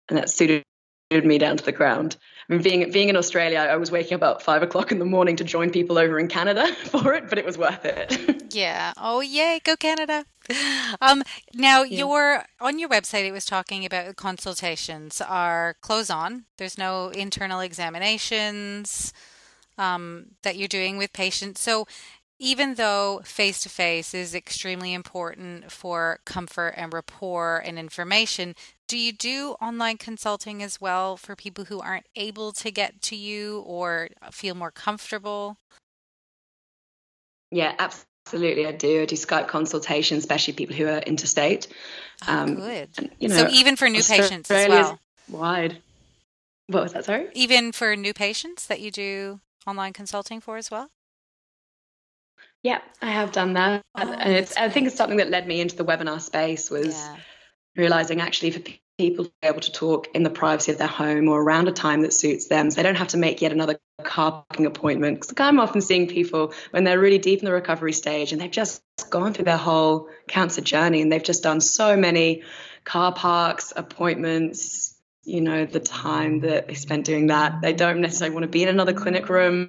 and 0.09 0.19
that 0.19 0.31
suited 0.31 0.65
me 1.11 1.39
down 1.39 1.57
to 1.57 1.65
the 1.65 1.73
ground. 1.73 2.17
I 2.53 2.57
mean, 2.57 2.63
being 2.63 2.91
being 2.91 3.09
in 3.09 3.17
Australia, 3.17 3.61
I 3.61 3.77
was 3.77 3.91
waking 3.91 4.17
up 4.17 4.23
at 4.23 4.43
five 4.43 4.63
o'clock 4.63 4.93
in 4.93 4.99
the 4.99 5.07
morning 5.07 5.37
to 5.37 5.45
join 5.45 5.71
people 5.71 5.97
over 5.97 6.19
in 6.19 6.29
Canada 6.29 6.67
for 6.85 7.15
it, 7.15 7.31
but 7.31 7.39
it 7.39 7.47
was 7.47 7.57
worth 7.57 7.85
it. 7.85 8.45
yeah. 8.55 8.93
Oh, 8.99 9.21
yay! 9.21 9.61
Go 9.65 9.75
Canada. 9.75 10.27
Um, 11.01 11.23
now, 11.55 11.83
yeah. 11.83 11.99
your 12.01 12.45
on 12.61 12.79
your 12.79 12.91
website, 12.91 13.25
it 13.25 13.33
was 13.33 13.47
talking 13.47 13.87
about 13.87 14.17
consultations 14.17 15.23
are 15.23 15.77
close 15.81 16.11
on. 16.11 16.45
There's 16.59 16.77
no 16.77 17.09
internal 17.09 17.61
examinations 17.61 19.15
um, 19.79 20.27
that 20.43 20.57
you're 20.57 20.69
doing 20.69 20.99
with 20.99 21.15
patients. 21.15 21.63
So, 21.63 21.87
even 22.43 22.75
though 22.75 23.21
face 23.25 23.63
to 23.63 23.69
face 23.69 24.13
is 24.13 24.35
extremely 24.35 24.93
important 24.93 25.71
for 25.71 26.19
comfort 26.25 26.75
and 26.77 26.93
rapport 26.93 27.63
and 27.65 27.79
information, 27.79 28.57
do 28.89 28.99
you 28.99 29.13
do 29.13 29.53
online 29.61 29.97
consulting 29.97 30.61
as 30.61 30.81
well 30.81 31.17
for 31.17 31.37
people 31.37 31.67
who 31.67 31.79
aren't 31.79 32.07
able 32.17 32.51
to 32.51 32.73
get 32.73 33.01
to 33.01 33.15
you 33.15 33.61
or 33.61 34.09
feel 34.33 34.57
more 34.57 34.73
comfortable? 34.73 35.57
Yeah, 37.53 37.77
absolutely. 37.79 38.67
I 38.67 38.73
do. 38.73 39.03
I 39.03 39.07
do 39.07 39.15
Skype 39.15 39.47
consultations, 39.47 40.25
especially 40.25 40.55
people 40.55 40.75
who 40.75 40.89
are 40.89 40.99
interstate. 40.99 41.69
Oh, 42.27 42.33
um, 42.33 42.57
good. 42.57 42.89
And, 42.99 43.11
you 43.21 43.29
know, 43.29 43.37
so 43.37 43.49
even 43.51 43.77
for 43.77 43.89
new 43.89 44.03
patients 44.03 44.51
as 44.51 44.69
well. 44.69 44.99
Wide. 45.31 45.81
What 46.67 46.83
was 46.83 46.93
that? 46.95 47.05
Sorry. 47.05 47.29
Even 47.35 47.71
for 47.71 47.95
new 47.95 48.13
patients 48.13 48.67
that 48.67 48.81
you 48.81 48.91
do 48.91 49.39
online 49.65 49.93
consulting 49.93 50.41
for 50.41 50.57
as 50.57 50.73
well. 50.73 50.91
Yeah, 52.63 52.81
I 53.01 53.11
have 53.11 53.33
done 53.33 53.55
that, 53.55 53.83
oh, 53.97 54.13
and 54.13 54.35
it's. 54.35 54.57
I 54.57 54.69
think 54.69 54.87
it's 54.87 54.97
something 54.97 55.19
that 55.19 55.31
led 55.31 55.47
me 55.47 55.61
into 55.61 55.75
the 55.75 55.85
webinar 55.85 56.21
space 56.21 56.71
was 56.71 56.95
yeah. 56.95 57.17
realizing 57.77 58.21
actually 58.21 58.53
for 58.53 58.61
people 58.99 59.25
to 59.25 59.33
be 59.43 59.49
able 59.49 59.61
to 59.61 59.73
talk 59.73 60.07
in 60.15 60.23
the 60.23 60.31
privacy 60.31 60.71
of 60.71 60.79
their 60.79 60.87
home 60.87 61.29
or 61.29 61.43
around 61.43 61.67
a 61.67 61.73
time 61.73 62.03
that 62.03 62.13
suits 62.13 62.47
them. 62.47 62.71
So 62.71 62.77
they 62.77 62.83
don't 62.85 62.97
have 62.97 63.09
to 63.09 63.17
make 63.17 63.43
yet 63.43 63.51
another 63.51 63.79
car 64.05 64.45
parking 64.49 64.67
appointment. 64.67 65.21
Because 65.21 65.35
I'm 65.39 65.59
often 65.59 65.81
seeing 65.81 66.07
people 66.07 66.53
when 66.71 66.85
they're 66.85 67.01
really 67.01 67.19
deep 67.19 67.41
in 67.41 67.45
the 67.47 67.53
recovery 67.53 67.93
stage 67.93 68.33
and 68.33 68.41
they've 68.41 68.51
just 68.51 68.83
gone 69.11 69.33
through 69.33 69.47
their 69.47 69.57
whole 69.57 70.09
cancer 70.29 70.61
journey 70.61 71.03
and 71.03 71.11
they've 71.11 71.23
just 71.23 71.43
done 71.43 71.61
so 71.61 71.97
many 71.97 72.43
car 72.85 73.13
parks, 73.13 73.73
appointments, 73.75 74.95
you 75.25 75.41
know, 75.41 75.65
the 75.65 75.81
time 75.81 76.41
that 76.41 76.69
they 76.69 76.75
spent 76.75 77.05
doing 77.05 77.29
that. 77.29 77.61
They 77.61 77.73
don't 77.73 78.01
necessarily 78.01 78.35
want 78.35 78.45
to 78.45 78.49
be 78.49 78.63
in 78.63 78.69
another 78.69 78.93
clinic 78.93 79.29
room. 79.29 79.69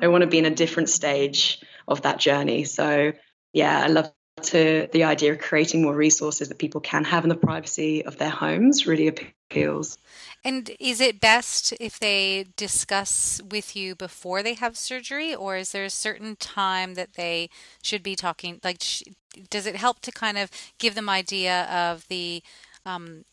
They 0.00 0.08
want 0.08 0.22
to 0.22 0.28
be 0.28 0.38
in 0.38 0.44
a 0.44 0.54
different 0.54 0.88
stage 0.88 1.60
of 1.92 2.02
that 2.02 2.18
journey. 2.18 2.64
So 2.64 3.12
yeah, 3.52 3.82
I 3.84 3.86
love 3.88 4.12
to 4.42 4.88
the 4.92 5.04
idea 5.04 5.32
of 5.32 5.38
creating 5.38 5.82
more 5.82 5.94
resources 5.94 6.48
that 6.48 6.58
people 6.58 6.80
can 6.80 7.04
have 7.04 7.24
in 7.24 7.28
the 7.28 7.36
privacy 7.36 8.04
of 8.04 8.18
their 8.18 8.30
homes 8.30 8.86
really 8.86 9.08
appeals. 9.08 9.98
And 10.44 10.70
is 10.80 11.00
it 11.00 11.20
best 11.20 11.72
if 11.78 12.00
they 12.00 12.46
discuss 12.56 13.40
with 13.48 13.76
you 13.76 13.94
before 13.94 14.42
they 14.42 14.54
have 14.54 14.76
surgery, 14.76 15.34
or 15.34 15.56
is 15.56 15.70
there 15.70 15.84
a 15.84 15.90
certain 15.90 16.34
time 16.36 16.94
that 16.94 17.14
they 17.14 17.50
should 17.82 18.02
be 18.02 18.16
talking? 18.16 18.58
Like, 18.64 18.78
sh- 18.80 19.04
does 19.50 19.66
it 19.66 19.76
help 19.76 20.00
to 20.00 20.10
kind 20.10 20.38
of 20.38 20.50
give 20.78 20.94
them 20.94 21.08
idea 21.08 21.64
of 21.64 22.08
the 22.08 22.42
um, 22.84 23.24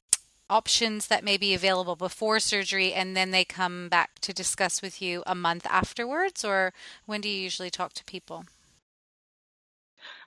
options 0.50 1.08
that 1.08 1.24
may 1.24 1.38
be 1.38 1.54
available 1.54 1.95
before 1.95 2.39
surgery, 2.39 2.93
and 2.93 3.16
then 3.16 3.32
they 3.32 3.45
come 3.45 3.89
back 3.89 4.20
to 4.20 4.34
discuss 4.34 4.82
with 4.82 5.02
you 5.02 5.24
a 5.26 5.36
month 5.36 5.66
afterwards, 5.70 6.43
or 6.43 6.74
when 7.06 7.22
do 7.22 7.30
you 7.30 7.41
usually 7.41 7.70
talk 7.70 7.93
to 7.93 8.04
people? 8.06 8.45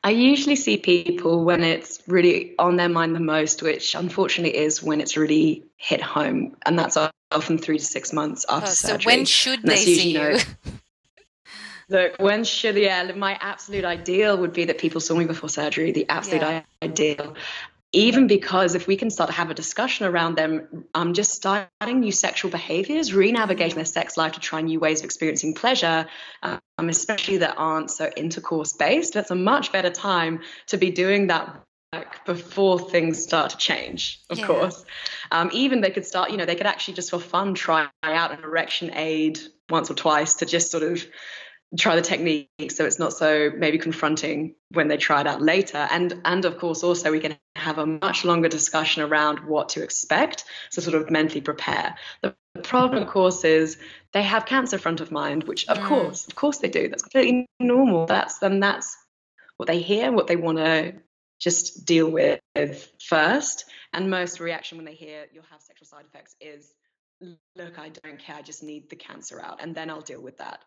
I 0.04 0.10
usually 0.10 0.56
see 0.56 0.78
people 0.78 1.44
when 1.44 1.62
it's 1.62 2.02
really 2.06 2.54
on 2.58 2.76
their 2.76 2.88
mind 2.88 3.14
the 3.14 3.20
most, 3.20 3.62
which 3.62 3.94
unfortunately 3.94 4.56
is 4.56 4.82
when 4.82 5.00
it's 5.00 5.16
really 5.16 5.64
hit 5.76 6.00
home, 6.00 6.56
and 6.66 6.78
that's 6.78 6.96
often 7.30 7.58
three 7.58 7.78
to 7.78 7.84
six 7.84 8.12
months 8.12 8.44
after 8.48 8.68
oh, 8.68 8.72
surgery. 8.72 9.02
So 9.02 9.06
when 9.06 9.24
should 9.24 9.62
they 9.62 9.76
see 9.76 10.18
you? 10.18 10.38
Look, 11.88 12.16
when 12.18 12.44
should 12.44 12.76
yeah, 12.76 13.12
my 13.12 13.36
absolute 13.40 13.84
ideal 13.84 14.38
would 14.38 14.52
be 14.52 14.64
that 14.64 14.78
people 14.78 15.00
saw 15.00 15.14
me 15.14 15.26
before 15.26 15.50
surgery. 15.50 15.92
The 15.92 16.08
absolute 16.08 16.40
yeah. 16.40 16.62
ideal, 16.82 17.36
even 17.92 18.26
because 18.26 18.74
if 18.74 18.86
we 18.86 18.96
can 18.96 19.10
start 19.10 19.28
to 19.28 19.36
have 19.36 19.50
a 19.50 19.54
discussion 19.54 20.06
around 20.06 20.36
them 20.36 20.84
um, 20.94 21.12
just 21.12 21.32
starting 21.32 22.00
new 22.00 22.12
sexual 22.12 22.50
behaviors 22.50 23.12
re-navigating 23.12 23.76
their 23.76 23.84
sex 23.84 24.16
life 24.16 24.32
to 24.32 24.40
try 24.40 24.60
new 24.60 24.80
ways 24.80 25.00
of 25.00 25.04
experiencing 25.04 25.54
pleasure 25.54 26.06
um, 26.42 26.60
especially 26.88 27.38
that 27.38 27.54
aren't 27.56 27.90
so 27.90 28.10
intercourse 28.16 28.72
based 28.72 29.14
that's 29.14 29.30
a 29.30 29.34
much 29.34 29.72
better 29.72 29.90
time 29.90 30.40
to 30.66 30.76
be 30.76 30.90
doing 30.90 31.26
that 31.28 31.62
work 31.92 32.24
before 32.24 32.78
things 32.78 33.22
start 33.22 33.50
to 33.50 33.56
change 33.56 34.20
of 34.30 34.38
yeah. 34.38 34.46
course 34.46 34.84
um, 35.30 35.50
even 35.52 35.80
they 35.80 35.90
could 35.90 36.06
start 36.06 36.30
you 36.30 36.36
know 36.36 36.46
they 36.46 36.56
could 36.56 36.66
actually 36.66 36.94
just 36.94 37.10
for 37.10 37.18
fun 37.18 37.54
try 37.54 37.88
out 38.02 38.32
an 38.32 38.42
erection 38.42 38.90
aid 38.94 39.38
once 39.68 39.90
or 39.90 39.94
twice 39.94 40.34
to 40.34 40.46
just 40.46 40.70
sort 40.70 40.82
of 40.82 41.04
try 41.78 41.96
the 41.96 42.02
technique 42.02 42.50
so 42.70 42.84
it's 42.84 42.98
not 42.98 43.12
so 43.14 43.50
maybe 43.56 43.78
confronting 43.78 44.54
when 44.72 44.88
they 44.88 44.96
try 44.96 45.20
it 45.20 45.26
out 45.26 45.40
later. 45.40 45.88
And 45.90 46.20
and 46.24 46.44
of 46.44 46.58
course 46.58 46.82
also 46.82 47.10
we 47.10 47.20
can 47.20 47.36
have 47.56 47.78
a 47.78 47.86
much 47.86 48.24
longer 48.24 48.48
discussion 48.48 49.02
around 49.02 49.40
what 49.40 49.70
to 49.70 49.82
expect 49.82 50.44
to 50.72 50.80
sort 50.80 51.00
of 51.00 51.10
mentally 51.10 51.40
prepare. 51.40 51.96
The 52.22 52.34
problem 52.62 53.02
of 53.02 53.08
course 53.08 53.44
is 53.44 53.78
they 54.12 54.22
have 54.22 54.44
cancer 54.44 54.78
front 54.78 55.00
of 55.00 55.10
mind 55.10 55.44
which 55.44 55.66
of 55.68 55.78
mm. 55.78 55.86
course 55.86 56.26
of 56.26 56.34
course 56.34 56.58
they 56.58 56.68
do. 56.68 56.88
That's 56.88 57.02
completely 57.02 57.46
normal. 57.58 58.06
That's 58.06 58.38
then 58.38 58.60
that's 58.60 58.96
what 59.56 59.66
they 59.66 59.80
hear 59.80 60.12
what 60.12 60.26
they 60.26 60.36
want 60.36 60.58
to 60.58 60.94
just 61.40 61.86
deal 61.86 62.08
with 62.10 62.40
first. 63.00 63.64
And 63.94 64.10
most 64.10 64.40
reaction 64.40 64.76
when 64.76 64.84
they 64.84 64.94
hear 64.94 65.26
you'll 65.32 65.44
have 65.50 65.62
sexual 65.62 65.86
side 65.86 66.04
effects 66.04 66.36
is 66.40 66.70
look 67.54 67.78
i 67.78 67.88
don't 67.88 68.18
care. 68.18 68.36
I 68.36 68.42
just 68.42 68.62
need 68.62 68.90
the 68.90 68.96
cancer 68.96 69.40
out 69.40 69.62
and 69.62 69.74
then 69.76 69.90
i'll 69.90 70.00
deal 70.00 70.20
with 70.20 70.38
that 70.38 70.58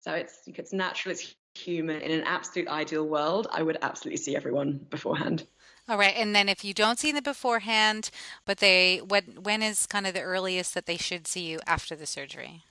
so 0.00 0.12
it's 0.12 0.40
it's 0.46 0.72
natural, 0.72 1.12
it's 1.12 1.34
human. 1.54 2.00
In 2.00 2.10
an 2.10 2.22
absolute 2.24 2.68
ideal 2.68 3.06
world, 3.06 3.46
I 3.50 3.62
would 3.62 3.78
absolutely 3.82 4.18
see 4.18 4.36
everyone 4.36 4.80
beforehand. 4.90 5.46
All 5.88 5.98
right, 5.98 6.14
and 6.16 6.34
then 6.34 6.48
if 6.48 6.64
you 6.64 6.72
don't 6.72 6.98
see 6.98 7.12
them 7.12 7.22
beforehand, 7.22 8.10
but 8.44 8.58
they 8.58 8.98
when 8.98 9.24
when 9.42 9.62
is 9.62 9.86
kind 9.86 10.06
of 10.06 10.14
the 10.14 10.22
earliest 10.22 10.74
that 10.74 10.86
they 10.86 10.96
should 10.96 11.26
see 11.26 11.42
you 11.42 11.60
after 11.66 11.94
the 11.96 12.06
surgery? 12.06 12.64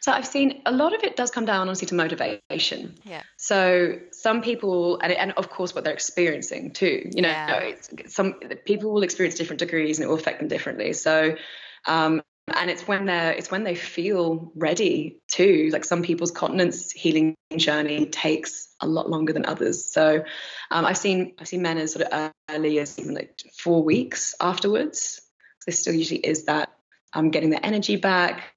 So 0.00 0.12
I've 0.12 0.26
seen 0.26 0.62
a 0.66 0.72
lot 0.72 0.94
of 0.94 1.02
it 1.02 1.16
does 1.16 1.30
come 1.30 1.44
down 1.44 1.68
honestly 1.68 1.86
to 1.88 1.94
motivation. 1.94 2.94
Yeah. 3.04 3.22
So 3.36 3.98
some 4.12 4.40
people, 4.42 4.98
and, 5.00 5.12
and 5.12 5.32
of 5.32 5.50
course 5.50 5.74
what 5.74 5.84
they're 5.84 5.92
experiencing 5.92 6.72
too. 6.72 7.10
You 7.14 7.22
know, 7.22 7.28
yeah. 7.28 7.74
some 8.06 8.34
people 8.64 8.92
will 8.92 9.02
experience 9.02 9.34
different 9.34 9.60
degrees 9.60 9.98
and 9.98 10.04
it 10.04 10.08
will 10.08 10.16
affect 10.16 10.38
them 10.38 10.48
differently. 10.48 10.94
So 10.94 11.36
um, 11.86 12.22
and 12.52 12.70
it's 12.70 12.86
when 12.86 13.06
they're 13.06 13.32
it's 13.32 13.50
when 13.50 13.64
they 13.64 13.74
feel 13.74 14.52
ready 14.54 15.20
to 15.28 15.70
like 15.72 15.84
some 15.84 16.02
people's 16.02 16.30
continence 16.30 16.92
healing 16.92 17.34
journey 17.56 18.06
takes 18.06 18.74
a 18.80 18.86
lot 18.86 19.08
longer 19.08 19.32
than 19.32 19.46
others. 19.46 19.84
So 19.90 20.24
um, 20.70 20.84
i've 20.84 20.98
seen 20.98 21.34
i've 21.38 21.48
seen 21.48 21.62
men 21.62 21.78
as 21.78 21.92
sort 21.92 22.06
of 22.06 22.32
early 22.50 22.78
as 22.78 22.98
even 22.98 23.14
like 23.14 23.40
four 23.56 23.82
weeks 23.82 24.34
afterwards. 24.40 25.20
There 25.66 25.74
still 25.74 25.94
usually 25.94 26.20
is 26.20 26.44
that 26.44 26.70
um, 27.14 27.30
getting 27.30 27.50
their 27.50 27.64
energy 27.64 27.96
back 27.96 28.54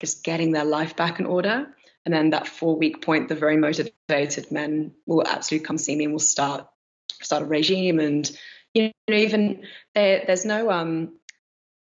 just 0.00 0.24
getting 0.24 0.52
their 0.52 0.64
life 0.64 0.96
back 0.96 1.20
in 1.20 1.26
order. 1.26 1.66
And 2.04 2.12
then 2.12 2.30
that 2.30 2.46
four 2.46 2.76
week 2.76 3.00
point 3.00 3.28
the 3.28 3.34
very 3.34 3.56
motivated 3.56 4.52
men 4.52 4.92
will 5.06 5.26
absolutely 5.26 5.66
come 5.66 5.78
see 5.78 5.96
me 5.96 6.04
and 6.04 6.12
will 6.12 6.18
start 6.18 6.66
start 7.22 7.42
a 7.42 7.46
regime. 7.46 8.00
And 8.00 8.30
you 8.74 8.92
know 9.08 9.16
even 9.16 9.64
there, 9.94 10.24
there's 10.26 10.44
no 10.44 10.70
um 10.70 11.14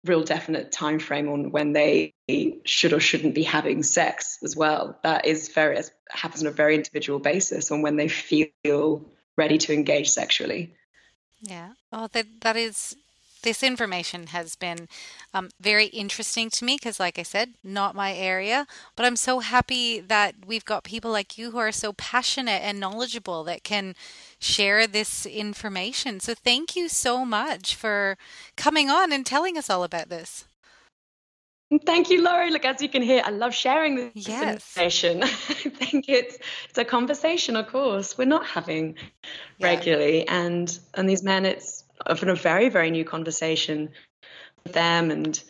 real 0.05 0.23
definite 0.23 0.71
time 0.71 0.99
frame 0.99 1.29
on 1.29 1.51
when 1.51 1.73
they 1.73 2.13
should 2.65 2.93
or 2.93 2.99
shouldn't 2.99 3.35
be 3.35 3.43
having 3.43 3.83
sex 3.83 4.39
as 4.43 4.55
well. 4.55 4.99
That 5.03 5.25
is 5.25 5.49
very 5.49 5.79
happens 6.09 6.43
on 6.43 6.47
a 6.47 6.51
very 6.51 6.75
individual 6.75 7.19
basis 7.19 7.71
on 7.71 7.81
when 7.81 7.95
they 7.95 8.07
feel 8.07 9.05
ready 9.37 9.57
to 9.57 9.73
engage 9.73 10.09
sexually. 10.09 10.75
Yeah. 11.41 11.73
Oh, 11.91 12.07
that 12.07 12.25
that 12.41 12.55
is 12.55 12.95
this 13.43 13.63
information 13.63 14.27
has 14.27 14.55
been 14.55 14.87
um, 15.33 15.49
very 15.59 15.85
interesting 15.87 16.49
to 16.51 16.65
me 16.65 16.75
because, 16.75 16.99
like 16.99 17.19
I 17.19 17.23
said, 17.23 17.53
not 17.63 17.95
my 17.95 18.13
area. 18.13 18.65
But 18.95 19.05
I'm 19.05 19.15
so 19.15 19.39
happy 19.39 19.99
that 19.99 20.35
we've 20.45 20.65
got 20.65 20.83
people 20.83 21.11
like 21.11 21.37
you 21.37 21.51
who 21.51 21.59
are 21.59 21.71
so 21.71 21.93
passionate 21.93 22.61
and 22.63 22.79
knowledgeable 22.79 23.43
that 23.45 23.63
can 23.63 23.95
share 24.39 24.87
this 24.87 25.25
information. 25.25 26.19
So, 26.19 26.33
thank 26.33 26.75
you 26.75 26.89
so 26.89 27.25
much 27.25 27.75
for 27.75 28.17
coming 28.55 28.89
on 28.89 29.11
and 29.13 29.25
telling 29.25 29.57
us 29.57 29.69
all 29.69 29.83
about 29.83 30.09
this. 30.09 30.45
Thank 31.85 32.09
you, 32.09 32.23
Laurie. 32.23 32.51
Look, 32.51 32.65
as 32.65 32.81
you 32.81 32.89
can 32.89 33.01
hear, 33.01 33.21
I 33.25 33.31
love 33.31 33.53
sharing 33.53 33.95
this 33.95 34.27
yes. 34.27 34.77
information. 34.77 35.23
I 35.23 35.27
think 35.27 36.05
it's 36.07 36.37
it's 36.69 36.77
a 36.77 36.85
conversation, 36.85 37.55
of 37.55 37.67
course, 37.67 38.17
we're 38.17 38.25
not 38.25 38.45
having 38.45 38.95
yeah. 39.57 39.67
regularly, 39.67 40.27
and 40.27 40.77
and 40.93 41.09
these 41.09 41.23
men, 41.23 41.45
it's 41.45 41.82
often 42.05 42.29
a 42.29 42.35
very 42.35 42.69
very 42.69 42.91
new 42.91 43.05
conversation 43.05 43.89
with 44.63 44.73
them, 44.73 45.11
and 45.11 45.41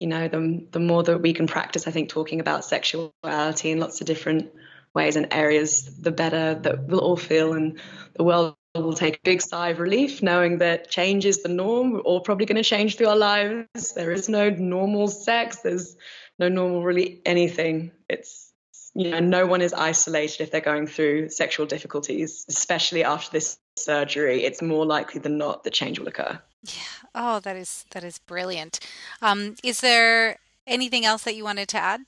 you 0.00 0.08
know, 0.08 0.28
the 0.28 0.66
the 0.70 0.80
more 0.80 1.02
that 1.02 1.22
we 1.22 1.32
can 1.32 1.46
practice, 1.46 1.86
I 1.86 1.90
think, 1.90 2.08
talking 2.08 2.40
about 2.40 2.64
sexuality 2.64 3.70
in 3.70 3.80
lots 3.80 4.00
of 4.00 4.06
different 4.06 4.52
ways 4.94 5.16
and 5.16 5.28
areas, 5.32 5.96
the 6.00 6.10
better 6.10 6.54
that 6.54 6.84
we'll 6.84 7.00
all 7.00 7.16
feel, 7.16 7.52
and 7.52 7.80
the 8.14 8.24
world 8.24 8.56
will 8.74 8.92
take 8.92 9.16
a 9.16 9.20
big 9.24 9.40
sigh 9.40 9.70
of 9.70 9.78
relief 9.78 10.22
knowing 10.22 10.58
that 10.58 10.90
change 10.90 11.24
is 11.24 11.42
the 11.42 11.48
norm. 11.48 11.92
We're 11.92 12.00
all 12.00 12.20
probably 12.20 12.46
going 12.46 12.62
to 12.62 12.62
change 12.62 12.96
through 12.96 13.08
our 13.08 13.16
lives. 13.16 13.94
There 13.94 14.12
is 14.12 14.28
no 14.28 14.50
normal 14.50 15.08
sex. 15.08 15.60
There's 15.62 15.96
no 16.38 16.48
normal 16.48 16.82
really 16.82 17.22
anything. 17.24 17.92
It's 18.08 18.52
you 18.94 19.10
know 19.10 19.20
no 19.20 19.46
one 19.46 19.62
is 19.62 19.72
isolated 19.72 20.42
if 20.42 20.50
they're 20.50 20.60
going 20.60 20.86
through 20.86 21.30
sexual 21.30 21.66
difficulties, 21.66 22.44
especially 22.48 23.04
after 23.04 23.30
this 23.30 23.58
surgery. 23.78 24.44
It's 24.44 24.62
more 24.62 24.86
likely 24.86 25.20
than 25.20 25.38
not 25.38 25.64
that 25.64 25.72
change 25.72 25.98
will 25.98 26.08
occur. 26.08 26.38
Yeah. 26.64 27.08
Oh, 27.14 27.40
that 27.40 27.56
is 27.56 27.84
that 27.90 28.04
is 28.04 28.18
brilliant. 28.18 28.80
Um, 29.22 29.56
is 29.62 29.80
there 29.80 30.38
anything 30.66 31.04
else 31.04 31.22
that 31.24 31.36
you 31.36 31.44
wanted 31.44 31.68
to 31.68 31.78
add? 31.78 32.00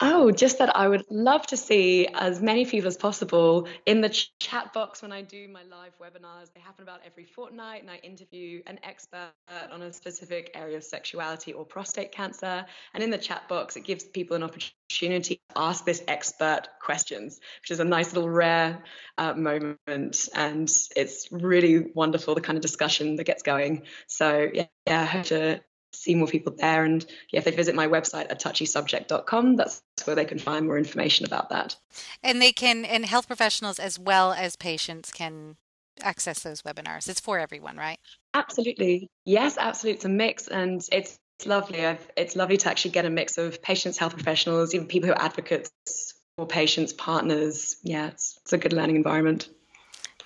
Oh, 0.00 0.30
just 0.30 0.58
that 0.58 0.76
I 0.76 0.86
would 0.86 1.04
love 1.10 1.44
to 1.48 1.56
see 1.56 2.06
as 2.06 2.40
many 2.40 2.64
people 2.64 2.86
as 2.86 2.96
possible 2.96 3.66
in 3.84 4.00
the 4.00 4.08
chat 4.38 4.72
box 4.72 5.02
when 5.02 5.10
I 5.10 5.22
do 5.22 5.48
my 5.48 5.64
live 5.64 5.92
webinars. 6.00 6.52
They 6.54 6.60
happen 6.60 6.84
about 6.84 7.00
every 7.04 7.24
fortnight, 7.24 7.82
and 7.82 7.90
I 7.90 7.96
interview 7.96 8.62
an 8.68 8.78
expert 8.84 9.32
on 9.72 9.82
a 9.82 9.92
specific 9.92 10.52
area 10.54 10.76
of 10.76 10.84
sexuality 10.84 11.52
or 11.52 11.64
prostate 11.64 12.12
cancer. 12.12 12.64
And 12.94 13.02
in 13.02 13.10
the 13.10 13.18
chat 13.18 13.48
box, 13.48 13.74
it 13.74 13.84
gives 13.84 14.04
people 14.04 14.36
an 14.36 14.44
opportunity 14.44 15.36
to 15.36 15.40
ask 15.56 15.84
this 15.84 16.02
expert 16.06 16.68
questions, 16.80 17.40
which 17.60 17.72
is 17.72 17.80
a 17.80 17.84
nice 17.84 18.14
little 18.14 18.30
rare 18.30 18.84
uh, 19.16 19.34
moment. 19.34 20.28
And 20.32 20.70
it's 20.94 21.28
really 21.32 21.86
wonderful 21.92 22.36
the 22.36 22.40
kind 22.40 22.56
of 22.56 22.62
discussion 22.62 23.16
that 23.16 23.24
gets 23.24 23.42
going. 23.42 23.82
So, 24.06 24.48
yeah, 24.54 24.66
yeah 24.86 25.00
I 25.00 25.06
hope 25.06 25.24
to 25.26 25.60
see 26.02 26.14
more 26.14 26.28
people 26.28 26.54
there. 26.56 26.84
And 26.84 27.04
yeah, 27.30 27.38
if 27.38 27.44
they 27.44 27.50
visit 27.50 27.74
my 27.74 27.86
website 27.86 28.30
at 28.30 28.40
touchysubject.com, 28.40 29.56
that's 29.56 29.82
where 30.04 30.16
they 30.16 30.24
can 30.24 30.38
find 30.38 30.66
more 30.66 30.78
information 30.78 31.26
about 31.26 31.50
that. 31.50 31.76
And 32.22 32.40
they 32.40 32.52
can, 32.52 32.84
and 32.84 33.04
health 33.04 33.26
professionals 33.26 33.78
as 33.78 33.98
well 33.98 34.32
as 34.32 34.56
patients 34.56 35.10
can 35.12 35.56
access 36.02 36.42
those 36.42 36.62
webinars. 36.62 37.08
It's 37.08 37.20
for 37.20 37.38
everyone, 37.38 37.76
right? 37.76 37.98
Absolutely. 38.34 39.08
Yes, 39.24 39.58
absolutely. 39.58 39.96
It's 39.96 40.04
a 40.04 40.08
mix 40.08 40.48
and 40.48 40.82
it's 40.92 41.18
it's 41.38 41.46
lovely. 41.46 41.86
I've, 41.86 42.10
it's 42.16 42.34
lovely 42.34 42.56
to 42.56 42.68
actually 42.68 42.90
get 42.90 43.04
a 43.04 43.10
mix 43.10 43.38
of 43.38 43.62
patients, 43.62 43.96
health 43.96 44.14
professionals, 44.14 44.74
even 44.74 44.88
people 44.88 45.08
who 45.08 45.12
are 45.12 45.22
advocates 45.22 45.70
for 46.36 46.46
patients, 46.46 46.92
partners. 46.92 47.76
Yeah, 47.84 48.08
it's, 48.08 48.38
it's 48.42 48.52
a 48.52 48.58
good 48.58 48.72
learning 48.72 48.96
environment. 48.96 49.48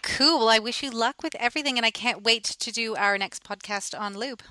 Cool. 0.02 0.38
Well, 0.38 0.48
I 0.48 0.58
wish 0.58 0.82
you 0.82 0.90
luck 0.90 1.22
with 1.22 1.34
everything, 1.34 1.76
and 1.76 1.84
I 1.84 1.90
can't 1.90 2.24
wait 2.24 2.44
to 2.44 2.72
do 2.72 2.96
our 2.96 3.18
next 3.18 3.44
podcast 3.44 3.98
on 3.98 4.16
lube. 4.18 4.42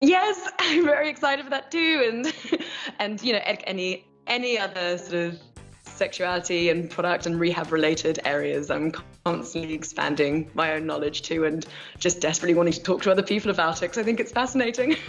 Yes, 0.00 0.48
I'm 0.58 0.84
very 0.84 1.08
excited 1.08 1.44
for 1.44 1.50
that 1.50 1.70
too, 1.70 2.04
and 2.08 2.62
and 2.98 3.22
you 3.22 3.32
know 3.32 3.40
any 3.44 4.06
any 4.26 4.58
other 4.58 4.98
sort 4.98 5.14
of 5.14 5.38
sexuality 5.84 6.68
and 6.68 6.90
product 6.90 7.26
and 7.26 7.40
rehab 7.40 7.72
related 7.72 8.20
areas. 8.24 8.70
I'm 8.70 8.92
constantly 9.24 9.72
expanding 9.72 10.50
my 10.54 10.72
own 10.74 10.86
knowledge 10.86 11.22
too, 11.22 11.44
and 11.44 11.64
just 11.98 12.20
desperately 12.20 12.54
wanting 12.54 12.74
to 12.74 12.82
talk 12.82 13.02
to 13.02 13.10
other 13.10 13.22
people 13.22 13.50
about 13.50 13.78
it 13.78 13.82
because 13.82 13.98
I 13.98 14.02
think 14.02 14.20
it's 14.20 14.32
fascinating. 14.32 14.96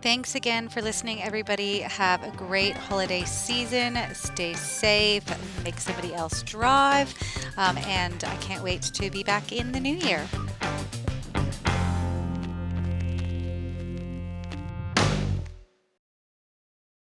Thanks 0.00 0.34
again 0.34 0.68
for 0.68 0.82
listening, 0.82 1.22
everybody. 1.22 1.78
Have 1.80 2.22
a 2.22 2.30
great 2.36 2.76
holiday 2.76 3.24
season. 3.24 3.98
Stay 4.12 4.52
safe. 4.52 5.24
Make 5.64 5.80
somebody 5.80 6.14
else 6.14 6.42
drive. 6.42 7.14
Um, 7.56 7.78
and 7.78 8.22
I 8.22 8.36
can't 8.36 8.62
wait 8.62 8.82
to 8.82 9.10
be 9.10 9.22
back 9.22 9.50
in 9.50 9.72
the 9.72 9.80
new 9.80 9.94
year. 9.94 10.28